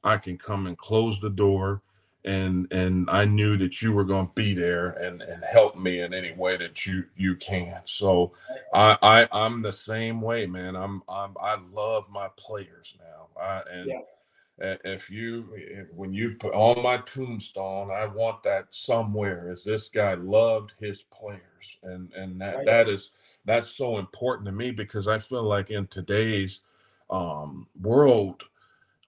I 0.04 0.18
can 0.18 0.38
come 0.38 0.68
and 0.68 0.78
close 0.78 1.20
the 1.20 1.30
door 1.30 1.82
and 2.26 2.72
and 2.72 3.10
I 3.10 3.26
knew 3.26 3.58
that 3.58 3.82
you 3.82 3.92
were 3.92 4.06
going 4.06 4.28
to 4.28 4.34
be 4.34 4.54
there 4.54 4.92
and 4.92 5.22
and 5.22 5.44
help 5.44 5.78
me 5.78 6.02
in 6.02 6.14
any 6.14 6.32
way 6.34 6.58
that 6.58 6.86
you 6.86 7.06
you 7.18 7.36
can. 7.36 7.82
So 7.86 8.34
I, 8.74 8.98
I 9.02 9.28
I'm 9.32 9.62
the 9.62 9.74
same 9.74 10.22
way, 10.22 10.46
man. 10.46 10.76
I'm 10.76 11.04
I'm 11.10 11.36
I 11.42 11.58
love 11.72 12.10
my 12.10 12.30
players 12.38 12.96
now. 13.00 13.42
I, 13.42 13.62
and 13.72 13.88
yeah. 13.90 14.76
if 14.86 15.10
you 15.10 15.88
when 15.94 16.14
you 16.14 16.36
put 16.40 16.54
on 16.54 16.82
my 16.82 16.98
tombstone, 16.98 17.92
I 17.92 18.06
want 18.06 18.44
that 18.44 18.68
somewhere. 18.70 19.52
Is 19.52 19.64
this 19.64 19.90
guy 19.90 20.14
loved 20.14 20.74
his 20.80 21.04
players, 21.04 21.42
and 21.84 22.14
and 22.14 22.40
that 22.40 22.56
right. 22.58 22.66
that 22.66 22.88
is 22.88 23.12
that's 23.44 23.70
so 23.70 23.98
important 23.98 24.46
to 24.46 24.54
me 24.54 24.72
because 24.72 25.10
I 25.10 25.20
feel 25.20 25.44
like 25.44 25.72
in 25.72 25.88
today's 25.88 26.62
um, 27.10 27.68
world, 27.82 28.44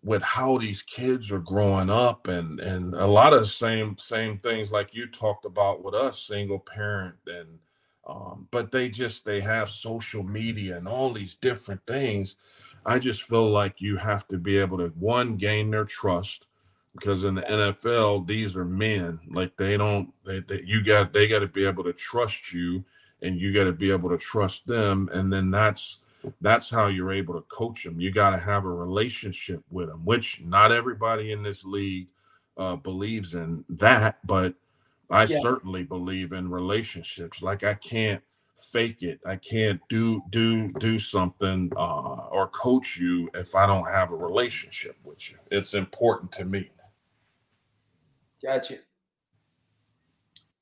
with 0.05 0.21
how 0.21 0.59
these 0.59 0.83
kids 0.83 1.31
are 1.31 1.39
growing 1.39 1.89
up, 1.89 2.27
and 2.27 2.59
and 2.59 2.93
a 2.93 3.07
lot 3.07 3.33
of 3.33 3.41
the 3.41 3.47
same 3.47 3.97
same 3.97 4.37
things 4.37 4.71
like 4.71 4.93
you 4.93 5.07
talked 5.07 5.45
about 5.45 5.83
with 5.83 5.95
us, 5.95 6.21
single 6.21 6.59
parent, 6.59 7.15
and 7.27 7.59
um, 8.07 8.47
but 8.51 8.71
they 8.71 8.87
just 8.87 9.25
they 9.25 9.41
have 9.41 9.69
social 9.69 10.23
media 10.23 10.77
and 10.77 10.87
all 10.87 11.11
these 11.11 11.35
different 11.35 11.81
things. 11.87 12.35
I 12.85 12.99
just 12.99 13.23
feel 13.23 13.49
like 13.49 13.81
you 13.81 13.97
have 13.97 14.27
to 14.27 14.37
be 14.37 14.57
able 14.59 14.77
to 14.77 14.89
one 14.89 15.37
gain 15.37 15.71
their 15.71 15.85
trust 15.85 16.45
because 16.93 17.23
in 17.23 17.35
the 17.35 17.41
NFL 17.41 18.27
these 18.27 18.55
are 18.55 18.65
men 18.65 19.19
like 19.31 19.57
they 19.57 19.75
don't 19.75 20.13
they, 20.25 20.39
they 20.41 20.61
you 20.63 20.83
got 20.83 21.13
they 21.13 21.27
got 21.27 21.39
to 21.39 21.47
be 21.47 21.65
able 21.65 21.83
to 21.83 21.93
trust 21.93 22.53
you 22.53 22.85
and 23.21 23.39
you 23.39 23.53
got 23.53 23.65
to 23.65 23.73
be 23.73 23.91
able 23.91 24.09
to 24.09 24.17
trust 24.17 24.65
them 24.67 25.09
and 25.13 25.33
then 25.33 25.51
that's 25.51 25.97
that's 26.41 26.69
how 26.69 26.87
you're 26.87 27.13
able 27.13 27.33
to 27.33 27.41
coach 27.41 27.83
them 27.83 27.99
you 27.99 28.11
got 28.11 28.31
to 28.31 28.37
have 28.37 28.65
a 28.65 28.69
relationship 28.69 29.61
with 29.69 29.87
them 29.87 30.01
which 30.05 30.41
not 30.41 30.71
everybody 30.71 31.31
in 31.31 31.43
this 31.43 31.63
league 31.63 32.07
uh, 32.57 32.75
believes 32.75 33.35
in 33.35 33.63
that 33.69 34.19
but 34.25 34.53
i 35.09 35.23
yeah. 35.23 35.39
certainly 35.41 35.83
believe 35.83 36.31
in 36.33 36.49
relationships. 36.49 37.41
Like 37.41 37.63
i 37.63 37.73
can't 37.75 38.21
fake 38.57 39.03
it. 39.03 39.19
I 39.25 39.35
can't 39.35 39.81
do 39.89 40.21
do 40.29 40.71
do 40.73 40.97
something 40.97 41.71
uh, 41.75 42.27
or 42.31 42.47
coach 42.47 42.97
you 42.97 43.29
if 43.33 43.53
i 43.53 43.65
don't 43.65 43.89
have 43.89 44.11
a 44.11 44.15
relationship 44.15 44.95
with 45.03 45.29
you. 45.29 45.37
It's 45.51 45.73
important 45.73 46.31
to 46.33 46.45
me. 46.45 46.71
Gotcha. 48.41 48.77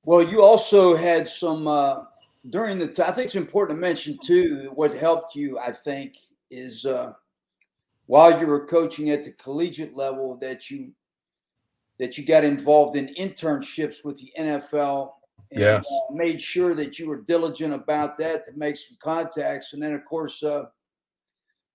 Well, 0.06 0.24
you 0.24 0.42
also 0.42 0.96
had 0.96 1.28
some 1.28 1.68
uh, 1.68 2.04
during 2.50 2.78
the. 2.78 2.88
T- 2.88 3.04
I 3.04 3.12
think 3.12 3.26
it's 3.26 3.36
important 3.36 3.78
to 3.78 3.82
mention 3.82 4.18
too. 4.24 4.72
What 4.74 4.94
helped 4.94 5.36
you, 5.36 5.60
I 5.60 5.72
think, 5.72 6.16
is 6.52 6.86
uh, 6.86 7.14
while 8.08 8.40
you 8.40 8.48
were 8.48 8.66
coaching 8.66 9.10
at 9.10 9.24
the 9.24 9.32
collegiate 9.32 9.96
level 9.96 10.38
that 10.42 10.70
you 10.70 10.92
that 12.00 12.18
you 12.18 12.26
got 12.26 12.44
involved 12.44 12.96
in 12.98 13.14
internships 13.16 14.04
with 14.04 14.18
the 14.18 14.32
NFL. 14.38 15.12
And, 15.52 15.62
yes. 15.62 15.86
Uh, 15.86 16.14
made 16.14 16.42
sure 16.42 16.74
that 16.74 16.98
you 16.98 17.08
were 17.08 17.22
diligent 17.22 17.74
about 17.74 18.18
that 18.18 18.44
to 18.46 18.52
make 18.56 18.76
some 18.76 18.98
contacts, 19.02 19.74
and 19.74 19.82
then 19.82 19.94
of 19.94 20.06
course. 20.06 20.44
Uh, 20.44 20.66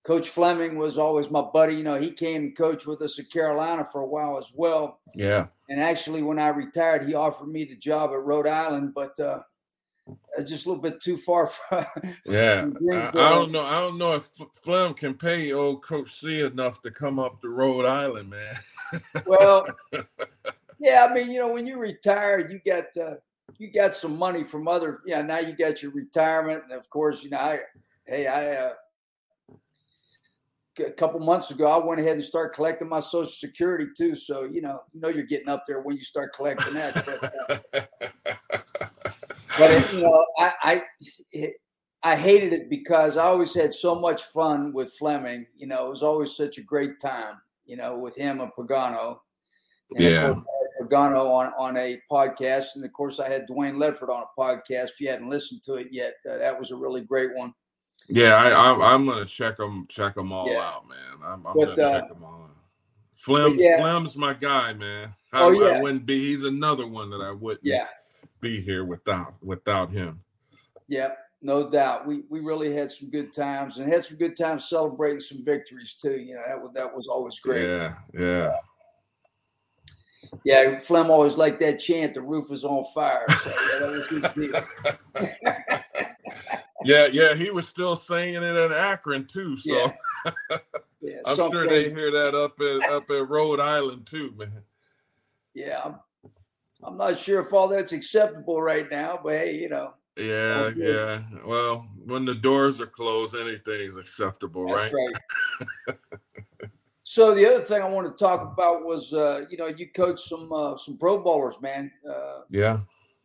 Coach 0.05 0.29
Fleming 0.29 0.77
was 0.77 0.97
always 0.97 1.29
my 1.29 1.41
buddy. 1.41 1.75
You 1.75 1.83
know, 1.83 1.99
he 1.99 2.09
came 2.09 2.43
and 2.43 2.57
coached 2.57 2.87
with 2.87 3.01
us 3.01 3.19
at 3.19 3.29
Carolina 3.29 3.83
for 3.83 4.01
a 4.01 4.07
while 4.07 4.37
as 4.37 4.51
well. 4.55 5.01
Yeah. 5.13 5.47
And 5.67 5.79
actually, 5.79 6.23
when 6.23 6.39
I 6.39 6.47
retired, 6.47 7.05
he 7.05 7.13
offered 7.13 7.49
me 7.49 7.65
the 7.65 7.75
job 7.75 8.11
at 8.11 8.23
Rhode 8.23 8.47
Island, 8.47 8.93
but 8.95 9.19
uh, 9.19 9.39
just 10.43 10.65
a 10.65 10.69
little 10.69 10.81
bit 10.81 10.99
too 10.99 11.17
far 11.17 11.47
from. 11.69 11.85
Yeah, 12.25 12.67
I, 12.91 13.07
I, 13.09 13.29
don't 13.29 13.51
know. 13.51 13.61
I 13.61 13.79
don't 13.79 13.97
know 13.97 14.15
if 14.15 14.29
Flem 14.61 14.93
can 14.93 15.13
pay 15.13 15.51
old 15.53 15.83
Coach 15.83 16.19
C 16.19 16.41
enough 16.41 16.81
to 16.83 16.91
come 16.91 17.19
up 17.19 17.41
to 17.41 17.49
Rhode 17.49 17.85
Island, 17.85 18.29
man. 18.29 18.55
well, 19.25 19.67
yeah, 20.79 21.07
I 21.09 21.13
mean, 21.13 21.31
you 21.31 21.39
know, 21.39 21.53
when 21.53 21.65
you 21.65 21.77
retire, 21.77 22.49
you 22.49 22.59
got 22.65 22.85
uh, 23.01 23.15
you 23.57 23.71
got 23.71 23.93
some 23.93 24.17
money 24.17 24.43
from 24.43 24.67
other. 24.67 25.01
Yeah, 25.05 25.21
now 25.21 25.39
you 25.39 25.53
got 25.53 25.81
your 25.81 25.91
retirement, 25.91 26.63
and 26.63 26.73
of 26.73 26.89
course, 26.89 27.23
you 27.23 27.29
know, 27.29 27.37
I 27.37 27.59
hey, 28.05 28.27
I. 28.27 28.55
Uh, 28.55 28.73
a 30.85 30.91
couple 30.91 31.19
months 31.19 31.51
ago, 31.51 31.67
I 31.67 31.85
went 31.85 31.99
ahead 31.99 32.13
and 32.13 32.23
started 32.23 32.55
collecting 32.55 32.87
my 32.87 32.99
Social 32.99 33.25
Security 33.25 33.87
too. 33.95 34.15
So 34.15 34.43
you 34.43 34.61
know, 34.61 34.81
you 34.93 35.01
know, 35.01 35.09
you're 35.09 35.25
getting 35.25 35.49
up 35.49 35.65
there 35.67 35.81
when 35.81 35.97
you 35.97 36.03
start 36.03 36.33
collecting 36.33 36.73
that. 36.73 37.05
But, 37.05 37.63
uh, 37.73 38.07
but 39.59 39.93
you 39.93 40.01
know, 40.01 40.25
I 40.37 40.53
I, 40.61 40.83
it, 41.31 41.55
I 42.01 42.15
hated 42.15 42.53
it 42.53 42.69
because 42.69 43.17
I 43.17 43.25
always 43.25 43.53
had 43.53 43.73
so 43.73 43.93
much 43.93 44.23
fun 44.23 44.71
with 44.73 44.93
Fleming. 44.93 45.45
You 45.57 45.67
know, 45.67 45.87
it 45.87 45.89
was 45.89 46.03
always 46.03 46.35
such 46.35 46.57
a 46.57 46.63
great 46.63 46.99
time. 46.99 47.35
You 47.65 47.75
know, 47.75 47.99
with 47.99 48.15
him 48.15 48.39
and 48.41 48.51
Pagano. 48.57 49.19
And 49.91 50.03
yeah. 50.03 50.33
Pagano 50.81 51.29
on 51.29 51.51
on 51.59 51.77
a 51.77 51.99
podcast, 52.09 52.75
and 52.75 52.85
of 52.85 52.93
course, 52.93 53.19
I 53.19 53.29
had 53.29 53.47
Dwayne 53.47 53.75
Ledford 53.75 54.09
on 54.09 54.23
a 54.23 54.41
podcast. 54.41 54.89
If 54.89 55.01
you 55.01 55.09
hadn't 55.09 55.29
listened 55.29 55.61
to 55.63 55.75
it 55.75 55.87
yet, 55.91 56.13
uh, 56.29 56.37
that 56.37 56.57
was 56.57 56.71
a 56.71 56.75
really 56.75 57.01
great 57.01 57.35
one. 57.35 57.53
Yeah, 58.07 58.35
I, 58.35 58.71
I 58.71 58.95
am 58.95 59.05
gonna 59.05 59.25
check 59.25 59.57
them 59.57 59.85
check 59.89 60.15
them 60.15 60.31
all 60.31 60.49
yeah. 60.49 60.61
out, 60.61 60.87
man. 60.87 60.97
I'm, 61.23 61.45
I'm 61.45 61.53
but, 61.53 61.75
gonna 61.75 61.87
uh, 61.89 61.99
check 61.99 62.09
them 62.09 62.23
all. 62.23 62.43
Out. 62.43 62.55
Flem's 63.17 63.61
yeah. 63.61 63.77
Flem's 63.77 64.15
my 64.15 64.33
guy, 64.33 64.73
man. 64.73 65.13
I, 65.33 65.43
oh, 65.43 65.51
yeah. 65.51 65.77
I 65.77 65.81
wouldn't 65.81 66.05
be. 66.05 66.19
He's 66.19 66.43
another 66.43 66.87
one 66.87 67.09
that 67.09 67.21
I 67.21 67.31
wouldn't. 67.31 67.65
Yeah 67.65 67.85
be 68.41 68.61
here 68.61 68.85
without 68.85 69.33
without 69.41 69.91
him. 69.91 70.21
Yeah, 70.87 71.11
no 71.41 71.69
doubt. 71.69 72.05
We 72.05 72.23
we 72.29 72.39
really 72.39 72.73
had 72.73 72.91
some 72.91 73.09
good 73.09 73.33
times 73.33 73.77
and 73.77 73.91
had 73.91 74.03
some 74.03 74.17
good 74.17 74.35
times 74.35 74.69
celebrating 74.69 75.19
some 75.19 75.43
victories 75.43 75.93
too. 75.93 76.17
You 76.17 76.35
know 76.35 76.43
that 76.47 76.61
was 76.61 76.71
that 76.73 76.95
was 76.95 77.07
always 77.07 77.39
great. 77.39 77.65
Yeah, 77.65 77.93
yeah. 78.13 78.55
Yeah, 80.43 80.77
Flem 80.79 81.09
always 81.09 81.37
liked 81.37 81.59
that 81.61 81.79
chant, 81.79 82.13
the 82.13 82.21
roof 82.21 82.51
is 82.51 82.63
on 82.63 82.83
fire. 82.93 83.25
So, 83.41 84.03
yeah, 84.37 84.63
yeah, 86.83 87.07
yeah, 87.07 87.33
he 87.33 87.49
was 87.49 87.67
still 87.67 87.95
singing 87.95 88.35
it 88.35 88.43
at 88.43 88.71
Akron 88.71 89.25
too. 89.25 89.57
So 89.57 89.73
yeah. 89.73 90.57
Yeah, 91.01 91.19
I'm 91.25 91.35
sure 91.35 91.67
they 91.67 91.89
hear 91.89 92.11
that 92.11 92.35
up 92.35 92.59
at 92.59 92.91
up 92.91 93.09
at 93.09 93.29
Rhode 93.29 93.61
Island 93.61 94.05
too, 94.05 94.33
man. 94.37 94.63
Yeah, 95.53 95.81
I'm 95.83 95.95
not 96.81 97.19
sure 97.19 97.41
if 97.41 97.53
all 97.53 97.67
that's 97.67 97.91
acceptable 97.91 98.61
right 98.61 98.89
now, 98.89 99.19
but 99.23 99.33
hey, 99.33 99.55
you 99.55 99.69
know. 99.69 99.93
Yeah, 100.17 100.71
yeah. 100.75 101.21
Well, 101.45 101.87
when 102.05 102.25
the 102.25 102.35
doors 102.35 102.81
are 102.81 102.87
closed, 102.87 103.35
anything's 103.35 103.95
acceptable, 103.95 104.67
that's 104.67 104.93
right? 104.93 105.15
right. 105.87 105.97
so 107.03 107.33
the 107.33 107.45
other 107.45 107.63
thing 107.63 107.81
I 107.81 107.89
wanted 107.89 108.17
to 108.17 108.17
talk 108.17 108.41
about 108.41 108.85
was, 108.85 109.13
uh, 109.13 109.45
you 109.49 109.57
know, 109.57 109.67
you 109.67 109.87
coached 109.87 110.27
some 110.27 110.51
uh, 110.51 110.75
some 110.77 110.97
Pro 110.97 111.21
Bowlers, 111.23 111.61
man. 111.61 111.91
Uh, 112.07 112.41
yeah. 112.49 112.79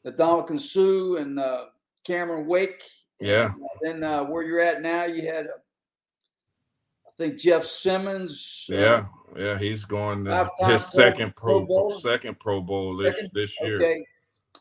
Ndamukong 0.07 0.61
Suh 0.61 1.17
and 1.21 1.41
uh, 1.41 1.67
Cameron 2.05 2.47
Wake. 2.47 2.83
Yeah. 3.21 3.47
And 3.47 4.03
then 4.03 4.05
uh, 4.05 4.25
where 4.25 4.43
you're 4.43 4.61
at 4.61 4.83
now, 4.83 5.05
you 5.05 5.27
had, 5.27 5.49
think 7.17 7.39
Jeff 7.39 7.65
Simmons. 7.65 8.69
Uh, 8.71 8.77
yeah. 8.77 9.05
Yeah, 9.37 9.59
he's 9.59 9.85
going 9.85 10.25
to 10.27 10.49
his 10.67 10.85
second 10.87 11.35
Pro, 11.35 11.67
Bowl. 11.67 11.99
second 11.99 12.39
Pro 12.39 12.61
Bowl 12.61 12.97
this 12.97 13.15
second? 13.15 13.31
this 13.35 13.61
year. 13.61 13.81
Okay. 13.81 14.07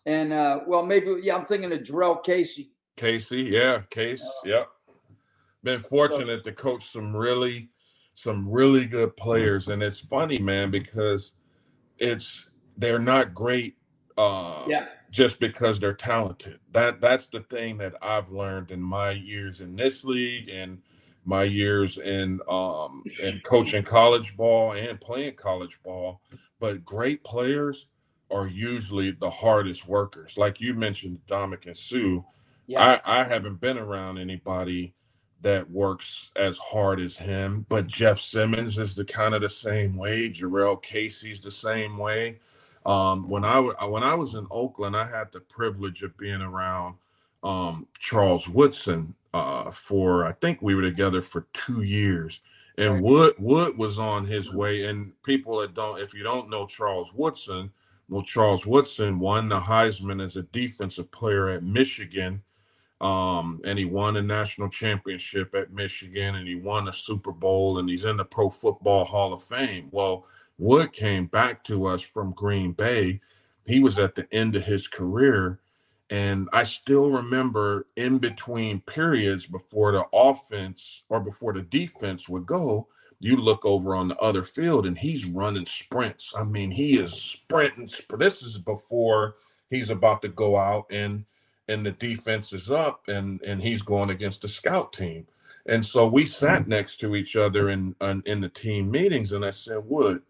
And 0.05 0.33
uh, 0.33 0.61
well, 0.65 0.85
maybe 0.85 1.15
yeah, 1.21 1.35
I'm 1.35 1.45
thinking 1.45 1.71
of 1.71 1.79
Jurrell 1.79 2.23
Casey. 2.23 2.71
Casey, 2.95 3.43
yeah, 3.43 3.81
Case, 3.89 4.23
uh, 4.23 4.47
yep. 4.47 4.67
Been 5.63 5.79
fortunate 5.79 6.43
to 6.43 6.51
coach 6.51 6.91
some 6.91 7.15
really, 7.15 7.69
some 8.15 8.49
really 8.49 8.85
good 8.85 9.15
players, 9.15 9.69
and 9.69 9.81
it's 9.81 9.99
funny, 9.99 10.37
man, 10.37 10.71
because 10.71 11.31
it's 11.99 12.49
they're 12.77 12.99
not 12.99 13.33
great. 13.33 13.77
Uh, 14.17 14.63
yeah. 14.67 14.87
Just 15.09 15.39
because 15.39 15.79
they're 15.79 15.93
talented. 15.93 16.59
That 16.71 16.99
that's 16.99 17.27
the 17.27 17.41
thing 17.41 17.77
that 17.77 17.93
I've 18.01 18.31
learned 18.31 18.71
in 18.71 18.81
my 18.81 19.11
years 19.11 19.61
in 19.61 19.75
this 19.75 20.03
league 20.03 20.49
and 20.49 20.81
my 21.25 21.43
years 21.43 21.97
in 21.97 22.39
um 22.49 23.03
in 23.21 23.39
coaching 23.41 23.83
college 23.83 24.35
ball 24.35 24.73
and 24.73 24.99
playing 24.99 25.35
college 25.35 25.79
ball 25.83 26.21
but 26.59 26.83
great 26.83 27.23
players 27.23 27.87
are 28.31 28.47
usually 28.47 29.11
the 29.11 29.29
hardest 29.29 29.87
workers 29.87 30.33
like 30.37 30.59
you 30.59 30.73
mentioned 30.73 31.19
Ndamukong 31.27 31.77
Suh 31.77 32.23
yeah. 32.65 32.99
I, 33.05 33.21
I 33.21 33.23
haven't 33.23 33.59
been 33.59 33.77
around 33.77 34.17
anybody 34.17 34.93
that 35.41 35.69
works 35.69 36.31
as 36.35 36.57
hard 36.57 36.99
as 36.99 37.17
him 37.17 37.65
but 37.69 37.87
Jeff 37.87 38.19
Simmons 38.19 38.77
is 38.77 38.95
the 38.95 39.05
kind 39.05 39.33
of 39.33 39.41
the 39.41 39.49
same 39.49 39.97
way 39.97 40.29
Jurrell 40.29 40.81
Casey's 40.81 41.41
the 41.41 41.51
same 41.51 41.97
way 41.97 42.39
um 42.85 43.29
when 43.29 43.45
I 43.45 43.59
when 43.59 44.03
I 44.03 44.13
was 44.13 44.35
in 44.35 44.47
Oakland 44.51 44.95
I 44.95 45.05
had 45.05 45.31
the 45.31 45.41
privilege 45.41 46.03
of 46.03 46.17
being 46.17 46.41
around 46.41 46.95
um 47.43 47.87
Charles 47.99 48.47
Woodson 48.47 49.15
uh, 49.33 49.71
for 49.71 50.25
I 50.25 50.33
think 50.33 50.61
we 50.61 50.75
were 50.75 50.81
together 50.81 51.21
for 51.21 51.47
two 51.53 51.81
years. 51.81 52.41
And 52.77 53.01
Wood 53.03 53.35
Wood 53.37 53.77
was 53.77 53.99
on 53.99 54.25
his 54.25 54.53
way. 54.53 54.85
And 54.85 55.11
people 55.23 55.59
that 55.59 55.73
don't, 55.73 55.99
if 55.99 56.13
you 56.13 56.23
don't 56.23 56.49
know 56.49 56.65
Charles 56.65 57.13
Woodson, 57.13 57.71
well, 58.09 58.23
Charles 58.23 58.65
Woodson 58.65 59.19
won 59.19 59.49
the 59.49 59.59
Heisman 59.59 60.23
as 60.23 60.35
a 60.35 60.43
defensive 60.43 61.11
player 61.11 61.49
at 61.49 61.63
Michigan. 61.63 62.41
Um, 63.01 63.59
and 63.65 63.77
he 63.77 63.85
won 63.85 64.15
a 64.15 64.21
national 64.21 64.69
championship 64.69 65.55
at 65.55 65.73
Michigan 65.73 66.35
and 66.35 66.47
he 66.47 66.55
won 66.55 66.87
a 66.87 66.93
Super 66.93 67.33
Bowl 67.33 67.79
and 67.79 67.89
he's 67.89 68.05
in 68.05 68.15
the 68.15 68.23
Pro 68.23 68.49
Football 68.49 69.03
Hall 69.03 69.33
of 69.33 69.43
Fame. 69.43 69.89
Well, 69.91 70.25
Wood 70.57 70.93
came 70.93 71.25
back 71.25 71.65
to 71.65 71.85
us 71.85 72.01
from 72.01 72.31
Green 72.31 72.71
Bay. 72.71 73.19
He 73.65 73.81
was 73.81 73.99
at 73.99 74.15
the 74.15 74.31
end 74.33 74.55
of 74.55 74.63
his 74.63 74.87
career 74.87 75.59
and 76.13 76.47
I 76.53 76.63
still 76.63 77.09
remember 77.09 77.87
in 77.95 78.19
between 78.19 78.81
periods 78.81 79.47
before 79.47 79.93
the 79.93 80.05
offense 80.13 81.01
or 81.09 81.19
before 81.19 81.53
the 81.53 81.63
defense 81.63 82.29
would 82.29 82.45
go, 82.45 82.87
you 83.19 83.35
look 83.35 83.65
over 83.65 83.95
on 83.95 84.09
the 84.09 84.17
other 84.17 84.43
field 84.43 84.85
and 84.85 84.95
he's 84.95 85.25
running 85.25 85.65
sprints. 85.65 86.31
I 86.37 86.43
mean, 86.43 86.69
he 86.69 86.99
is 86.99 87.13
sprinting. 87.13 87.89
This 88.15 88.43
is 88.43 88.59
before 88.59 89.37
he's 89.71 89.89
about 89.89 90.21
to 90.21 90.27
go 90.27 90.55
out 90.55 90.85
and 90.91 91.25
and 91.67 91.83
the 91.83 91.93
defense 91.93 92.53
is 92.53 92.69
up 92.69 93.07
and 93.07 93.41
and 93.41 93.59
he's 93.59 93.81
going 93.81 94.11
against 94.11 94.43
the 94.43 94.47
scout 94.47 94.93
team. 94.93 95.25
And 95.65 95.83
so 95.83 96.05
we 96.05 96.27
sat 96.27 96.61
mm-hmm. 96.61 96.69
next 96.69 96.97
to 96.97 97.15
each 97.15 97.35
other 97.35 97.71
in 97.71 97.95
in, 98.01 98.21
in 98.27 98.39
the 98.39 98.49
team 98.49 98.91
meetings 98.91 99.31
and 99.31 99.43
I 99.43 99.49
said, 99.49 99.79
"Wood, 99.83 100.21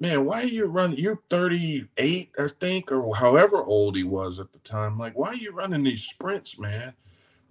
man, 0.00 0.26
why 0.26 0.42
are 0.42 0.46
you 0.46 0.66
running? 0.66 0.98
You're 0.98 1.22
38, 1.30 2.30
I 2.38 2.48
think, 2.60 2.92
or 2.92 3.16
however 3.16 3.58
old 3.64 3.96
he 3.96 4.04
was 4.04 4.40
at 4.40 4.52
the 4.52 4.60
time. 4.60 4.98
Like, 4.98 5.18
why 5.18 5.30
are 5.30 5.36
you 5.36 5.52
running 5.52 5.84
these 5.84 6.04
sprints, 6.04 6.58
man? 6.58 6.94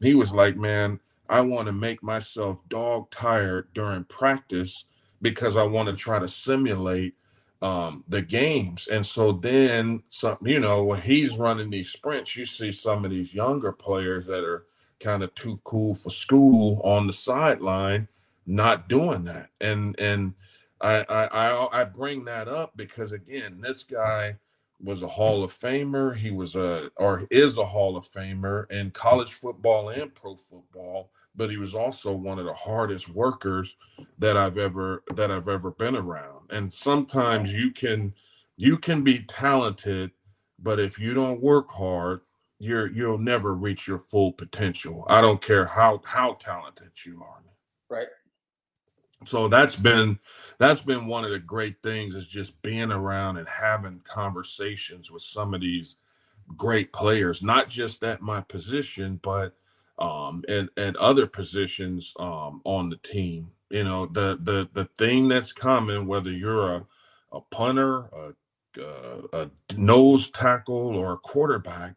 He 0.02 0.16
was 0.16 0.32
like, 0.32 0.58
man, 0.58 1.02
I 1.30 1.42
want 1.42 1.68
to 1.68 1.74
make 1.74 2.04
myself 2.04 2.62
dog 2.70 3.12
tired 3.12 3.70
during 3.74 4.06
practice 4.06 4.86
because 5.22 5.58
I 5.58 5.64
want 5.64 5.90
to 5.90 5.96
try 5.96 6.20
to 6.20 6.30
simulate 6.30 7.16
um, 7.62 8.06
the 8.08 8.22
games. 8.22 8.88
And 8.88 9.06
so 9.06 9.34
then, 9.34 10.04
some, 10.10 10.38
you 10.44 10.60
know, 10.60 10.84
when 10.86 11.02
he's 11.02 11.38
running 11.38 11.72
these 11.72 11.90
sprints, 11.92 12.38
you 12.38 12.46
see 12.46 12.72
some 12.72 13.06
of 13.06 13.12
these 13.12 13.34
younger 13.34 13.74
players 13.74 14.28
that 14.28 14.46
are 14.46 14.66
kind 15.02 15.24
of 15.24 15.36
too 15.36 15.60
cool 15.66 15.96
for 15.96 16.12
school 16.12 16.82
on 16.84 17.08
the 17.08 17.14
sideline, 17.14 18.08
not 18.48 18.90
doing 18.90 19.26
that. 19.26 19.50
And 19.62 20.00
and 20.00 20.36
I, 20.82 21.06
I 21.10 21.82
I 21.82 21.84
bring 21.84 22.26
that 22.26 22.48
up 22.48 22.74
because 22.76 23.12
again, 23.12 23.60
this 23.62 23.84
guy 23.84 24.38
was 24.82 25.02
a 25.02 25.08
Hall 25.08 25.44
of 25.44 25.52
Famer. 25.54 26.16
He 26.16 26.32
was 26.32 26.56
a 26.56 26.90
or 26.98 27.28
is 27.32 27.58
a 27.58 27.66
Hall 27.66 27.98
of 27.98 28.06
Famer 28.06 28.70
in 28.72 28.92
college 28.92 29.34
football 29.34 29.90
and 29.90 30.14
pro 30.16 30.36
football, 30.36 31.12
but 31.36 31.50
he 31.50 31.58
was 31.58 31.76
also 31.76 32.14
one 32.14 32.40
of 32.40 32.46
the 32.46 32.54
hardest 32.54 33.10
workers 33.10 33.76
that 34.20 34.38
I've 34.38 34.58
ever 34.58 35.04
that 35.16 35.32
I've 35.32 35.50
ever 35.50 35.72
been 35.72 35.96
around. 35.96 36.50
And 36.52 36.72
sometimes 36.72 37.54
you 37.54 37.72
can 37.72 38.14
you 38.58 38.78
can 38.78 39.04
be 39.04 39.20
talented 39.24 40.12
but 40.62 40.80
if 40.80 41.00
you 41.00 41.14
don't 41.14 41.42
work 41.42 41.70
hard, 41.70 42.22
you're 42.60 42.88
you'll 42.92 43.18
never 43.18 43.56
reach 43.56 43.88
your 43.88 44.00
full 44.00 44.34
potential. 44.34 45.06
I 45.08 45.22
don't 45.22 45.42
care 45.42 45.66
how 45.66 46.02
how 46.04 46.34
talented 46.34 46.92
you 47.06 47.22
are. 47.24 47.42
Right. 47.90 48.08
So 49.26 49.48
that's 49.48 49.76
been 49.76 50.20
that's 50.60 50.82
been 50.82 51.08
one 51.08 51.24
of 51.24 51.32
the 51.32 51.40
great 51.40 51.82
things 51.82 52.16
is 52.16 52.28
just 52.28 52.62
being 52.62 52.92
around 52.92 53.38
and 53.38 53.48
having 53.48 54.02
conversations 54.04 55.10
with 55.10 55.24
some 55.24 55.54
of 55.54 55.62
these 55.62 55.96
great 56.58 56.92
players, 56.92 57.42
not 57.42 57.70
just 57.70 58.04
at 58.04 58.22
my 58.22 58.42
position, 58.42 59.20
but 59.24 59.56
um 59.98 60.44
and 60.48 60.70
and 60.78 60.96
other 60.98 61.28
positions 61.28 62.14
um 62.20 62.62
on 62.66 62.90
the 62.90 62.98
team. 62.98 63.52
You 63.70 63.84
know, 63.84 64.06
the 64.06 64.40
the 64.44 64.70
the 64.74 64.86
thing 64.98 65.28
that's 65.28 65.54
common, 65.54 66.08
whether 66.08 66.32
you're 66.32 66.76
a 66.76 66.86
a 67.32 67.42
punter, 67.42 68.06
a, 68.06 68.34
a, 68.82 69.42
a 69.44 69.52
nose 69.78 70.32
tackle, 70.32 70.96
or 70.96 71.14
a 71.14 71.18
quarterback, 71.18 71.96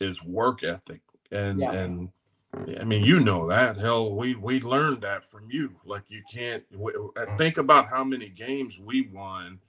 is 0.00 0.22
work 0.22 0.62
ethic. 0.62 1.00
And 1.30 1.58
yeah. 1.60 1.72
and 1.72 2.10
I 2.54 2.84
mean, 2.84 3.04
you 3.04 3.20
know 3.20 3.46
that. 3.48 3.76
Hell, 3.76 4.14
we 4.14 4.34
we 4.34 4.60
learned 4.60 5.02
that 5.02 5.24
from 5.24 5.50
you. 5.50 5.76
Like 5.84 6.04
you 6.08 6.22
can't 6.32 6.64
uh, 7.16 7.36
think 7.36 7.58
about 7.58 7.88
how 7.88 8.04
many 8.04 8.30
games 8.30 8.78
we 8.78 9.02
won 9.12 9.60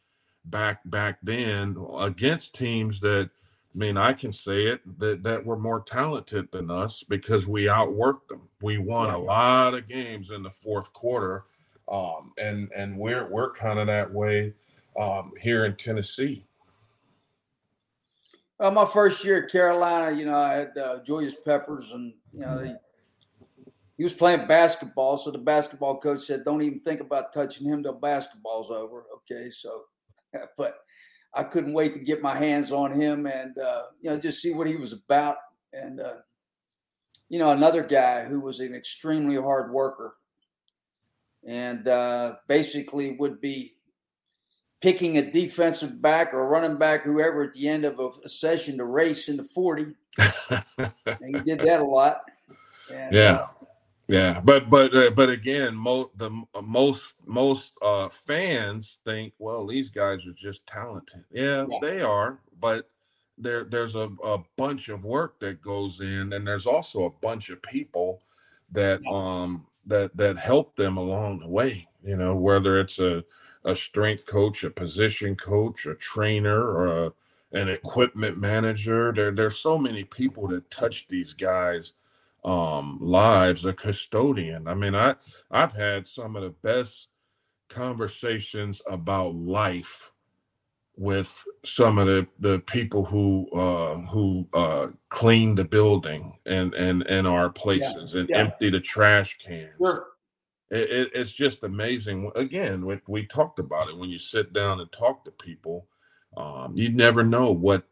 back 0.45 0.81
back 0.85 1.19
then 1.21 1.77
against 1.97 2.55
teams 2.55 2.99
that 3.01 3.29
I 3.75 3.77
mean, 3.77 3.97
I 3.97 4.13
can 4.13 4.33
say 4.33 4.63
it 4.63 4.81
that, 4.99 5.23
that 5.23 5.45
were 5.45 5.57
more 5.57 5.81
talented 5.81 6.51
than 6.51 6.71
us 6.71 7.03
because 7.07 7.47
we 7.47 7.65
outworked 7.65 8.27
them. 8.27 8.49
We 8.61 8.79
won 8.79 9.09
a 9.09 9.17
lot 9.17 9.75
of 9.75 9.87
games 9.87 10.31
in 10.31 10.41
the 10.41 10.49
fourth 10.49 10.91
quarter, 10.91 11.45
um, 11.87 12.33
and 12.37 12.71
and 12.75 12.97
we're 12.97 13.29
we're 13.29 13.53
kind 13.53 13.77
of 13.77 13.87
that 13.87 14.11
way 14.11 14.53
um, 14.99 15.33
here 15.39 15.65
in 15.65 15.75
Tennessee. 15.75 16.45
Well, 18.59 18.71
my 18.71 18.85
first 18.85 19.23
year 19.23 19.43
at 19.43 19.51
Carolina, 19.51 20.15
you 20.15 20.25
know, 20.25 20.37
I 20.37 20.53
had 20.53 20.77
uh, 20.77 20.99
Julius 21.01 21.35
Peppers, 21.45 21.93
and 21.93 22.13
you 22.33 22.41
know, 22.41 22.75
he, 23.97 24.03
was 24.03 24.13
playing 24.13 24.47
basketball. 24.47 25.17
So 25.17 25.31
the 25.31 25.37
basketball 25.37 25.97
coach 25.97 26.23
said, 26.23 26.43
"Don't 26.43 26.61
even 26.61 26.81
think 26.81 26.99
about 26.99 27.31
touching 27.31 27.65
him 27.65 27.81
till 27.81 27.93
basketball's 27.93 28.69
over." 28.69 29.05
Okay, 29.15 29.49
so, 29.49 29.83
but 30.57 30.75
I 31.33 31.43
couldn't 31.43 31.71
wait 31.71 31.93
to 31.93 31.99
get 31.99 32.21
my 32.21 32.37
hands 32.37 32.73
on 32.73 32.99
him 32.99 33.27
and 33.27 33.57
uh, 33.57 33.83
you 34.01 34.09
know 34.09 34.19
just 34.19 34.41
see 34.41 34.53
what 34.53 34.67
he 34.67 34.75
was 34.75 34.91
about. 34.91 35.37
And 35.71 36.01
uh, 36.01 36.15
you 37.29 37.39
know, 37.39 37.51
another 37.51 37.83
guy 37.83 38.25
who 38.25 38.41
was 38.41 38.59
an 38.59 38.75
extremely 38.75 39.37
hard 39.37 39.71
worker 39.71 40.15
and 41.47 41.87
uh, 41.87 42.35
basically 42.49 43.15
would 43.19 43.39
be 43.39 43.77
picking 44.81 45.17
a 45.17 45.31
defensive 45.31 46.01
back 46.01 46.33
or 46.33 46.47
running 46.47 46.77
back, 46.77 47.03
whoever, 47.03 47.43
at 47.43 47.53
the 47.53 47.67
end 47.67 47.85
of 47.85 47.99
a, 47.99 48.29
session 48.29 48.77
to 48.77 48.85
race 48.85 49.29
in 49.29 49.37
the 49.37 49.43
forty. 49.43 49.93
and 50.49 51.35
he 51.35 51.39
did 51.41 51.59
that 51.59 51.81
a 51.81 51.85
lot. 51.85 52.21
And, 52.91 53.13
yeah. 53.13 53.35
Uh, 53.35 53.47
yeah, 54.09 54.41
but 54.43 54.71
but 54.71 54.95
uh, 54.95 55.11
but 55.11 55.29
again, 55.29 55.75
most 55.75 56.17
the 56.17 56.31
most 56.63 57.15
most 57.27 57.73
uh, 57.79 58.09
fans 58.09 58.97
think, 59.05 59.33
well, 59.37 59.67
these 59.67 59.89
guys 59.89 60.25
are 60.25 60.33
just 60.33 60.65
talented. 60.65 61.23
Yeah, 61.31 61.67
yeah. 61.69 61.77
they 61.79 62.01
are, 62.01 62.39
but 62.59 62.89
there 63.37 63.65
there's 63.65 63.93
a, 63.93 64.09
a 64.23 64.39
bunch 64.57 64.89
of 64.89 65.05
work 65.05 65.39
that 65.41 65.61
goes 65.61 66.01
in, 66.01 66.33
and 66.33 66.47
there's 66.47 66.65
also 66.65 67.03
a 67.03 67.11
bunch 67.21 67.51
of 67.51 67.61
people 67.61 68.23
that 68.71 68.99
yeah. 69.03 69.11
um 69.11 69.67
that 69.85 70.17
that 70.17 70.39
help 70.39 70.75
them 70.75 70.97
along 70.97 71.41
the 71.41 71.47
way. 71.47 71.87
You 72.03 72.17
know, 72.17 72.35
whether 72.35 72.79
it's 72.79 72.97
a 72.97 73.23
a 73.69 73.75
strength 73.75 74.25
coach, 74.25 74.63
a 74.63 74.69
position 74.69 75.35
coach, 75.35 75.85
a 75.85 75.95
trainer, 75.95 76.61
or 76.61 77.05
a, 77.05 77.13
an 77.51 77.69
equipment 77.69 78.37
manager. 78.37 79.11
There 79.15 79.31
there's 79.31 79.57
so 79.57 79.77
many 79.77 80.03
people 80.03 80.47
that 80.47 80.69
touch 80.71 81.07
these 81.07 81.33
guys 81.33 81.93
um 82.45 82.97
lives 83.01 83.65
a 83.65 83.73
custodian 83.73 84.65
i 84.65 84.73
mean 84.73 84.95
i 84.95 85.13
i've 85.51 85.73
had 85.73 86.07
some 86.07 86.37
of 86.37 86.41
the 86.41 86.49
best 86.49 87.07
conversations 87.67 88.81
about 88.89 89.35
life 89.35 90.11
with 90.95 91.45
some 91.63 91.97
of 91.97 92.07
the 92.07 92.25
the 92.39 92.59
people 92.59 93.03
who 93.05 93.49
uh 93.51 93.95
who 94.07 94.47
uh 94.53 94.87
clean 95.09 95.55
the 95.55 95.63
building 95.63 96.37
and 96.45 96.73
and 96.75 97.03
and 97.07 97.27
our 97.27 97.49
places 97.49 98.13
yeah, 98.13 98.21
and 98.21 98.29
yeah. 98.29 98.37
empty 98.37 98.69
the 98.69 98.79
trash 98.79 99.37
cans 99.37 99.71
sure. 99.77 100.07
It, 100.71 100.89
it, 100.89 101.11
it's 101.13 101.31
just 101.31 101.63
amazing. 101.63 102.31
Again 102.35 102.85
we, 102.85 102.99
we 103.07 103.25
talked 103.25 103.59
about 103.59 103.89
it. 103.89 103.97
When 103.97 104.09
you 104.09 104.19
sit 104.19 104.53
down 104.53 104.79
and 104.79 104.91
talk 104.91 105.25
to 105.25 105.31
people 105.31 105.87
um 106.37 106.77
you 106.77 106.89
never 106.89 107.23
know 107.23 107.51
what 107.51 107.83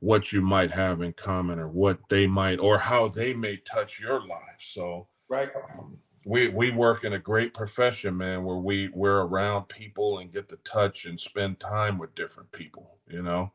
what 0.00 0.32
you 0.32 0.40
might 0.40 0.70
have 0.70 1.02
in 1.02 1.12
common 1.12 1.58
or 1.58 1.68
what 1.68 1.98
they 2.08 2.26
might 2.26 2.58
or 2.58 2.78
how 2.78 3.06
they 3.06 3.32
may 3.34 3.56
touch 3.58 4.00
your 4.00 4.26
life. 4.26 4.58
So 4.58 5.06
right. 5.28 5.50
um, 5.78 5.98
we 6.24 6.48
we 6.48 6.70
work 6.70 7.04
in 7.04 7.14
a 7.14 7.18
great 7.18 7.54
profession 7.54 8.16
man 8.16 8.44
where 8.44 8.56
we 8.56 8.88
we're 8.94 9.22
around 9.22 9.64
people 9.64 10.18
and 10.18 10.32
get 10.32 10.48
to 10.48 10.56
touch 10.64 11.04
and 11.04 11.18
spend 11.18 11.58
time 11.58 11.98
with 11.98 12.14
different 12.14 12.50
people 12.52 12.98
you 13.08 13.22
know 13.22 13.50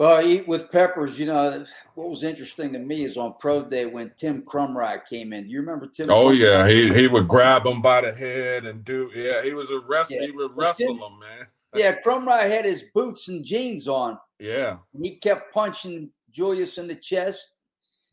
well 0.00 0.26
eat 0.26 0.48
with 0.48 0.70
peppers 0.72 1.18
you 1.18 1.26
know 1.26 1.64
what 1.94 2.08
was 2.08 2.24
interesting 2.24 2.72
to 2.72 2.78
me 2.78 3.04
is 3.04 3.16
on 3.16 3.34
pro 3.38 3.62
day 3.62 3.84
when 3.86 4.10
tim 4.16 4.42
krumrie 4.42 5.00
came 5.08 5.32
in 5.32 5.44
do 5.44 5.50
you 5.50 5.60
remember 5.60 5.86
tim 5.86 6.08
oh 6.10 6.30
yeah 6.30 6.66
he, 6.66 6.92
he 6.92 7.06
would 7.06 7.28
grab 7.28 7.66
him 7.66 7.82
by 7.82 8.00
the 8.00 8.12
head 8.12 8.64
and 8.64 8.84
do 8.84 9.10
yeah 9.14 9.42
he 9.42 9.52
was 9.52 9.70
a 9.70 9.78
wrestler 9.80 10.16
yeah. 10.16 10.26
he 10.26 10.32
would 10.32 10.56
wrestle 10.56 10.86
tim, 10.86 10.96
him 10.96 11.18
man 11.18 11.46
yeah, 11.76 11.96
Krumrie 12.04 12.48
had 12.48 12.64
his 12.64 12.84
boots 12.94 13.28
and 13.28 13.44
jeans 13.44 13.86
on. 13.86 14.18
Yeah. 14.38 14.78
He 15.00 15.16
kept 15.16 15.54
punching 15.54 16.10
Julius 16.32 16.78
in 16.78 16.88
the 16.88 16.94
chest 16.94 17.48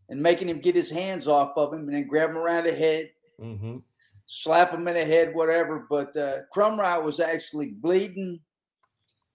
and 0.10 0.22
making 0.22 0.50
him 0.50 0.60
get 0.60 0.76
his 0.76 0.92
hands 0.92 1.28
off 1.28 1.58
of 1.58 1.74
him 1.74 1.82
and 1.82 1.94
then 1.94 2.08
grab 2.08 2.30
him 2.30 2.38
around 2.38 2.66
the 2.66 2.76
head, 2.76 3.10
mm-hmm. 3.42 3.78
slap 4.26 4.72
him 4.72 4.88
in 4.88 4.94
the 4.94 5.06
head, 5.06 5.34
whatever. 5.34 5.88
But 5.90 6.16
uh, 6.16 6.42
was 6.56 7.20
actually 7.20 7.72
bleeding. 7.72 8.40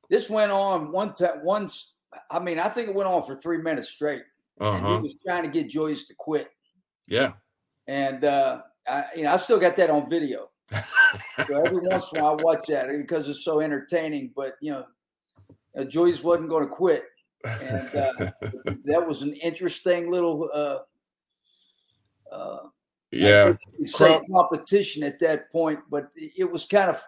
This 0.09 0.31
went 0.31 0.53
on 0.53 0.93
one 0.93 1.15
time, 1.15 1.43
once. 1.43 1.92
I 2.31 2.39
mean, 2.39 2.59
I 2.59 2.69
think 2.69 2.89
it 2.89 2.95
went 2.95 3.09
on 3.09 3.23
for 3.23 3.37
three 3.37 3.59
minutes 3.59 3.89
straight. 3.89 4.23
Uh-huh. 4.61 4.77
And 4.77 4.87
he 4.87 4.93
uh-huh. 4.93 5.03
was 5.03 5.17
trying 5.25 5.45
to 5.45 5.51
get 5.51 5.71
Julius 5.71 6.05
to 6.07 6.15
quit. 6.15 6.49
Yeah. 7.07 7.33
And, 7.87 8.25
uh, 8.25 8.63
I, 8.87 9.05
you 9.17 9.23
know, 9.25 9.33
I 9.33 9.37
still 9.37 9.59
got 9.59 9.77
that 9.77 9.91
on 9.91 10.09
video 10.09 10.49
so 11.47 11.65
every 11.65 11.79
once 11.79 12.13
in 12.13 12.19
a 12.19 12.23
while, 12.23 12.39
I 12.39 12.43
watch 12.43 12.67
that 12.69 12.89
because 12.89 13.29
it's 13.29 13.45
so 13.45 13.61
entertaining. 13.61 14.33
But 14.35 14.55
you 14.61 14.73
know, 14.73 14.87
uh, 15.77 15.85
Joyce 15.85 16.23
wasn't 16.23 16.49
going 16.49 16.65
to 16.65 16.71
quit, 16.71 17.05
and 17.45 17.95
uh, 17.95 18.13
that 18.85 19.07
was 19.07 19.23
an 19.23 19.35
interesting 19.35 20.11
little, 20.11 20.49
uh, 20.53 20.79
uh, 22.33 22.69
yeah, 23.11 23.53
competition 24.31 25.03
at 25.03 25.19
that 25.21 25.51
point. 25.53 25.81
But 25.91 26.09
it 26.17 26.51
was 26.51 26.65
kind 26.65 26.91
of 26.91 27.03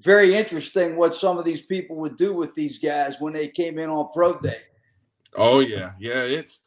very 0.00 0.34
interesting 0.34 0.96
what 0.96 1.14
some 1.14 1.38
of 1.38 1.44
these 1.44 1.62
people 1.62 1.96
would 1.96 2.16
do 2.16 2.34
with 2.34 2.54
these 2.54 2.78
guys 2.78 3.16
when 3.20 3.32
they 3.32 3.48
came 3.48 3.78
in 3.78 3.88
on 3.90 4.10
pro 4.12 4.38
day. 4.38 4.58
Oh 5.36 5.60
yeah, 5.60 5.92
yeah, 5.98 6.22
it's 6.22 6.60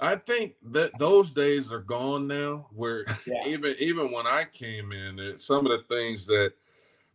I 0.00 0.16
think 0.16 0.54
that 0.70 0.98
those 0.98 1.30
days 1.30 1.70
are 1.70 1.80
gone 1.80 2.26
now. 2.26 2.68
Where 2.74 3.04
yeah. 3.26 3.42
even 3.46 3.76
even 3.78 4.10
when 4.10 4.26
I 4.26 4.44
came 4.52 4.92
in, 4.92 5.18
it, 5.18 5.42
some 5.42 5.66
of 5.66 5.72
the 5.72 5.94
things 5.94 6.26
that 6.26 6.52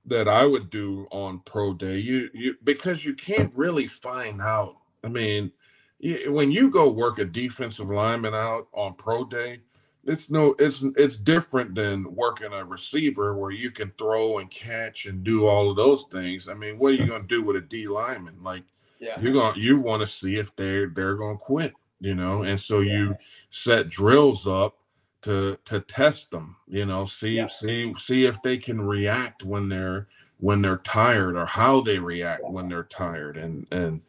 that 0.05 0.27
I 0.27 0.45
would 0.45 0.69
do 0.69 1.07
on 1.11 1.39
pro 1.45 1.73
day, 1.73 1.97
you 1.97 2.29
you 2.33 2.55
because 2.63 3.03
you 3.03 3.13
can't 3.13 3.53
really 3.55 3.87
find 3.87 4.41
out. 4.41 4.77
I 5.03 5.09
mean, 5.09 5.51
you, 5.99 6.31
when 6.31 6.51
you 6.51 6.69
go 6.69 6.89
work 6.89 7.19
a 7.19 7.25
defensive 7.25 7.89
lineman 7.89 8.35
out 8.35 8.67
on 8.71 8.93
pro 8.93 9.25
day, 9.25 9.59
it's 10.05 10.29
no 10.29 10.55
it's 10.59 10.83
it's 10.95 11.17
different 11.17 11.75
than 11.75 12.15
working 12.15 12.53
a 12.53 12.63
receiver 12.63 13.37
where 13.37 13.51
you 13.51 13.71
can 13.71 13.91
throw 13.97 14.37
and 14.37 14.49
catch 14.51 15.05
and 15.05 15.23
do 15.23 15.47
all 15.47 15.69
of 15.69 15.75
those 15.75 16.05
things. 16.11 16.47
I 16.47 16.53
mean, 16.53 16.77
what 16.77 16.93
are 16.93 16.95
you 16.95 17.07
going 17.07 17.23
to 17.23 17.27
do 17.27 17.41
with 17.41 17.55
a 17.55 17.61
D 17.61 17.87
lineman? 17.87 18.43
Like, 18.43 18.63
yeah. 18.99 19.19
you're 19.19 19.33
going 19.33 19.59
you 19.59 19.79
want 19.79 20.01
to 20.01 20.07
see 20.07 20.37
if 20.37 20.55
they're 20.55 20.87
they're 20.87 21.15
going 21.15 21.37
to 21.37 21.43
quit 21.43 21.73
you 21.99 22.13
know, 22.13 22.43
and 22.43 22.59
so 22.59 22.81
yeah. 22.81 22.93
you 22.93 23.17
set 23.49 23.89
drills 23.89 24.47
up 24.47 24.77
to 25.23 25.57
to 25.65 25.79
test 25.81 26.31
them, 26.31 26.57
you 26.67 26.85
know, 26.85 27.05
see 27.05 27.37
yeah. 27.37 27.47
see 27.47 27.93
see 27.95 28.25
if 28.25 28.41
they 28.41 28.57
can 28.57 28.81
react 28.81 29.43
when 29.43 29.69
they're 29.69 30.07
when 30.39 30.61
they're 30.61 30.77
tired 30.77 31.35
or 31.35 31.45
how 31.45 31.81
they 31.81 31.97
react 31.97 32.43
when 32.43 32.67
they're 32.67 32.83
tired 32.83 33.37
and 33.37 33.65
and 33.71 34.01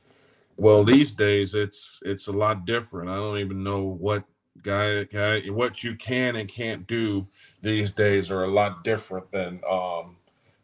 well 0.57 0.83
these 0.83 1.13
days 1.13 1.55
it's 1.55 2.01
it's 2.05 2.27
a 2.27 2.33
lot 2.33 2.67
different. 2.67 3.09
I 3.09 3.17
don't 3.17 3.39
even 3.39 3.63
know 3.63 3.83
what 3.83 4.25
guy 4.67 5.05
guy 5.05 5.41
what 5.51 5.83
you 5.85 5.95
can 5.95 6.37
and 6.37 6.49
can't 6.49 6.87
do 6.87 7.27
these 7.63 7.91
days 7.93 8.31
are 8.31 8.45
a 8.45 8.51
lot 8.51 8.85
different 8.85 9.31
than 9.31 9.61
um 9.71 10.17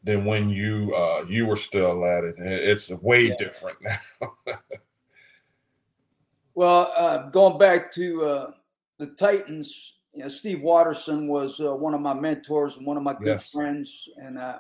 than 0.05 0.25
when 0.25 0.51
you 0.51 0.95
uh 0.95 1.25
you 1.29 1.47
were 1.47 1.57
still 1.57 2.05
at 2.05 2.25
it. 2.25 2.35
It's 2.39 2.91
way 2.91 3.29
yeah. 3.29 3.35
different 3.39 3.79
now. 3.81 4.57
Well, 6.55 6.93
uh, 6.97 7.31
going 7.31 7.59
back 7.59 7.91
to 7.93 8.25
uh, 8.25 8.51
the 8.99 9.07
Titans, 9.07 9.95
you 10.13 10.23
know, 10.23 10.29
Steve 10.29 10.63
Watterson 10.63 11.27
was 11.27 11.61
uh, 11.61 11.75
one 11.75 11.95
of 11.95 12.01
my 12.01 12.13
mentors 12.13 12.77
and 12.77 12.87
one 12.87 12.97
of 12.97 13.03
my 13.03 13.15
good 13.15 13.27
yes. 13.27 13.49
friends, 13.49 14.09
and 14.17 14.39
uh, 14.39 14.59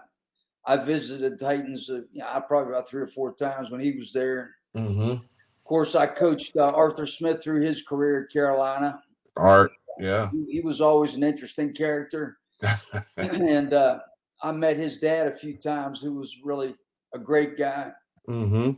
I 0.64 0.76
visited 0.76 1.38
Titans. 1.38 1.90
Uh, 1.90 2.03
you 2.12 2.20
know, 2.20 2.28
I 2.32 2.40
probably 2.40 2.72
about 2.72 2.88
three 2.88 3.03
or 3.03 3.07
four 3.07 3.34
times 3.34 3.70
when 3.70 3.80
he 3.80 3.93
was 3.93 4.12
there. 4.12 4.53
Mm-hmm. 4.74 5.11
Of 5.11 5.64
course, 5.64 5.95
I 5.95 6.07
coached 6.07 6.57
uh, 6.57 6.70
Arthur 6.70 7.07
Smith 7.07 7.43
through 7.43 7.61
his 7.61 7.82
career 7.82 8.24
at 8.24 8.32
Carolina. 8.32 9.03
Art, 9.36 9.72
yeah. 9.98 10.30
He, 10.30 10.44
he 10.50 10.60
was 10.60 10.80
always 10.80 11.14
an 11.14 11.22
interesting 11.22 11.72
character, 11.72 12.38
and 13.16 13.72
uh, 13.72 14.00
I 14.42 14.52
met 14.52 14.76
his 14.76 14.98
dad 14.98 15.26
a 15.26 15.34
few 15.34 15.56
times, 15.56 16.00
who 16.00 16.14
was 16.14 16.38
really 16.44 16.74
a 17.14 17.18
great 17.18 17.58
guy. 17.58 17.92
mm-hmm. 18.28 18.72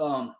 Um, 0.00 0.34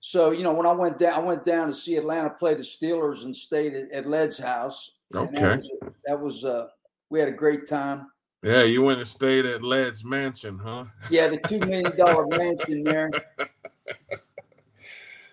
so 0.00 0.30
you 0.30 0.42
know, 0.42 0.52
when 0.52 0.66
I 0.66 0.72
went 0.72 0.98
down, 0.98 1.14
I 1.14 1.20
went 1.20 1.44
down 1.44 1.66
to 1.68 1.74
see 1.74 1.96
Atlanta 1.96 2.30
play 2.30 2.54
the 2.54 2.62
Steelers 2.62 3.24
and 3.24 3.34
stayed 3.34 3.74
at, 3.74 3.90
at 3.90 4.06
Led's 4.06 4.38
house. 4.38 4.92
Okay. 5.14 5.40
that 5.40 5.58
was, 5.58 5.70
that 6.06 6.20
was 6.20 6.44
uh, 6.44 6.66
we 7.10 7.18
had 7.18 7.28
a 7.28 7.32
great 7.32 7.66
time. 7.66 8.08
Yeah, 8.42 8.62
you 8.62 8.82
went 8.82 9.00
and 9.00 9.08
stayed 9.08 9.46
at 9.46 9.64
Led's 9.64 10.04
mansion, 10.04 10.58
huh? 10.58 10.84
Yeah, 11.10 11.26
the 11.28 11.38
two 11.38 11.58
million 11.58 11.96
dollar 11.96 12.26
mansion 12.26 12.84
there. 12.84 13.10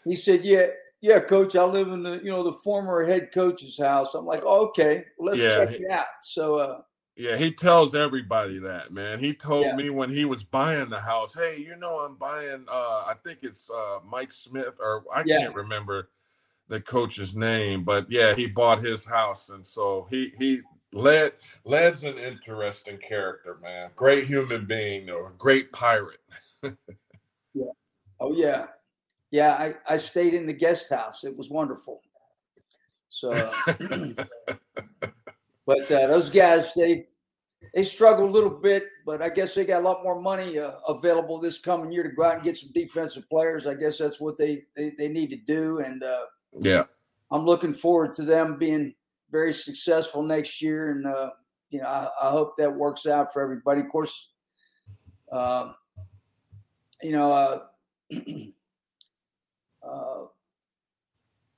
He 0.06 0.16
said, 0.16 0.46
"Yeah, 0.46 0.68
yeah, 1.06 1.20
coach. 1.20 1.56
I 1.56 1.64
live 1.64 1.90
in 1.90 2.02
the 2.02 2.20
you 2.24 2.32
know 2.32 2.42
the 2.44 2.54
former 2.54 3.06
head 3.06 3.30
coach's 3.34 3.78
house." 3.78 4.16
I'm 4.16 4.26
like, 4.26 4.42
oh, 4.44 4.68
"Okay, 4.70 5.06
let's 5.20 5.40
Yeah, 5.40 5.56
check 5.66 5.70
he- 5.70 5.84
it 5.84 5.92
out." 5.92 6.06
So, 6.24 6.58
uh, 6.58 6.82
Yeah, 7.16 7.38
he 7.38 7.52
tells 7.52 7.94
everybody 7.96 8.60
that, 8.60 8.92
man. 8.92 9.20
He 9.20 9.34
told 9.34 9.68
Yeah. 9.68 9.76
me 9.76 9.90
when 9.90 10.10
he 10.10 10.26
was 10.26 10.44
buying 10.44 10.90
the 10.90 11.00
house, 11.00 11.32
hey, 11.34 11.58
you 11.60 11.76
know, 11.78 12.00
I'm 12.00 12.16
buying 12.16 12.66
uh 12.68 13.04
I 13.08 13.14
think 13.24 13.40
it's 13.44 13.70
uh 13.70 14.00
Mike 14.04 14.34
Smith 14.34 14.74
or 14.80 15.04
I 15.14 15.24
Yeah. 15.26 15.38
can't 15.38 15.56
remember 15.56 16.10
the 16.68 16.82
coach's 16.82 17.36
name, 17.36 17.84
but 17.84 18.10
yeah, 18.10 18.34
he 18.34 18.48
bought 18.48 18.84
his 18.84 19.06
house 19.06 19.50
and 19.50 19.66
so 19.66 20.08
he 20.10 20.34
he 20.38 20.62
led 20.92 21.34
led's 21.64 22.04
an 22.04 22.18
interesting 22.18 22.98
character, 22.98 23.58
man. 23.62 23.92
Great 23.96 24.26
human 24.26 24.66
being 24.66 25.06
though, 25.06 25.28
a 25.28 25.32
great 25.38 25.72
pirate. 25.72 26.20
yeah. 26.64 27.72
oh 28.20 28.34
yeah, 28.34 28.66
yeah. 29.36 29.54
I 29.54 29.94
I 29.94 29.98
stayed 29.98 30.34
in 30.34 30.46
the 30.46 30.54
guest 30.54 30.90
house. 30.90 31.24
It 31.24 31.36
was 31.36 31.50
wonderful. 31.50 32.02
So, 33.10 33.32
uh, 33.32 33.52
but 35.66 35.92
uh, 35.92 36.08
those 36.08 36.30
guys 36.30 36.74
they 36.74 37.08
they 37.74 37.84
struggle 37.84 38.26
a 38.26 38.32
little 38.32 38.50
bit, 38.50 38.86
but 39.06 39.22
I 39.22 39.30
guess 39.30 39.54
they 39.54 39.66
got 39.66 39.82
a 39.82 39.86
lot 39.86 40.04
more 40.04 40.20
money 40.20 40.58
uh, 40.58 40.72
available 40.88 41.40
this 41.40 41.58
coming 41.58 41.92
year 41.92 42.04
to 42.04 42.10
go 42.10 42.24
out 42.24 42.36
and 42.36 42.44
get 42.44 42.58
some 42.58 42.72
defensive 42.74 43.30
players. 43.30 43.68
I 43.68 43.74
guess 43.74 43.98
that's 43.98 44.22
what 44.22 44.38
they 44.38 44.64
they, 44.76 44.94
they 44.98 45.10
need 45.10 45.30
to 45.32 45.38
do, 45.38 45.80
and 45.80 46.02
uh, 46.02 46.26
yeah. 46.60 46.84
I'm 47.32 47.46
looking 47.46 47.74
forward 47.74 48.14
to 48.16 48.24
them 48.24 48.58
being 48.58 48.96
very 49.32 49.52
successful 49.54 50.24
next 50.24 50.62
year, 50.62 50.92
and 50.92 51.06
uh, 51.06 51.32
you 51.70 51.82
know 51.82 51.88
I, 51.88 52.08
I 52.22 52.30
hope 52.30 52.56
that 52.58 52.74
works 52.74 53.06
out 53.06 53.34
for 53.34 53.42
everybody. 53.42 53.82
Of 53.82 53.90
course, 53.90 54.30
uh, 55.32 55.74
you 57.02 57.12
know, 57.12 57.64
uh, 59.86 60.26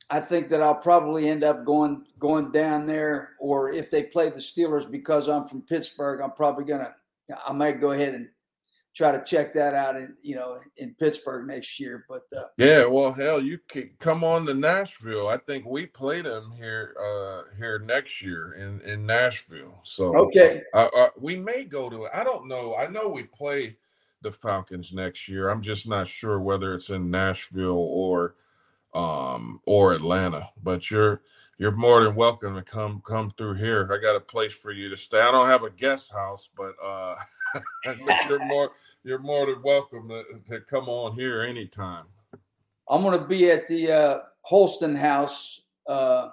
I 0.10 0.20
think 0.22 0.50
that 0.50 0.62
I'll 0.62 0.76
probably 0.76 1.28
end 1.28 1.44
up 1.44 1.66
going 1.66 2.06
going 2.20 2.52
down 2.52 2.88
there, 2.88 3.32
or 3.40 3.72
if 3.72 3.92
they 3.92 4.04
play 4.04 4.30
the 4.30 4.40
Steelers, 4.40 4.90
because 4.90 5.28
I'm 5.28 5.48
from 5.48 5.62
Pittsburgh, 5.62 6.22
I'm 6.22 6.32
probably 6.32 6.64
gonna 6.66 6.96
I 7.46 7.52
might 7.52 7.82
go 7.82 7.92
ahead 7.92 8.14
and 8.14 8.30
try 8.96 9.12
to 9.12 9.24
check 9.24 9.54
that 9.54 9.76
out 9.76 9.96
in 9.96 10.16
you 10.22 10.36
know 10.36 10.60
in 10.78 10.96
Pittsburgh 10.96 11.46
next 11.48 11.78
year. 11.80 12.06
But 12.08 12.24
uh, 12.36 12.44
Yeah, 12.58 12.86
well, 12.86 13.12
hell, 13.12 13.42
you 13.42 13.60
can 13.68 13.92
come 14.00 14.24
on 14.24 14.46
to 14.46 14.54
Nashville. 14.54 15.28
I 15.28 15.38
think 15.38 15.66
we 15.66 15.86
play 15.86 16.22
them 16.22 16.52
here 16.56 16.96
uh 17.00 17.54
here 17.58 17.80
next 17.80 18.22
year 18.22 18.54
in 18.54 18.80
in 18.90 19.06
Nashville. 19.06 19.80
So 19.84 20.16
okay, 20.16 20.62
Uh, 20.74 20.88
uh, 20.96 21.10
we 21.20 21.36
may 21.36 21.66
go 21.66 21.90
to. 21.90 22.08
I 22.14 22.24
don't 22.24 22.48
know. 22.48 22.76
I 22.76 22.88
know 22.88 23.10
we 23.10 23.24
play 23.24 23.78
the 24.22 24.32
Falcons 24.32 24.94
next 24.94 25.28
year. 25.28 25.50
I'm 25.50 25.62
just 25.62 25.88
not 25.88 26.08
sure 26.08 26.40
whether 26.40 26.74
it's 26.74 26.90
in 26.90 27.12
Nashville 27.12 27.72
or 27.72 28.36
um 28.94 29.62
or 29.66 29.94
Atlanta. 29.94 30.50
But 30.64 30.90
you're 30.90 31.22
you're 31.58 31.72
more 31.72 32.04
than 32.04 32.16
welcome 32.16 32.56
to 32.56 32.64
come 32.64 33.02
come 33.06 33.32
through 33.38 33.56
here. 33.56 33.90
I 33.92 34.02
got 34.02 34.16
a 34.16 34.22
place 34.22 34.54
for 34.54 34.72
you 34.72 34.90
to 34.90 34.98
stay. 34.98 35.20
I 35.20 35.32
don't 35.32 35.48
have 35.48 35.64
a 35.64 35.70
guest 35.70 36.12
house, 36.12 36.50
but 36.56 36.76
uh 36.84 37.16
but 37.86 38.30
you're 38.30 38.46
more 38.46 38.72
you're 39.04 39.20
more 39.20 39.46
than 39.46 39.62
welcome 39.62 40.10
to, 40.10 40.24
to 40.50 40.62
come 40.62 40.90
on 40.90 41.14
here 41.14 41.44
anytime. 41.44 42.06
I'm 42.90 43.02
going 43.02 43.20
to 43.20 43.26
be 43.26 43.52
at 43.52 43.68
the 43.68 43.92
uh, 43.92 44.20
Holston 44.42 44.96
House. 44.96 45.62
Uh, 45.88 46.30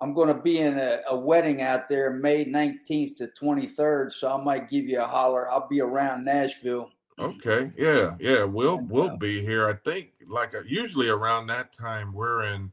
I'm 0.00 0.14
going 0.14 0.28
to 0.28 0.40
be 0.40 0.60
in 0.60 0.78
a, 0.78 1.00
a 1.08 1.16
wedding 1.16 1.60
out 1.60 1.88
there 1.88 2.12
May 2.12 2.44
19th 2.44 3.16
to 3.16 3.28
23rd, 3.40 4.12
so 4.12 4.32
I 4.32 4.42
might 4.42 4.70
give 4.70 4.84
you 4.84 5.02
a 5.02 5.06
holler. 5.06 5.50
I'll 5.50 5.68
be 5.68 5.80
around 5.80 6.24
Nashville. 6.24 6.90
Okay. 7.18 7.72
Yeah. 7.76 8.14
Yeah. 8.20 8.44
We'll 8.44 8.78
we'll 8.78 9.10
uh, 9.10 9.16
be 9.16 9.44
here. 9.44 9.68
I 9.68 9.74
think 9.74 10.10
like 10.28 10.54
uh, 10.54 10.60
usually 10.66 11.08
around 11.08 11.48
that 11.48 11.72
time 11.72 12.12
we're 12.12 12.44
in 12.44 12.70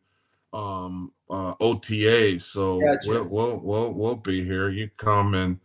um 0.53 1.11
uh 1.29 1.55
OTA. 1.59 2.39
So 2.39 2.79
Gotcha. 2.79 3.09
we'll 3.09 3.23
we'll 3.25 3.59
we'll 3.63 3.93
we'll 3.93 4.15
be 4.15 4.43
here. 4.43 4.69
You 4.69 4.89
come 4.97 5.33
and 5.33 5.59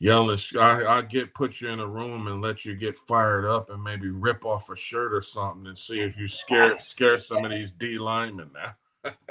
yell 0.00 0.28
and 0.28 0.38
sh- 0.38 0.56
I 0.56 0.98
I 0.98 1.02
get 1.02 1.32
put 1.32 1.62
you 1.62 1.70
in 1.70 1.80
a 1.80 1.86
room 1.86 2.26
and 2.26 2.42
let 2.42 2.66
you 2.66 2.76
get 2.76 2.94
fired 2.94 3.46
up 3.46 3.70
and 3.70 3.82
maybe 3.82 4.10
rip 4.10 4.44
off 4.44 4.68
a 4.68 4.76
shirt 4.76 5.14
or 5.14 5.22
something 5.22 5.66
and 5.66 5.78
see 5.78 6.00
if 6.00 6.18
you 6.18 6.28
scare 6.28 6.78
scare 6.78 7.16
some 7.16 7.42
of 7.42 7.50
these 7.50 7.72
D 7.72 7.98
linemen 7.98 8.50
now. 8.52 9.12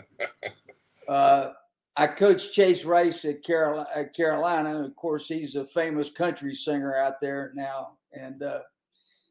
Uh, 1.07 1.51
I 1.97 2.07
coached 2.07 2.53
Chase 2.53 2.83
Rice 2.83 3.23
at 3.25 3.43
Carolina, 3.43 3.87
at 3.95 4.13
Carolina. 4.13 4.83
Of 4.83 4.95
course, 4.95 5.27
he's 5.27 5.55
a 5.55 5.65
famous 5.65 6.09
country 6.09 6.53
singer 6.53 6.95
out 6.97 7.19
there 7.21 7.51
now, 7.55 7.97
and 8.13 8.43
uh, 8.43 8.59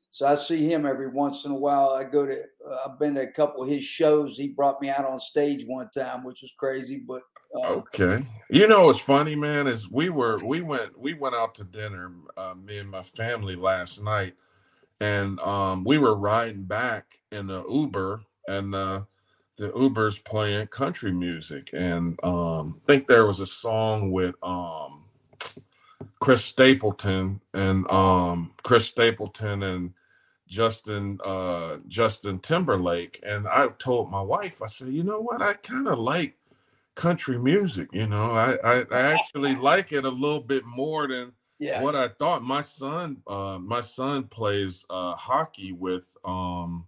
so 0.09 0.27
I 0.27 0.35
see 0.35 0.71
him 0.71 0.87
every 0.87 1.09
once 1.09 1.45
in 1.45 1.51
a 1.51 1.57
while. 1.57 1.91
I 1.91 2.05
go 2.05 2.25
to, 2.25 2.41
uh, 2.71 2.77
I've 2.87 2.99
been 2.99 3.17
to 3.17 3.23
a 3.23 3.27
couple 3.27 3.62
of 3.65 3.69
his 3.69 3.85
shows. 3.85 4.37
He 4.37 4.49
brought 4.49 4.81
me 4.81 4.89
out 4.89 5.05
on 5.05 5.21
stage 5.21 5.65
one 5.67 5.91
time, 5.91 6.25
which 6.25 6.41
was 6.41 6.53
crazy. 6.57 7.03
But 7.07 7.23
uh, 7.55 7.67
Okay. 7.67 8.25
You 8.49 8.67
know 8.67 8.85
what's 8.85 9.01
funny, 9.01 9.35
man, 9.35 9.67
is 9.67 9.91
we 9.91 10.09
were 10.09 10.39
we 10.45 10.61
went 10.62 10.99
we 10.99 11.15
went 11.15 11.35
out 11.35 11.55
to 11.57 11.65
dinner, 11.65 12.12
uh, 12.37 12.55
me 12.55 12.79
and 12.79 12.91
my 12.91 13.03
family 13.03 13.57
last 13.57 14.03
night, 14.03 14.35
and 15.01 15.39
um 15.41 15.85
we 15.85 15.99
were 15.99 16.17
riding 16.17 16.62
back 16.62 17.19
in 17.33 17.47
the 17.47 17.65
Uber 17.69 18.23
and 18.49 18.75
uh 18.75 19.03
the 19.57 19.73
Uber's 19.73 20.19
playing 20.19 20.67
country 20.69 21.13
music 21.13 21.71
and 21.73 22.23
um 22.25 22.81
I 22.83 22.87
think 22.87 23.07
there 23.07 23.27
was 23.27 23.41
a 23.41 23.47
song 23.47 24.11
with 24.11 24.35
um 24.43 25.05
Chris 26.21 26.45
Stapleton 26.45 27.41
and 27.53 27.91
um 27.91 28.53
Chris 28.63 28.87
Stapleton 28.87 29.63
and 29.63 29.93
Justin 30.49 31.19
uh 31.25 31.77
Justin 31.89 32.39
Timberlake 32.41 33.21
and 33.25 33.47
I 33.47 33.69
told 33.79 34.11
my 34.11 34.23
wife 34.23 34.61
I 34.63 34.67
said 34.67 34.89
you 34.89 35.05
know 35.05 35.21
what? 35.21 35.43
I 35.43 35.55
kind 35.55 35.89
of 35.89 35.99
like 35.99 36.37
country 36.95 37.39
music 37.39 37.89
you 37.93 38.07
know? 38.07 38.31
I, 38.31 38.57
I 38.65 38.85
I 38.91 39.01
actually 39.13 39.55
like 39.71 39.93
it 39.93 40.05
a 40.05 40.11
little 40.11 40.41
bit 40.41 40.65
more 40.65 41.07
than 41.09 41.33
yeah, 41.59 41.83
what 41.83 41.95
I 41.95 42.09
thought. 42.09 42.43
My 42.43 42.63
son, 42.63 43.23
uh, 43.27 43.59
my 43.59 43.81
son 43.81 44.25
plays 44.25 44.85
uh, 44.91 45.15
hockey 45.15 45.73
with 45.73 46.07
um, 46.25 46.87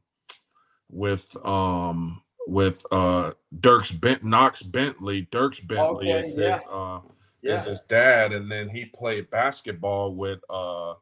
with 0.91 1.37
um, 1.45 2.23
with 2.47 2.85
uh, 2.93 3.33
Dierks 3.61 3.99
Bent 4.01 4.25
Knox 4.25 4.63
Bentley. 4.63 5.29
Dierks 5.33 5.67
Bentley 5.67 6.13
Okay, 6.13 6.29
is 6.29 6.35
yeah. 6.35 6.53
his 6.55 6.63
uh, 6.71 7.01
yeah. 7.43 7.55
is 7.61 7.65
his 7.65 7.81
dad, 7.83 8.33
and 8.33 8.51
then 8.51 8.69
he 8.69 8.85
played 8.87 9.31
basketball 9.31 10.15
with 10.15 10.41
uh, 10.51 10.95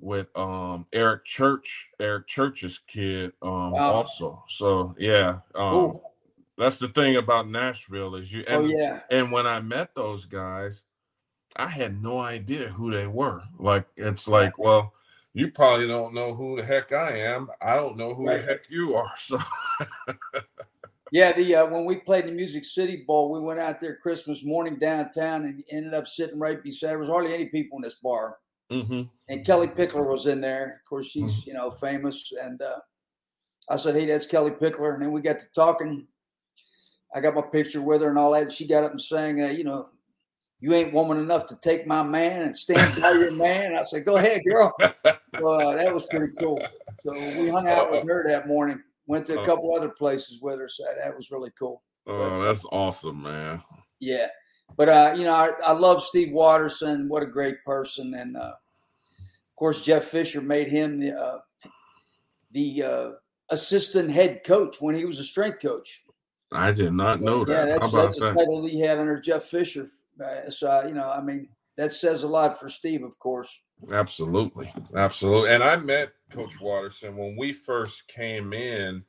with 0.00 0.26
um, 0.36 0.86
Eric 0.92 1.24
Church, 1.24 1.88
Eric 2.00 2.26
Church's 2.26 2.80
kid, 2.88 3.32
um, 3.42 3.70
Wow. 3.72 3.92
also. 3.92 4.44
So 4.48 4.94
yeah, 4.98 5.38
um, 5.54 5.70
Cool. 5.70 6.12
that's 6.58 6.76
the 6.78 6.88
thing 6.88 7.16
about 7.16 7.48
Nashville 7.48 8.16
is 8.16 8.30
you. 8.32 8.44
Oh 8.48 8.66
yeah, 8.66 9.00
and 9.10 9.30
when 9.30 9.46
I 9.46 9.60
met 9.60 9.94
those 9.94 10.24
guys, 10.24 10.82
I 11.56 11.68
had 11.68 12.02
no 12.02 12.18
idea 12.18 12.68
who 12.68 12.90
they 12.90 13.06
were. 13.06 13.42
Like 13.58 13.86
it's 13.96 14.26
like, 14.26 14.58
well, 14.58 14.93
you 15.34 15.50
probably 15.50 15.86
don't 15.86 16.14
know 16.14 16.32
who 16.34 16.56
the 16.56 16.64
heck 16.64 16.92
I 16.92 17.18
am. 17.18 17.48
I 17.60 17.74
don't 17.76 17.96
know 17.96 18.14
who 18.14 18.26
Right. 18.28 18.40
the 18.40 18.46
heck 18.46 18.70
you 18.70 18.94
are. 18.94 19.12
So 19.18 19.38
yeah. 21.12 21.32
The 21.32 21.54
uh, 21.56 21.66
when 21.66 21.84
we 21.84 21.96
played 21.96 22.26
the 22.26 22.32
Music 22.32 22.64
City 22.64 23.04
Bowl, 23.06 23.30
we 23.30 23.40
went 23.40 23.60
out 23.60 23.78
there 23.80 23.96
Christmas 23.96 24.44
morning 24.44 24.78
downtown 24.78 25.44
and 25.44 25.62
ended 25.70 25.94
up 25.94 26.06
sitting 26.08 26.38
right 26.38 26.62
beside. 26.62 26.88
There 26.90 26.98
was 26.98 27.08
hardly 27.08 27.34
any 27.34 27.46
people 27.46 27.76
in 27.78 27.82
this 27.82 27.96
bar. 27.96 28.38
Mhm. 28.72 29.10
and 29.28 29.44
Kellie 29.44 29.66
Pickler 29.68 30.06
was 30.10 30.24
in 30.26 30.40
there. 30.40 30.80
Of 30.82 30.88
course, 30.88 31.06
she's 31.08 31.46
you 31.46 31.52
know 31.52 31.70
famous, 31.70 32.32
and 32.42 32.60
uh, 32.62 32.78
I 33.68 33.76
said, 33.76 33.94
"Hey, 33.94 34.06
that's 34.06 34.26
Kellie 34.26 34.52
Pickler." 34.52 34.94
And 34.94 35.02
then 35.02 35.12
we 35.12 35.20
got 35.20 35.38
to 35.40 35.46
talking. 35.54 36.06
I 37.14 37.20
got 37.20 37.34
my 37.34 37.42
picture 37.42 37.82
with 37.82 38.00
her 38.00 38.08
and 38.08 38.18
all 38.18 38.32
that. 38.32 38.42
And 38.44 38.52
she 38.52 38.66
got 38.66 38.82
up 38.82 38.90
and 38.92 39.00
sang, 39.00 39.40
uh, 39.42 39.48
"You 39.48 39.64
know, 39.64 39.90
you 40.64 40.72
ain't 40.72 40.94
woman 40.94 41.18
enough 41.18 41.44
to 41.48 41.56
take 41.56 41.86
my 41.86 42.02
man 42.02 42.40
and 42.40 42.56
stand 42.56 43.02
by 43.02 43.10
your 43.10 43.30
man." 43.32 43.76
I 43.76 43.82
said, 43.82 44.06
"Go 44.06 44.16
ahead, 44.16 44.42
girl." 44.48 44.74
Uh, 45.34 45.74
that 45.74 45.92
was 45.92 46.06
pretty 46.06 46.32
cool. 46.38 46.64
So 47.04 47.12
we 47.12 47.48
hung 47.48 47.66
out 47.66 47.90
with 47.90 48.06
her 48.06 48.24
that 48.30 48.46
morning. 48.46 48.80
Went 49.08 49.26
to 49.26 49.40
a 49.40 49.44
couple 49.44 49.74
other 49.74 49.88
places 49.88 50.40
with 50.40 50.60
her, 50.60 50.68
so 50.68 50.84
that 50.96 51.14
was 51.14 51.32
really 51.32 51.50
cool. 51.58 51.82
oh, 52.06 52.40
that's 52.44 52.64
awesome, 52.66 53.24
man. 53.24 53.60
Yeah. 53.98 54.28
But 54.76 54.88
uh, 54.88 55.14
you 55.16 55.24
know, 55.24 55.34
I, 55.34 55.50
I 55.66 55.72
love 55.72 56.04
Steve 56.04 56.32
Watterson. 56.32 57.08
What 57.08 57.24
a 57.24 57.26
great 57.26 57.56
person, 57.64 58.14
and 58.14 58.36
uh, 58.36 58.52
of 59.20 59.56
course 59.56 59.84
Jeff 59.84 60.04
Fisher 60.04 60.40
made 60.40 60.68
him 60.68 61.00
the 61.00 61.18
uh, 61.18 61.38
the 62.52 62.82
uh, 62.84 63.10
assistant 63.50 64.12
head 64.12 64.42
coach 64.44 64.76
when 64.80 64.94
he 64.94 65.04
was 65.04 65.18
a 65.18 65.24
strength 65.24 65.60
coach. 65.60 66.04
I 66.52 66.70
did 66.70 66.92
not 66.92 67.20
know 67.20 67.44
that. 67.44 67.68
Yeah, 67.68 67.78
that's, 67.78 67.92
that's 67.92 68.18
a 68.18 68.34
title 68.34 68.64
he 68.68 68.78
had 68.78 69.00
under 69.00 69.18
Jeff 69.18 69.42
Fisher. 69.42 69.88
Uh, 70.22 70.50
so 70.50 70.84
you 70.86 70.94
know, 70.94 71.10
I 71.10 71.20
mean, 71.20 71.48
that 71.76 71.92
says 71.92 72.22
a 72.22 72.28
lot 72.28 72.58
for 72.58 72.68
Steve, 72.68 73.02
of 73.02 73.18
course. 73.18 73.60
Absolutely, 73.92 74.72
absolutely. 74.96 75.50
And 75.50 75.62
I 75.62 75.76
met 75.76 76.12
Coach 76.30 76.60
Watterson 76.60 77.16
when 77.16 77.36
we 77.36 77.52
first 77.52 78.08
came 78.08 78.52
in. 78.52 79.04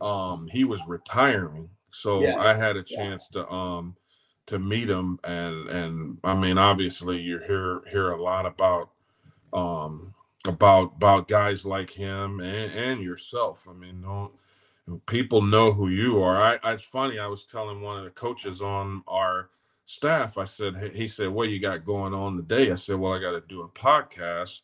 Um, 0.00 0.48
he 0.48 0.64
was 0.64 0.86
retiring, 0.86 1.68
so 1.90 2.22
Yeah. 2.22 2.36
I 2.36 2.54
had 2.54 2.76
a 2.76 2.84
Yeah. 2.86 2.96
chance 2.96 3.28
to 3.28 3.48
um 3.50 3.96
to 4.46 4.58
meet 4.58 4.88
him, 4.88 5.18
and 5.24 5.68
and 5.68 6.18
I 6.22 6.34
mean, 6.34 6.58
obviously, 6.58 7.18
you 7.20 7.38
hear 7.38 7.82
hear 7.90 8.10
a 8.10 8.22
lot 8.22 8.46
about 8.46 8.90
um 9.52 10.14
about 10.46 10.92
about 10.96 11.28
guys 11.28 11.64
like 11.64 11.90
him 11.90 12.40
and, 12.40 12.72
and 12.72 13.02
yourself. 13.02 13.66
I 13.68 13.72
mean, 13.72 14.02
don't 14.02 14.32
people 15.06 15.42
know 15.42 15.72
who 15.72 15.88
you 15.88 16.22
are? 16.22 16.36
I, 16.36 16.58
I 16.62 16.72
it's 16.74 16.84
funny. 16.84 17.18
I 17.18 17.26
was 17.26 17.44
telling 17.44 17.80
one 17.80 17.98
of 17.98 18.04
the 18.04 18.10
coaches 18.10 18.60
on 18.62 19.02
our 19.08 19.50
staff. 19.86 20.36
I 20.36 20.44
said, 20.44 20.92
he 20.94 21.08
said, 21.08 21.28
"What 21.28 21.48
you 21.48 21.58
got 21.58 21.86
going 21.86 22.12
on 22.12 22.36
today?" 22.36 22.70
I 22.70 22.74
said, 22.74 22.96
"Well, 22.96 23.14
I 23.14 23.20
got 23.20 23.30
to 23.30 23.42
do 23.48 23.62
a 23.62 23.68
podcast." 23.68 24.60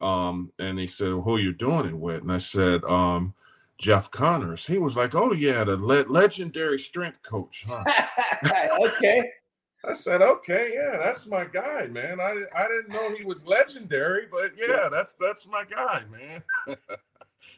Um, 0.00 0.52
and 0.60 0.78
he 0.78 0.86
said, 0.86 1.08
"Who 1.08 1.38
you 1.38 1.52
doing 1.52 1.86
it 1.86 1.98
with?" 1.98 2.22
And 2.22 2.30
I 2.30 2.38
said, 2.38 2.84
um, 2.84 3.34
"Jeff 3.78 4.10
Connors." 4.12 4.66
He 4.66 4.78
was 4.78 4.94
like, 4.94 5.14
"Oh 5.16 5.32
yeah, 5.32 5.64
the 5.64 5.76
le- 5.76 6.06
legendary 6.08 6.78
strength 6.78 7.22
coach." 7.22 7.64
Huh? 7.66 7.82
okay. 8.86 9.32
I 9.84 9.94
said, 9.94 10.22
"Okay, 10.22 10.72
yeah, 10.74 10.98
that's 10.98 11.26
my 11.26 11.44
guy, 11.44 11.86
man. 11.86 12.20
I 12.20 12.44
I 12.54 12.68
didn't 12.68 12.90
know 12.90 13.14
he 13.14 13.24
was 13.24 13.42
legendary, 13.44 14.26
but 14.30 14.52
yeah, 14.56 14.88
that's 14.90 15.14
that's 15.18 15.46
my 15.46 15.64
guy, 15.64 16.04
man." 16.10 16.42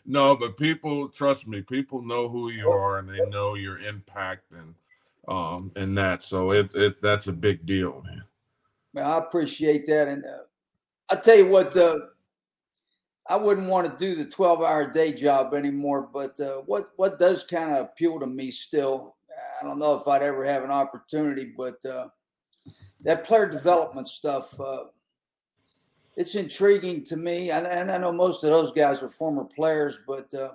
no, 0.07 0.37
but 0.37 0.57
people 0.57 1.09
trust 1.09 1.47
me. 1.47 1.61
People 1.61 2.03
know 2.03 2.29
who 2.29 2.51
you 2.51 2.71
are, 2.71 2.99
and 2.99 3.09
they 3.09 3.25
know 3.27 3.55
your 3.55 3.79
impact 3.79 4.53
and 4.53 4.75
um 5.31 5.73
and 5.77 5.97
that. 5.97 6.23
So 6.23 6.51
it 6.51 6.75
it 6.75 7.01
that's 7.01 7.29
a 7.29 7.33
big 7.33 7.65
deal, 7.65 8.03
man. 8.05 8.25
Man, 8.93 9.07
I 9.07 9.19
appreciate 9.19 9.87
that, 9.87 10.09
and 10.09 10.25
uh, 10.25 10.45
I 11.11 11.17
tell 11.17 11.37
you 11.37 11.47
what, 11.47 11.77
uh, 11.77 11.97
I 13.29 13.37
wouldn't 13.37 13.69
want 13.69 13.87
to 13.87 14.05
do 14.05 14.17
the 14.17 14.29
twelve-hour 14.29 14.93
day 14.93 15.13
job 15.13 15.55
anymore. 15.55 16.09
But 16.13 16.39
uh, 16.41 16.63
what 16.67 16.89
what 16.97 17.19
does 17.19 17.45
kind 17.45 17.71
of 17.71 17.85
appeal 17.85 18.19
to 18.19 18.27
me 18.27 18.51
still, 18.51 19.15
I 19.61 19.65
don't 19.65 19.79
know 19.79 19.95
if 19.95 20.09
I'd 20.09 20.23
ever 20.23 20.45
have 20.45 20.65
an 20.65 20.73
opportunity, 20.73 21.53
but 21.57 21.83
uh, 21.85 22.09
that 23.03 23.25
player 23.25 23.49
development 23.49 24.09
stuff, 24.09 24.59
uh, 24.61 24.85
it's 26.17 26.35
intriguing 26.35 27.05
to 27.05 27.17
me. 27.17 27.51
And, 27.53 27.67
and 27.67 27.93
I 27.93 27.99
know 27.99 28.13
most 28.13 28.43
of 28.43 28.51
those 28.51 28.73
guys 28.73 29.03
are 29.03 29.09
former 29.09 29.45
players, 29.45 30.01
but 30.07 30.35
uh, 30.35 30.51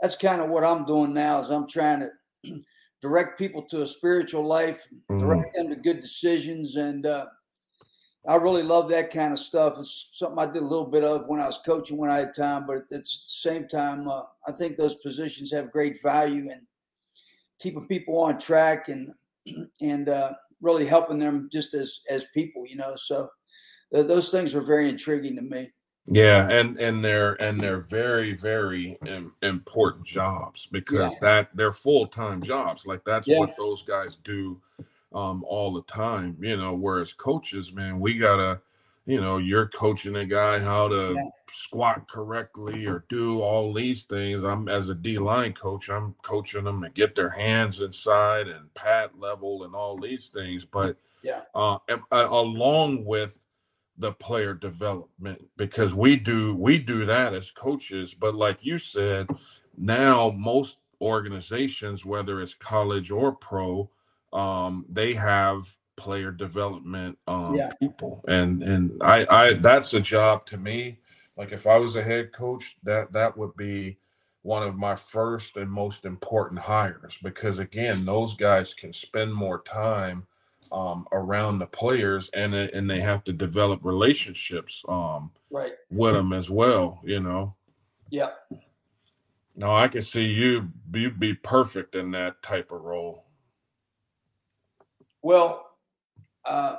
that's 0.00 0.16
kind 0.16 0.40
of 0.40 0.48
what 0.48 0.64
I'm 0.64 0.86
doing 0.86 1.12
now. 1.12 1.40
Is 1.40 1.50
I'm 1.50 1.68
trying 1.68 2.00
to 2.00 2.62
direct 3.02 3.38
people 3.38 3.62
to 3.62 3.82
a 3.82 3.86
spiritual 3.86 4.46
life, 4.46 4.86
direct 5.18 5.54
them 5.54 5.68
to 5.70 5.76
good 5.76 6.00
decisions, 6.00 6.76
and 6.76 7.06
uh, 7.06 7.26
I 8.28 8.36
really 8.36 8.62
love 8.62 8.90
that 8.90 9.10
kind 9.10 9.32
of 9.32 9.38
stuff. 9.38 9.78
It's 9.78 10.10
something 10.12 10.38
I 10.38 10.46
did 10.46 10.62
a 10.62 10.66
little 10.66 10.86
bit 10.86 11.04
of 11.04 11.26
when 11.26 11.40
I 11.40 11.46
was 11.46 11.58
coaching 11.64 11.96
when 11.96 12.10
I 12.10 12.18
had 12.18 12.34
time, 12.34 12.66
but 12.66 12.76
at 12.76 12.88
the 12.90 13.02
same 13.04 13.66
time, 13.66 14.08
uh, 14.08 14.22
I 14.46 14.52
think 14.52 14.76
those 14.76 14.96
positions 14.96 15.50
have 15.52 15.72
great 15.72 16.02
value 16.02 16.50
and 16.50 16.66
keeping 17.60 17.86
people 17.86 18.18
on 18.18 18.38
track 18.38 18.88
and 18.88 19.12
and 19.80 20.08
uh, 20.08 20.32
really 20.60 20.86
helping 20.86 21.18
them 21.18 21.48
just 21.50 21.74
as 21.74 22.00
as 22.10 22.26
people, 22.34 22.66
you 22.66 22.76
know. 22.76 22.94
So 22.96 23.30
th- 23.94 24.06
those 24.06 24.30
things 24.30 24.54
are 24.54 24.60
very 24.60 24.88
intriguing 24.88 25.36
to 25.36 25.42
me. 25.42 25.70
Yeah, 26.12 26.48
and 26.50 26.76
and 26.78 27.04
they're 27.04 27.40
and 27.40 27.60
they're 27.60 27.80
very 27.80 28.34
very 28.34 28.98
im- 29.06 29.34
important 29.42 30.04
jobs 30.04 30.66
because 30.72 31.12
Yeah. 31.14 31.18
that 31.20 31.50
they're 31.54 31.72
full 31.72 32.08
time 32.08 32.42
jobs. 32.42 32.84
Like 32.84 33.04
that's 33.04 33.28
Yeah. 33.28 33.38
what 33.38 33.56
those 33.56 33.82
guys 33.82 34.16
do 34.16 34.60
um 35.12 35.44
all 35.44 35.72
the 35.72 35.82
time. 35.82 36.36
You 36.40 36.56
know, 36.56 36.74
whereas 36.74 37.12
coaches, 37.12 37.72
man, 37.72 38.00
we 38.00 38.18
gotta, 38.18 38.60
you 39.06 39.20
know, 39.20 39.38
you're 39.38 39.68
coaching 39.68 40.16
a 40.16 40.26
guy 40.26 40.58
how 40.58 40.88
to 40.88 41.14
Yeah. 41.14 41.30
squat 41.52 42.08
correctly 42.08 42.86
or 42.86 43.04
do 43.08 43.40
all 43.40 43.72
these 43.72 44.02
things. 44.02 44.42
I'm 44.42 44.68
as 44.68 44.88
a 44.88 44.96
D 44.96 45.16
line 45.18 45.52
coach, 45.52 45.88
I'm 45.90 46.14
coaching 46.22 46.64
them 46.64 46.82
to 46.82 46.88
get 46.90 47.14
their 47.14 47.30
hands 47.30 47.80
inside 47.80 48.48
and 48.48 48.72
pad 48.74 49.10
level 49.16 49.62
and 49.62 49.76
all 49.76 49.96
these 49.96 50.28
things. 50.28 50.64
But 50.64 50.96
Yeah. 51.22 51.42
uh, 51.54 51.78
along 52.10 53.04
with 53.04 53.38
the 54.00 54.12
player 54.12 54.54
development 54.54 55.42
because 55.58 55.94
we 55.94 56.16
do 56.16 56.54
we 56.56 56.78
do 56.78 57.06
that 57.06 57.34
as 57.34 57.52
coaches 57.52 58.14
but 58.14 58.34
like 58.34 58.64
you 58.64 58.78
said 58.78 59.28
now 59.78 60.30
most 60.36 60.78
organizations 61.02 62.04
whether 62.06 62.42
it's 62.42 62.54
college 62.54 63.10
or 63.12 63.32
pro 63.32 63.90
um 64.34 64.86
they 64.90 65.14
have 65.14 65.68
player 65.96 66.32
development 66.32 67.18
um 67.28 67.56
Yeah. 67.56 67.70
people 67.80 68.24
and 68.28 68.62
and 68.64 68.92
i 69.02 69.26
i 69.30 69.54
that's 69.54 69.94
a 69.94 70.00
job 70.00 70.46
to 70.46 70.58
me 70.58 70.98
like 71.36 71.52
if 71.52 71.66
i 71.66 71.78
was 71.78 71.96
a 71.96 72.02
head 72.04 72.32
coach 72.32 72.76
that 72.84 73.12
that 73.12 73.36
would 73.38 73.56
be 73.56 73.98
one 74.42 74.62
of 74.64 74.76
my 74.76 74.96
first 74.96 75.56
and 75.58 75.70
most 75.70 76.06
important 76.06 76.60
hires 76.60 77.18
because 77.22 77.58
again 77.60 78.04
those 78.06 78.34
guys 78.36 78.74
can 78.74 78.92
spend 78.92 79.34
more 79.34 79.62
time 79.62 80.26
um, 80.72 81.06
around 81.12 81.58
the 81.58 81.66
players 81.66 82.30
and 82.34 82.54
and 82.54 82.88
they 82.88 83.00
have 83.00 83.24
to 83.24 83.32
develop 83.32 83.80
relationships 83.84 84.82
um, 84.88 85.30
Right. 85.50 85.72
with 85.90 86.14
them 86.14 86.32
as 86.32 86.48
well 86.50 87.00
you 87.04 87.20
know 87.20 87.54
Yeah. 88.10 88.30
no 89.56 89.72
i 89.72 89.88
can 89.88 90.02
see 90.02 90.24
you 90.24 90.70
you 90.94 91.10
be 91.10 91.34
perfect 91.34 91.94
in 91.94 92.10
that 92.12 92.42
type 92.42 92.70
of 92.72 92.82
role 92.82 93.24
Well, 95.22 95.66
uh, 96.46 96.76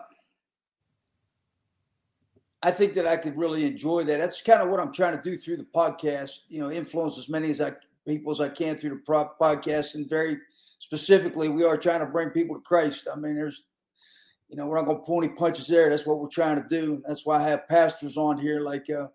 I 2.63 2.71
think 2.71 2.93
that 2.95 3.07
I 3.07 3.17
could 3.17 3.37
really 3.37 3.65
enjoy 3.65 4.03
that. 4.03 4.17
That's 4.17 4.41
kind 4.41 4.61
of 4.61 4.69
what 4.69 4.79
I'm 4.79 4.93
trying 4.93 5.15
to 5.17 5.21
do 5.21 5.37
through 5.37 5.57
the 5.57 5.63
podcast. 5.75 6.39
You 6.47 6.59
know, 6.61 6.71
influence 6.71 7.17
as 7.17 7.29
many 7.29 7.49
as 7.49 7.59
I 7.61 7.73
people 8.07 8.31
as 8.31 8.41
I 8.41 8.49
can 8.49 8.77
through 8.77 8.91
the 8.91 9.01
pro- 9.05 9.31
podcast, 9.39 9.95
and 9.95 10.07
very 10.09 10.37
specifically, 10.79 11.49
we 11.49 11.63
are 11.63 11.77
trying 11.77 11.99
to 12.01 12.05
bring 12.07 12.29
people 12.29 12.55
to 12.55 12.61
Christ. 12.61 13.07
I 13.11 13.15
mean, 13.15 13.35
there's, 13.35 13.63
you 14.51 14.57
know, 14.57 14.67
we're 14.67 14.77
not 14.77 14.85
going 14.85 14.97
to 14.97 15.03
pull 15.03 15.23
any 15.23 15.33
punches 15.33 15.65
there. 15.65 15.89
That's 15.89 16.05
what 16.05 16.19
we're 16.19 16.27
trying 16.27 16.61
to 16.61 16.67
do. 16.67 17.01
That's 17.07 17.25
why 17.25 17.37
I 17.37 17.47
have 17.49 17.67
pastors 17.67 18.17
on 18.17 18.37
here 18.37 18.59
like, 18.61 18.85
uh, 18.89 19.07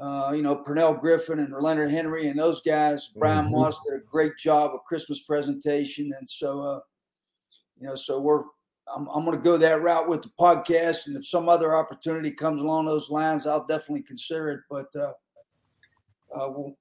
uh, 0.00 0.32
you 0.32 0.42
know, 0.42 0.56
Pernell 0.56 1.00
Griffin 1.00 1.40
and 1.40 1.52
Leonard 1.60 1.90
Henry 1.90 2.28
and 2.28 2.38
those 2.38 2.60
guys. 2.62 3.10
Brian 3.16 3.46
Mhm. 3.46 3.52
Moss 3.52 3.80
did 3.84 3.96
a 3.96 4.04
great 4.04 4.36
job 4.38 4.72
of 4.74 4.84
Christmas 4.84 5.22
presentation, 5.22 6.12
and 6.16 6.30
so. 6.30 6.60
Uh, 6.60 6.80
you 7.82 7.88
know 7.88 7.94
so 7.96 8.20
we're 8.20 8.44
i'm, 8.94 9.08
I'm 9.08 9.24
going 9.24 9.36
to 9.36 9.42
go 9.42 9.58
that 9.58 9.82
route 9.82 10.08
with 10.08 10.22
the 10.22 10.30
podcast 10.40 11.06
and 11.06 11.16
if 11.16 11.26
some 11.26 11.48
other 11.48 11.74
opportunity 11.76 12.30
comes 12.30 12.62
along 12.62 12.86
those 12.86 13.10
lines 13.10 13.46
i'll 13.46 13.66
definitely 13.66 14.02
consider 14.04 14.50
it 14.50 14.60
but 14.70 14.86
uh, 14.94 15.12
uh, 16.34 16.48
we'll 16.48 16.76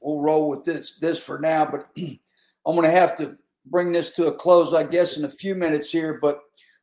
we'll 0.00 0.20
roll 0.20 0.48
with 0.48 0.64
this 0.64 0.98
this 1.00 1.18
for 1.22 1.38
now 1.38 1.64
but 1.64 1.88
i'm 1.96 2.74
going 2.74 2.82
to 2.82 2.90
have 2.90 3.16
to 3.16 3.36
bring 3.66 3.92
this 3.92 4.10
to 4.10 4.26
a 4.26 4.32
close 4.34 4.74
i 4.74 4.82
guess 4.82 5.16
in 5.16 5.24
a 5.24 5.30
few 5.30 5.54
minutes 5.54 5.90
here 5.90 6.18
but 6.20 6.40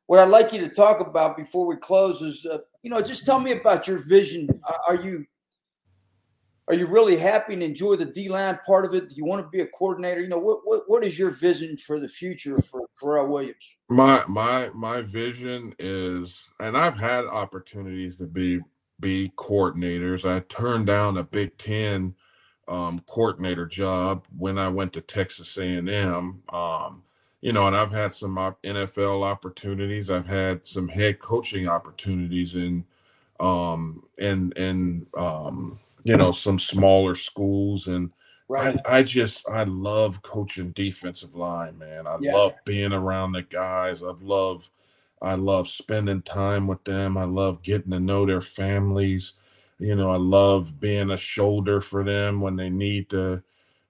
what 0.07 0.19
i'd 0.19 0.29
like 0.29 0.53
you 0.53 0.59
to 0.59 0.69
talk 0.69 0.99
about 0.99 1.37
before 1.37 1.65
we 1.65 1.75
close 1.75 2.21
is 2.21 2.45
uh, 2.45 2.57
you 2.83 2.89
know 2.89 3.01
just 3.01 3.25
tell 3.25 3.39
me 3.39 3.51
about 3.51 3.87
your 3.87 3.99
vision 4.07 4.47
are, 4.63 4.79
are 4.95 5.03
you 5.03 5.25
are 6.67 6.73
you 6.73 6.87
really 6.87 7.15
happy 7.15 7.53
and 7.53 7.61
enjoy 7.61 7.95
the 7.95 8.05
D 8.05 8.27
line 8.27 8.57
part 8.65 8.85
of 8.85 8.95
it? 8.95 9.09
Do 9.09 9.15
you 9.15 9.23
want 9.23 9.45
to 9.45 9.47
be 9.49 9.61
a 9.61 9.67
coordinator? 9.67 10.21
You 10.21 10.29
know, 10.29 10.39
what 10.39 10.61
what, 10.63 10.81
what 10.87 11.03
is 11.03 11.19
your 11.19 11.29
vision 11.29 11.77
for 11.77 11.99
the 11.99 12.07
future 12.07 12.59
for 12.59 12.87
Terrell 12.99 13.27
Williams? 13.27 13.75
my 13.89 14.23
my 14.27 14.69
my 14.73 15.01
vision 15.01 15.73
is 15.77 16.47
and 16.59 16.75
i've 16.75 16.97
had 16.97 17.25
opportunities 17.25 18.17
to 18.17 18.25
be 18.25 18.59
be 18.99 19.31
coordinators 19.37 20.25
i 20.29 20.39
turned 20.49 20.87
down 20.87 21.17
a 21.17 21.23
big 21.23 21.55
10 21.57 22.15
um, 22.67 22.99
coordinator 23.07 23.67
job 23.67 24.25
when 24.35 24.57
i 24.57 24.67
went 24.67 24.91
to 24.93 25.01
texas 25.01 25.57
a&m 25.57 26.41
um, 26.49 27.03
you 27.41 27.53
know 27.53 27.67
and 27.67 27.75
i've 27.75 27.91
had 27.91 28.13
some 28.13 28.37
op- 28.37 28.61
nfl 28.63 29.23
opportunities 29.23 30.09
i've 30.09 30.27
had 30.27 30.65
some 30.65 30.87
head 30.87 31.19
coaching 31.19 31.67
opportunities 31.67 32.55
in 32.55 32.85
um 33.39 34.03
in 34.17 34.51
in 34.53 35.05
um 35.17 35.79
you 36.03 36.15
know 36.15 36.31
some 36.31 36.59
smaller 36.59 37.15
schools 37.15 37.87
and 37.87 38.11
Right. 38.47 38.77
I, 38.85 38.97
I 38.99 39.03
just 39.03 39.47
I 39.49 39.63
love 39.65 40.21
coaching 40.21 40.71
defensive 40.71 41.35
line, 41.35 41.77
man. 41.77 42.07
I 42.07 42.15
Yeah. 42.19 42.31
love 42.31 42.53
being 42.65 42.93
around 42.93 43.33
the 43.33 43.41
guys. 43.43 44.01
I 44.03 44.13
love 44.21 44.69
I 45.21 45.35
love 45.35 45.67
spending 45.67 46.21
time 46.21 46.67
with 46.67 46.83
them. 46.85 47.17
I 47.17 47.25
love 47.25 47.63
getting 47.63 47.91
to 47.91 47.99
know 47.99 48.25
their 48.25 48.41
families. 48.41 49.33
You 49.79 49.95
know, 49.95 50.11
I 50.11 50.17
love 50.17 50.79
being 50.79 51.11
a 51.11 51.17
shoulder 51.17 51.81
for 51.81 52.03
them 52.03 52.41
when 52.41 52.55
they 52.55 52.69
need 52.69 53.09
to 53.09 53.43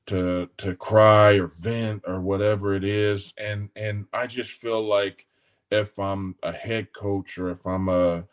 to 0.08 0.50
to 0.58 0.76
cry 0.76 1.34
or 1.34 1.48
vent 1.48 2.04
or 2.06 2.22
whatever 2.22 2.74
it 2.74 2.84
is. 2.84 3.34
And 3.38 3.70
and 3.76 4.06
I 4.14 4.28
just 4.28 4.52
feel 4.52 4.82
like 4.82 5.26
if 5.72 5.98
I'm 6.00 6.36
a 6.44 6.52
head 6.52 6.94
coach 6.94 7.38
or 7.38 7.50
if 7.50 7.66
I'm 7.66 7.90
a 7.90 8.26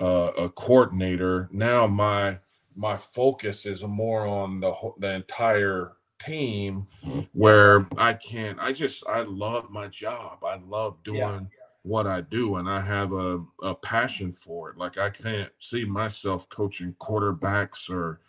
a, 0.00 0.06
a 0.06 0.48
coordinator, 0.50 1.48
now 1.52 1.86
my 1.86 2.38
my 2.76 2.96
focus 2.96 3.66
is 3.66 3.82
more 3.82 4.26
on 4.26 4.60
the 4.60 4.74
the 4.98 5.12
entire 5.12 5.92
team 6.20 6.86
mm-hmm. 7.04 7.20
where 7.32 7.86
I 7.96 8.14
can't 8.14 8.58
I 8.60 8.72
just 8.72 9.04
I 9.06 9.22
love 9.22 9.70
my 9.70 9.88
job. 9.88 10.44
I 10.44 10.56
love 10.56 11.02
doing 11.04 11.18
yeah. 11.18 11.40
what 11.82 12.06
I 12.06 12.20
do 12.22 12.56
and 12.56 12.68
I 12.68 12.80
have 12.80 13.12
a, 13.12 13.42
a 13.62 13.74
passion 13.74 14.32
for 14.32 14.70
it. 14.70 14.76
Like 14.76 14.98
I 14.98 15.10
can't 15.10 15.50
see 15.58 15.84
myself 15.84 16.48
coaching 16.48 16.94
quarterbacks 17.00 17.88
or 17.88 18.20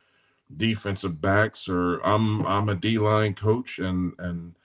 defensive 0.58 1.22
backs 1.22 1.68
or 1.68 1.98
I'm 2.06 2.46
I'm 2.46 2.70
a 2.70 2.76
D-line 2.76 3.34
coach 3.34 3.80
and 3.80 4.14
and 4.20 4.56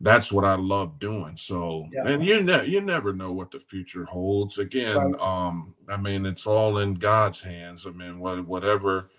that's 0.00 0.32
what 0.32 0.44
I 0.44 0.54
love 0.54 0.98
doing. 0.98 1.36
So, 1.36 1.86
yeah. 1.92 2.06
and 2.06 2.24
you 2.24 2.42
ne- 2.42 2.66
you 2.66 2.80
never 2.80 3.12
know 3.12 3.32
what 3.32 3.50
the 3.50 3.60
future 3.60 4.06
holds. 4.06 4.58
Again, 4.58 4.96
right. 4.96 5.20
um, 5.20 5.74
I 5.88 5.98
mean, 5.98 6.24
it's 6.24 6.46
all 6.46 6.78
in 6.78 6.94
God's 6.94 7.42
hands. 7.42 7.84
I 7.86 7.90
mean, 7.90 8.18
what, 8.18 8.46
whatever, 8.46 9.10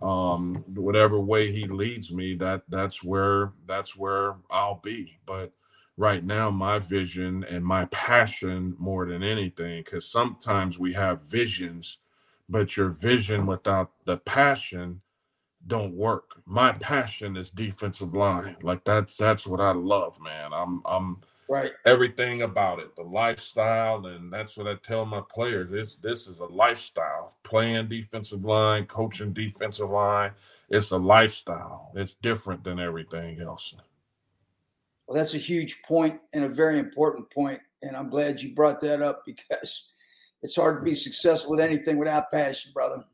um, 0.00 0.64
whatever 0.74 1.20
way 1.20 1.52
He 1.52 1.66
leads 1.66 2.10
me, 2.10 2.34
that 2.36 2.62
that's 2.70 3.02
where 3.02 3.52
that's 3.66 3.96
where 3.96 4.36
I'll 4.50 4.80
be. 4.82 5.18
But 5.26 5.52
right 5.98 6.24
now, 6.24 6.50
my 6.50 6.78
vision 6.78 7.44
and 7.44 7.62
my 7.62 7.84
passion 7.86 8.74
more 8.78 9.04
than 9.04 9.22
anything, 9.22 9.82
because 9.84 10.10
sometimes 10.10 10.78
we 10.78 10.94
have 10.94 11.22
visions, 11.22 11.98
but 12.48 12.78
your 12.78 12.88
vision 12.88 13.44
without 13.44 13.90
the 14.06 14.16
passion 14.16 15.02
don't 15.66 15.94
work. 15.94 16.40
My 16.46 16.72
passion 16.72 17.36
is 17.36 17.50
defensive 17.50 18.14
line. 18.14 18.56
Like 18.62 18.84
that's 18.84 19.16
that's 19.16 19.46
what 19.46 19.60
I 19.60 19.72
love, 19.72 20.20
man. 20.20 20.52
I'm 20.52 20.82
I'm 20.84 21.18
right 21.48 21.72
everything 21.84 22.42
about 22.42 22.78
it, 22.78 22.94
the 22.96 23.02
lifestyle, 23.02 24.06
and 24.06 24.32
that's 24.32 24.56
what 24.56 24.66
I 24.66 24.76
tell 24.76 25.04
my 25.04 25.20
players. 25.30 25.70
This 25.70 25.96
this 25.96 26.26
is 26.26 26.38
a 26.38 26.46
lifestyle. 26.46 27.36
Playing 27.42 27.88
defensive 27.88 28.44
line, 28.44 28.86
coaching 28.86 29.32
defensive 29.32 29.90
line, 29.90 30.32
it's 30.68 30.90
a 30.92 30.98
lifestyle. 30.98 31.92
It's 31.94 32.14
different 32.14 32.64
than 32.64 32.80
everything 32.80 33.40
else. 33.40 33.74
Well, 35.06 35.18
that's 35.18 35.34
a 35.34 35.38
huge 35.38 35.82
point 35.82 36.20
and 36.32 36.44
a 36.44 36.48
very 36.48 36.78
important 36.78 37.30
point, 37.30 37.60
and 37.82 37.96
I'm 37.96 38.08
glad 38.08 38.40
you 38.40 38.54
brought 38.54 38.80
that 38.80 39.02
up 39.02 39.24
because 39.26 39.88
it's 40.42 40.56
hard 40.56 40.78
to 40.78 40.84
be 40.84 40.94
successful 40.94 41.50
with 41.50 41.60
anything 41.60 41.98
without 41.98 42.30
passion, 42.30 42.70
brother. 42.72 43.04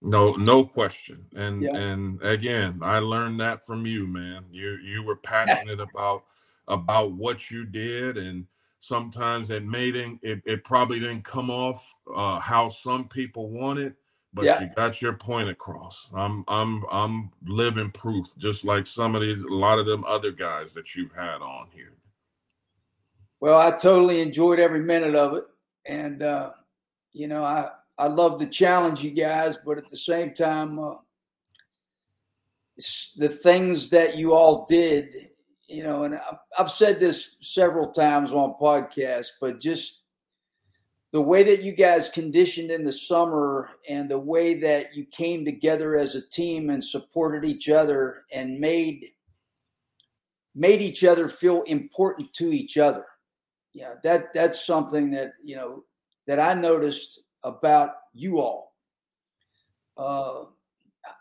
No, 0.00 0.32
no 0.34 0.64
question. 0.64 1.26
And 1.34 1.62
yeah. 1.62 1.74
and 1.74 2.22
again, 2.22 2.80
I 2.82 2.98
learned 2.98 3.40
that 3.40 3.66
from 3.66 3.84
you, 3.84 4.06
man. 4.06 4.44
You 4.50 4.78
you 4.84 5.02
were 5.02 5.16
passionate 5.22 5.80
about 5.80 6.24
about 6.68 7.12
what 7.12 7.50
you 7.50 7.64
did, 7.64 8.16
and 8.16 8.46
sometimes 8.80 9.50
it 9.50 9.64
made 9.64 9.96
it 9.96 10.18
it, 10.22 10.42
it 10.44 10.64
probably 10.64 11.00
didn't 11.00 11.24
come 11.24 11.50
off 11.50 11.84
uh, 12.14 12.38
how 12.38 12.68
some 12.68 13.08
people 13.08 13.50
wanted, 13.50 13.94
but 14.32 14.44
yeah. 14.44 14.60
you 14.60 14.70
got 14.76 15.02
your 15.02 15.14
point 15.14 15.48
across. 15.48 16.08
I'm 16.14 16.44
I'm 16.46 16.84
I'm 16.92 17.30
living 17.44 17.90
proof, 17.90 18.28
just 18.38 18.64
like 18.64 18.86
some 18.86 19.16
of 19.16 19.22
these 19.22 19.42
a 19.42 19.48
lot 19.48 19.80
of 19.80 19.86
them 19.86 20.04
other 20.06 20.30
guys 20.30 20.72
that 20.74 20.94
you've 20.94 21.12
had 21.12 21.42
on 21.42 21.68
here. 21.74 21.94
Well, 23.40 23.58
I 23.60 23.72
totally 23.72 24.20
enjoyed 24.20 24.60
every 24.60 24.80
minute 24.80 25.16
of 25.16 25.34
it, 25.34 25.44
and 25.88 26.22
uh, 26.22 26.52
you 27.12 27.26
know 27.26 27.42
I 27.42 27.70
I 27.98 28.06
love 28.06 28.38
to 28.38 28.46
challenge 28.46 29.02
you 29.02 29.10
guys, 29.10 29.58
but 29.64 29.78
at 29.78 29.88
the 29.88 29.96
same 29.96 30.32
time, 30.32 30.78
uh, 30.78 30.94
the 33.16 33.28
things 33.28 33.90
that 33.90 34.16
you 34.16 34.34
all 34.34 34.64
did, 34.66 35.12
you 35.68 35.82
know, 35.82 36.04
and 36.04 36.18
I've 36.58 36.70
said 36.70 37.00
this 37.00 37.36
several 37.40 37.90
times 37.90 38.32
on 38.32 38.54
podcasts, 38.60 39.32
but 39.40 39.60
just 39.60 40.02
the 41.10 41.20
way 41.20 41.42
that 41.42 41.62
you 41.62 41.72
guys 41.72 42.08
conditioned 42.08 42.70
in 42.70 42.84
the 42.84 42.92
summer 42.92 43.70
and 43.88 44.08
the 44.08 44.18
way 44.18 44.54
that 44.60 44.94
you 44.94 45.04
came 45.06 45.44
together 45.44 45.96
as 45.96 46.14
a 46.14 46.28
team 46.28 46.70
and 46.70 46.84
supported 46.84 47.44
each 47.44 47.68
other 47.68 48.24
and 48.32 48.60
made 48.60 49.04
made 50.54 50.82
each 50.82 51.04
other 51.04 51.28
feel 51.28 51.62
important 51.62 52.32
to 52.34 52.52
each 52.52 52.78
other. 52.78 53.06
Yeah, 53.72 53.94
that 54.04 54.34
that's 54.34 54.64
something 54.66 55.10
that, 55.12 55.32
you 55.42 55.56
know, 55.56 55.84
that 56.26 56.40
I 56.40 56.54
noticed 56.54 57.20
about 57.44 57.90
you 58.14 58.38
all. 58.38 58.74
Uh, 59.96 60.44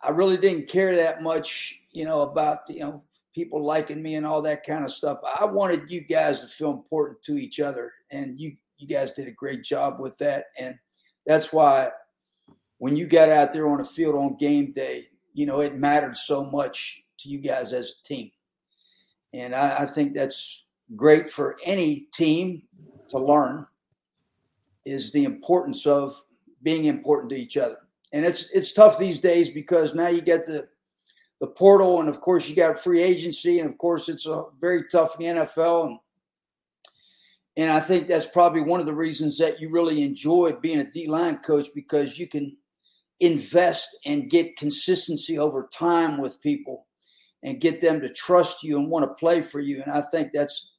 I 0.03 0.09
really 0.09 0.37
didn't 0.37 0.67
care 0.67 0.95
that 0.95 1.21
much, 1.21 1.79
you 1.91 2.05
know, 2.05 2.21
about 2.21 2.59
you 2.67 2.81
know 2.81 3.03
people 3.33 3.63
liking 3.63 4.01
me 4.01 4.15
and 4.15 4.25
all 4.25 4.41
that 4.41 4.65
kind 4.65 4.83
of 4.83 4.91
stuff. 4.91 5.19
I 5.39 5.45
wanted 5.45 5.91
you 5.91 6.01
guys 6.01 6.41
to 6.41 6.47
feel 6.47 6.71
important 6.71 7.21
to 7.23 7.37
each 7.37 7.59
other, 7.59 7.91
and 8.11 8.39
you 8.39 8.57
you 8.77 8.87
guys 8.87 9.11
did 9.13 9.27
a 9.27 9.31
great 9.31 9.63
job 9.63 9.99
with 9.99 10.17
that, 10.19 10.45
and 10.59 10.75
that's 11.25 11.51
why 11.51 11.89
when 12.79 12.95
you 12.95 13.07
got 13.07 13.29
out 13.29 13.53
there 13.53 13.67
on 13.67 13.79
the 13.79 13.85
field 13.85 14.15
on 14.15 14.37
game 14.37 14.71
day, 14.71 15.07
you 15.33 15.45
know, 15.45 15.61
it 15.61 15.75
mattered 15.75 16.15
so 16.15 16.45
much 16.45 17.01
to 17.19 17.29
you 17.29 17.39
guys 17.39 17.73
as 17.73 17.89
a 17.89 18.07
team, 18.07 18.31
and 19.33 19.55
I, 19.55 19.79
I 19.79 19.85
think 19.85 20.13
that's 20.13 20.63
great 20.95 21.29
for 21.29 21.57
any 21.63 22.07
team 22.13 22.63
to 23.09 23.17
learn 23.17 23.65
is 24.87 25.11
the 25.11 25.23
importance 25.23 25.85
of 25.85 26.21
being 26.63 26.85
important 26.85 27.29
to 27.31 27.35
each 27.35 27.57
other. 27.57 27.77
And 28.13 28.25
it's 28.25 28.49
it's 28.51 28.73
tough 28.73 28.97
these 28.97 29.19
days 29.19 29.49
because 29.49 29.93
now 29.93 30.07
you 30.07 30.21
get 30.21 30.45
the 30.45 30.67
the 31.39 31.47
portal, 31.47 31.99
and 31.99 32.09
of 32.09 32.21
course 32.21 32.49
you 32.49 32.55
got 32.55 32.79
free 32.79 33.01
agency, 33.01 33.59
and 33.59 33.69
of 33.69 33.77
course 33.77 34.09
it's 34.09 34.25
a 34.25 34.45
very 34.59 34.85
tough 34.91 35.19
in 35.19 35.35
the 35.35 35.43
NFL. 35.43 35.87
And, 35.87 35.99
and 37.57 37.71
I 37.71 37.79
think 37.79 38.07
that's 38.07 38.27
probably 38.27 38.61
one 38.61 38.79
of 38.79 38.85
the 38.85 38.95
reasons 38.95 39.37
that 39.37 39.59
you 39.59 39.69
really 39.69 40.03
enjoy 40.03 40.53
being 40.53 40.79
a 40.79 40.89
D 40.89 41.07
line 41.07 41.39
coach 41.39 41.67
because 41.75 42.17
you 42.17 42.27
can 42.27 42.55
invest 43.19 43.97
and 44.05 44.29
get 44.29 44.57
consistency 44.57 45.39
over 45.39 45.67
time 45.73 46.19
with 46.19 46.41
people 46.41 46.87
and 47.43 47.61
get 47.61 47.81
them 47.81 47.99
to 48.01 48.09
trust 48.09 48.63
you 48.63 48.77
and 48.77 48.89
want 48.89 49.05
to 49.05 49.13
play 49.15 49.41
for 49.41 49.59
you. 49.59 49.81
And 49.81 49.91
I 49.91 50.01
think 50.01 50.31
that's 50.33 50.71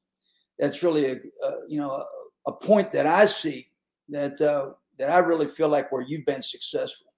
that's 0.59 0.83
really 0.83 1.07
a, 1.07 1.15
a 1.15 1.53
you 1.69 1.79
know 1.79 1.93
a, 1.93 2.05
a 2.47 2.53
point 2.53 2.91
that 2.93 3.07
I 3.07 3.27
see 3.27 3.68
that 4.09 4.41
uh, 4.41 4.71
that 4.99 5.11
I 5.11 5.19
really 5.19 5.47
feel 5.47 5.69
like 5.69 5.91
where 5.93 6.03
you've 6.03 6.27
been 6.27 6.43
successful. 6.43 7.09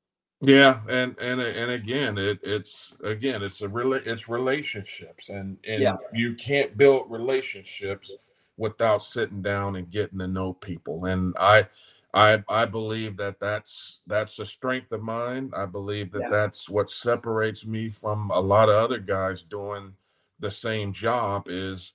Yeah, 0.43 0.80
and 0.88 1.16
and 1.18 1.41
and 1.41 1.70
again, 1.70 2.16
it 2.16 2.38
it's 2.43 2.95
again 3.05 3.43
it's 3.43 3.61
a 3.61 3.68
really 3.68 4.01
it's 4.07 4.28
relationships, 4.28 5.28
and 5.28 5.59
and 5.66 5.82
yeah. 5.82 5.97
you 6.14 6.34
can't 6.34 6.76
build 6.78 7.11
relationships 7.11 8.11
without 8.57 9.03
sitting 9.03 9.43
down 9.43 9.76
and 9.76 9.91
getting 9.91 10.18
to 10.18 10.26
know 10.26 10.55
people. 10.55 11.05
And 11.05 11.34
I 11.38 11.68
I 12.14 12.43
I 12.49 12.64
believe 12.64 13.18
that 13.18 13.38
that's 13.38 14.01
that's 14.07 14.38
a 14.38 14.47
strength 14.47 14.93
of 14.93 15.03
mine. 15.03 15.51
I 15.55 15.66
believe 15.66 16.11
that 16.12 16.22
yeah. 16.22 16.30
that's 16.30 16.70
what 16.70 16.91
separates 16.91 17.66
me 17.66 17.91
from 17.91 18.30
a 18.30 18.41
lot 18.41 18.70
of 18.70 18.76
other 18.76 18.99
guys 18.99 19.43
doing 19.43 19.95
the 20.38 20.51
same 20.51 20.95
job 20.95 21.49
is 21.49 21.93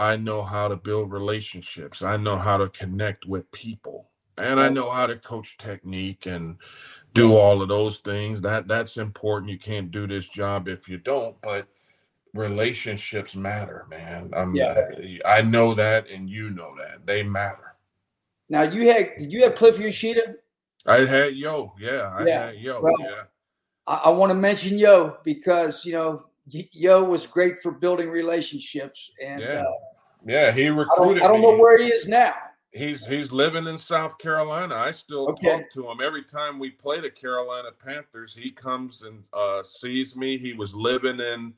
I 0.00 0.16
know 0.16 0.42
how 0.42 0.66
to 0.66 0.76
build 0.76 1.12
relationships. 1.12 2.02
I 2.02 2.16
know 2.16 2.36
how 2.36 2.56
to 2.56 2.68
connect 2.70 3.24
with 3.24 3.50
people 3.52 4.10
and 4.38 4.60
I 4.60 4.68
know 4.68 4.90
how 4.90 5.06
to 5.06 5.16
coach 5.16 5.56
technique 5.58 6.26
and 6.26 6.56
do 7.12 7.34
all 7.34 7.62
of 7.62 7.68
those 7.68 7.98
things. 7.98 8.40
That 8.40 8.68
that's 8.68 8.96
important. 8.96 9.50
You 9.50 9.58
can't 9.58 9.90
do 9.90 10.06
this 10.06 10.28
job 10.28 10.68
if 10.68 10.88
you 10.88 10.98
don't, 10.98 11.40
but 11.40 11.68
relationships 12.34 13.36
matter, 13.36 13.86
man. 13.88 14.30
I'm, 14.36 14.54
yeah. 14.54 14.88
I 15.24 15.42
know 15.42 15.74
that 15.74 16.08
and 16.08 16.28
you 16.28 16.50
know 16.50 16.74
that. 16.78 17.06
They 17.06 17.22
matter. 17.22 17.76
Now 18.48 18.62
you 18.62 18.88
had 18.90 19.12
did 19.18 19.32
you 19.32 19.44
have 19.44 19.54
Cliff 19.54 19.78
Yoshida? 19.78 20.34
I 20.86 21.06
had 21.06 21.34
Yo, 21.36 21.72
yeah. 21.78 22.14
I 22.18 22.26
yeah. 22.26 22.46
had 22.46 22.56
Yo, 22.56 22.80
well, 22.80 22.92
yeah. 23.00 23.22
I, 23.86 23.94
I 24.04 24.08
want 24.10 24.30
to 24.30 24.34
mention 24.34 24.76
Yo 24.76 25.18
because 25.24 25.84
you 25.84 25.92
know 25.92 26.26
Yo 26.46 27.04
was 27.04 27.26
great 27.26 27.58
for 27.62 27.72
building 27.72 28.10
relationships 28.10 29.10
and 29.22 29.40
yeah, 29.40 29.62
uh, 29.62 29.72
yeah 30.26 30.50
he 30.50 30.68
recruited. 30.68 31.22
I 31.22 31.28
don't, 31.28 31.36
I 31.36 31.40
don't 31.40 31.42
know 31.42 31.62
where 31.62 31.78
he 31.78 31.88
is 31.88 32.08
now 32.08 32.34
he's 32.74 33.06
he's 33.06 33.32
living 33.32 33.66
in 33.66 33.78
South 33.78 34.18
Carolina. 34.18 34.74
I 34.74 34.92
still 34.92 35.28
okay. 35.30 35.48
talk 35.48 35.72
to 35.72 35.90
him 35.90 36.00
every 36.02 36.24
time 36.24 36.58
we 36.58 36.70
play 36.70 37.00
the 37.00 37.10
Carolina 37.10 37.70
Panthers. 37.72 38.34
He 38.34 38.50
comes 38.50 39.02
and 39.02 39.22
uh, 39.32 39.62
sees 39.62 40.16
me. 40.16 40.36
He 40.36 40.52
was 40.52 40.74
living 40.74 41.20
in 41.20 41.54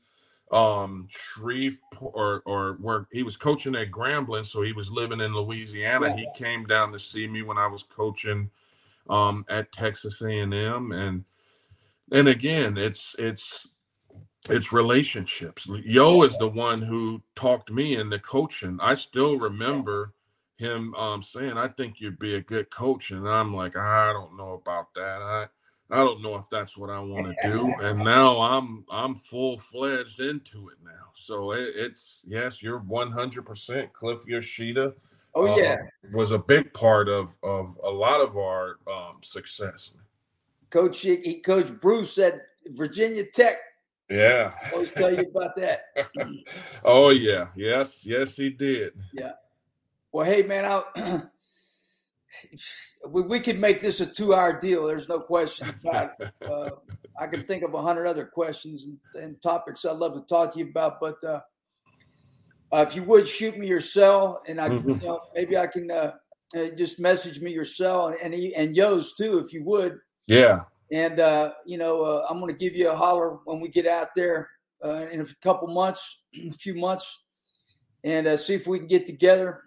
um 0.52 1.08
Shreveport 1.10 2.12
or 2.14 2.42
or 2.44 2.74
where 2.80 3.08
he 3.10 3.24
was 3.24 3.36
coaching 3.36 3.74
at 3.74 3.90
Grambling, 3.90 4.46
so 4.46 4.62
he 4.62 4.72
was 4.72 4.90
living 4.90 5.20
in 5.20 5.34
Louisiana. 5.34 6.08
Yeah. 6.08 6.16
He 6.16 6.28
came 6.36 6.66
down 6.66 6.92
to 6.92 6.98
see 6.98 7.26
me 7.26 7.42
when 7.42 7.58
I 7.58 7.66
was 7.66 7.82
coaching 7.82 8.50
um 9.08 9.44
at 9.48 9.72
Texas 9.72 10.22
A&M 10.22 10.92
and 10.92 11.24
and 12.12 12.28
again, 12.28 12.76
it's 12.76 13.16
it's 13.18 13.66
it's 14.48 14.72
relationships. 14.72 15.66
Yo 15.84 16.22
is 16.22 16.38
the 16.38 16.48
one 16.48 16.82
who 16.82 17.20
talked 17.34 17.72
me 17.72 17.96
into 17.96 18.18
coaching. 18.20 18.78
I 18.80 18.94
still 18.94 19.38
remember 19.38 20.12
him 20.56 20.94
um, 20.94 21.22
saying, 21.22 21.56
"I 21.56 21.68
think 21.68 22.00
you'd 22.00 22.18
be 22.18 22.34
a 22.34 22.40
good 22.40 22.70
coach," 22.70 23.10
and 23.10 23.28
I'm 23.28 23.54
like, 23.54 23.76
"I 23.76 24.12
don't 24.12 24.36
know 24.36 24.54
about 24.54 24.94
that. 24.94 25.22
I 25.22 25.48
I 25.90 25.98
don't 25.98 26.22
know 26.22 26.36
if 26.36 26.48
that's 26.50 26.76
what 26.76 26.90
I 26.90 26.98
want 27.00 27.26
to 27.26 27.48
do." 27.48 27.72
And 27.80 27.98
now 27.98 28.40
I'm 28.40 28.84
I'm 28.90 29.14
full 29.14 29.58
fledged 29.58 30.20
into 30.20 30.68
it 30.68 30.78
now. 30.84 31.10
So 31.14 31.52
it, 31.52 31.72
it's 31.74 32.22
yes, 32.26 32.62
you're 32.62 32.78
100 32.78 33.42
percent 33.44 33.92
Cliff 33.92 34.20
Yoshida. 34.26 34.94
Oh 35.34 35.52
uh, 35.52 35.56
yeah, 35.56 35.76
was 36.12 36.32
a 36.32 36.38
big 36.38 36.72
part 36.72 37.08
of 37.08 37.36
of 37.42 37.78
a 37.84 37.90
lot 37.90 38.20
of 38.20 38.36
our 38.36 38.78
um, 38.90 39.18
success. 39.22 39.92
Coach, 40.70 41.00
he, 41.00 41.40
Coach 41.40 41.72
Bruce 41.80 42.14
said 42.14 42.42
Virginia 42.70 43.24
Tech. 43.24 43.58
Yeah. 44.10 44.52
Always 44.72 44.92
tell 44.92 45.12
you 45.12 45.24
about 45.34 45.56
that. 45.56 45.86
oh 46.84 47.10
yeah, 47.10 47.48
yes, 47.56 48.00
yes, 48.04 48.32
he 48.32 48.50
did. 48.50 48.92
Yeah. 49.12 49.32
Well, 50.12 50.24
hey 50.24 50.42
man, 50.42 50.64
I 50.64 51.22
we, 53.08 53.22
we 53.22 53.40
could 53.40 53.58
make 53.58 53.80
this 53.80 54.00
a 54.00 54.06
two-hour 54.06 54.60
deal. 54.60 54.86
There's 54.86 55.08
no 55.08 55.20
question 55.20 55.68
about 55.82 56.12
it. 56.20 56.30
Uh, 56.46 56.70
I 57.18 57.26
can 57.26 57.42
think 57.42 57.62
of 57.62 57.74
a 57.74 57.82
hundred 57.82 58.06
other 58.06 58.24
questions 58.24 58.84
and, 58.84 58.98
and, 59.22 59.42
topics 59.42 59.84
I'd 59.84 59.96
love 59.96 60.14
to 60.14 60.20
talk 60.20 60.52
to 60.52 60.58
you 60.58 60.66
about, 60.66 61.00
but 61.00 61.16
uh, 61.24 61.40
uh, 62.72 62.84
if 62.86 62.94
you 62.94 63.02
would 63.04 63.26
shoot 63.26 63.58
me 63.58 63.66
your 63.66 63.80
cell, 63.80 64.42
and 64.46 64.60
I, 64.60 64.68
mm-hmm. 64.68 65.14
maybe 65.34 65.56
I 65.56 65.66
can 65.66 65.90
uh, 65.90 66.12
uh, 66.54 66.68
just 66.76 67.00
message 67.00 67.40
me 67.40 67.52
your 67.52 67.64
cell 67.64 68.08
and 68.08 68.34
and, 68.34 68.52
and 68.54 68.76
Yo's 68.76 69.14
too, 69.14 69.38
if 69.38 69.52
you 69.52 69.64
would. 69.64 69.98
Yeah. 70.26 70.62
And 70.92 71.18
uh, 71.18 71.52
you 71.64 71.78
know, 71.78 72.02
uh, 72.02 72.26
I'm 72.28 72.38
going 72.38 72.52
to 72.52 72.58
give 72.58 72.74
you 72.74 72.90
a 72.90 72.96
holler 72.96 73.38
when 73.44 73.60
we 73.60 73.68
get 73.68 73.86
out 73.86 74.08
there 74.14 74.48
uh, 74.84 75.06
in 75.10 75.20
a 75.20 75.26
couple 75.42 75.68
months, 75.68 76.20
a 76.34 76.50
few 76.58 76.74
months, 76.74 77.24
and 78.04 78.26
uh, 78.26 78.36
see 78.36 78.54
if 78.54 78.66
we 78.66 78.78
can 78.78 78.86
get 78.86 79.06
together. 79.06 79.62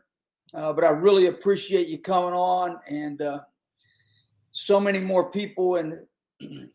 Uh, 0.53 0.73
but 0.73 0.83
I 0.83 0.89
really 0.89 1.27
appreciate 1.27 1.87
you 1.87 1.99
coming 1.99 2.33
on, 2.33 2.79
and 2.87 3.21
uh, 3.21 3.39
so 4.51 4.79
many 4.79 4.99
more 4.99 5.29
people 5.29 5.75
in 5.75 6.05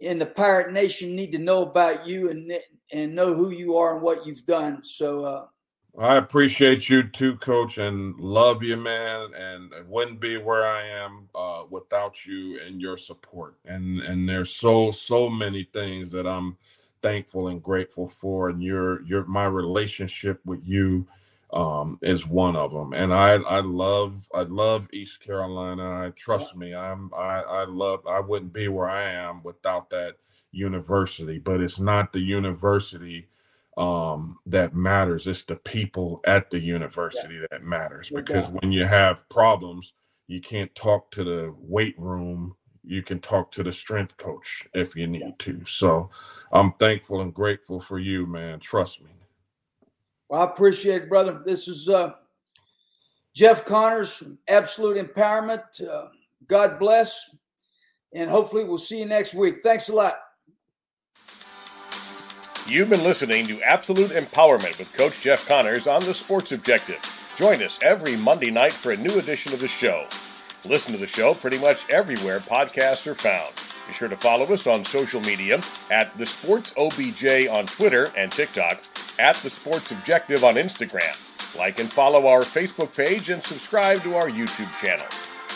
in 0.00 0.18
the 0.18 0.26
Pirate 0.26 0.72
Nation 0.72 1.16
need 1.16 1.32
to 1.32 1.38
know 1.38 1.62
about 1.62 2.06
you 2.06 2.30
and 2.30 2.52
and 2.92 3.14
know 3.14 3.34
who 3.34 3.50
you 3.50 3.76
are 3.76 3.94
and 3.94 4.02
what 4.02 4.26
you've 4.26 4.44
done. 4.44 4.84
So 4.84 5.24
uh, 5.24 5.46
I 5.98 6.16
appreciate 6.16 6.88
you 6.88 7.04
too, 7.04 7.36
Coach, 7.36 7.78
and 7.78 8.18
love 8.18 8.62
you, 8.62 8.76
man. 8.76 9.32
And 9.34 9.72
it 9.72 9.86
wouldn't 9.86 10.20
be 10.20 10.36
where 10.36 10.66
I 10.66 10.86
am 10.86 11.28
uh, 11.34 11.64
without 11.70 12.26
you 12.26 12.60
and 12.66 12.80
your 12.80 12.96
support. 12.96 13.56
And 13.64 14.00
and 14.00 14.28
there's 14.28 14.54
so 14.54 14.90
so 14.90 15.30
many 15.30 15.64
things 15.72 16.10
that 16.10 16.26
I'm 16.26 16.58
thankful 17.00 17.48
and 17.48 17.62
grateful 17.62 18.08
for. 18.08 18.48
And 18.48 18.62
your 18.62 19.02
your 19.04 19.24
my 19.24 19.46
relationship 19.46 20.40
with 20.44 20.66
you 20.66 21.06
um, 21.54 21.98
is 22.02 22.26
one 22.26 22.56
of 22.56 22.72
them. 22.72 22.92
And 22.92 23.14
I 23.14 23.34
I 23.34 23.60
love 23.60 24.28
I 24.34 24.42
love 24.42 24.88
East 24.92 25.20
Carolina. 25.20 26.06
I 26.06 26.10
trust 26.10 26.54
me. 26.56 26.74
I'm 26.74 27.10
I 27.16 27.40
I 27.42 27.64
love. 27.64 28.06
I 28.06 28.20
wouldn't 28.20 28.52
be 28.52 28.68
where 28.68 28.90
I 28.90 29.04
am 29.04 29.42
without 29.42 29.88
that 29.90 30.16
university. 30.50 31.38
But 31.38 31.60
it's 31.60 31.78
not 31.78 32.12
the 32.12 32.20
university 32.20 33.28
um, 33.76 34.38
that 34.46 34.74
matters. 34.74 35.28
It's 35.28 35.42
the 35.42 35.56
people 35.56 36.20
at 36.26 36.50
the 36.50 36.58
university 36.58 37.36
yeah. 37.36 37.46
that 37.52 37.62
matters. 37.62 38.10
Because 38.10 38.50
when 38.50 38.72
you 38.72 38.84
have 38.84 39.28
problems, 39.28 39.92
you 40.26 40.40
can't 40.40 40.74
talk 40.74 41.10
to 41.12 41.22
the 41.22 41.54
weight 41.58 41.98
room. 41.98 42.56
You 42.82 43.02
can 43.02 43.20
talk 43.20 43.52
to 43.52 43.62
the 43.62 43.72
strength 43.72 44.16
coach 44.16 44.66
if 44.74 44.96
you 44.96 45.06
need 45.06 45.38
to. 45.38 45.64
So 45.66 46.10
I'm 46.52 46.72
thankful 46.74 47.20
and 47.20 47.32
grateful 47.32 47.80
for 47.80 47.98
you, 47.98 48.26
man. 48.26 48.58
Trust 48.58 49.00
me. 49.02 49.10
Well, 50.28 50.42
I 50.42 50.44
appreciate 50.44 51.02
it, 51.02 51.08
brother. 51.08 51.42
This 51.44 51.68
is 51.68 51.88
uh, 51.88 52.12
Jeff 53.34 53.64
Connors, 53.64 54.22
Absolute 54.48 54.96
Empowerment. 54.96 55.86
Uh, 55.86 56.08
God 56.48 56.78
bless. 56.78 57.30
And 58.14 58.30
hopefully, 58.30 58.64
we'll 58.64 58.78
see 58.78 59.00
you 59.00 59.06
next 59.06 59.34
week. 59.34 59.56
Thanks 59.62 59.88
a 59.88 59.92
lot. 59.92 60.16
You've 62.66 62.88
been 62.88 63.04
listening 63.04 63.46
to 63.48 63.60
Absolute 63.62 64.12
Empowerment 64.12 64.78
with 64.78 64.90
Coach 64.96 65.20
Jeff 65.20 65.46
Connors 65.46 65.86
on 65.86 66.02
the 66.02 66.14
Sports 66.14 66.52
Objective. 66.52 66.98
Join 67.36 67.62
us 67.62 67.78
every 67.82 68.16
Monday 68.16 68.50
night 68.50 68.72
for 68.72 68.92
a 68.92 68.96
new 68.96 69.18
edition 69.18 69.52
of 69.52 69.60
the 69.60 69.68
show. 69.68 70.06
Listen 70.64 70.94
to 70.94 70.98
the 70.98 71.06
show 71.06 71.34
pretty 71.34 71.58
much 71.58 71.86
everywhere 71.90 72.40
podcasts 72.40 73.06
are 73.06 73.14
found. 73.14 73.52
Be 73.86 73.92
sure 73.92 74.08
to 74.08 74.16
follow 74.16 74.46
us 74.46 74.66
on 74.66 74.82
social 74.82 75.20
media 75.20 75.60
at 75.90 76.16
The 76.16 76.24
Sports 76.24 76.72
OBJ 76.78 77.48
on 77.50 77.66
Twitter 77.66 78.10
and 78.16 78.32
TikTok, 78.32 78.82
at 79.18 79.36
The 79.36 79.50
Sports 79.50 79.92
Objective 79.92 80.44
on 80.44 80.54
Instagram. 80.54 81.16
Like 81.56 81.78
and 81.78 81.90
follow 81.90 82.26
our 82.26 82.40
Facebook 82.40 82.96
page 82.96 83.30
and 83.30 83.42
subscribe 83.42 84.02
to 84.02 84.16
our 84.16 84.28
YouTube 84.28 84.76
channel. 84.80 85.06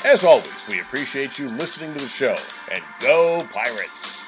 As 0.04 0.22
always, 0.24 0.68
we 0.68 0.80
appreciate 0.80 1.38
you 1.38 1.48
listening 1.48 1.92
to 1.94 2.00
the 2.00 2.08
show, 2.08 2.36
and 2.70 2.82
go 3.00 3.46
Pirates! 3.52 4.27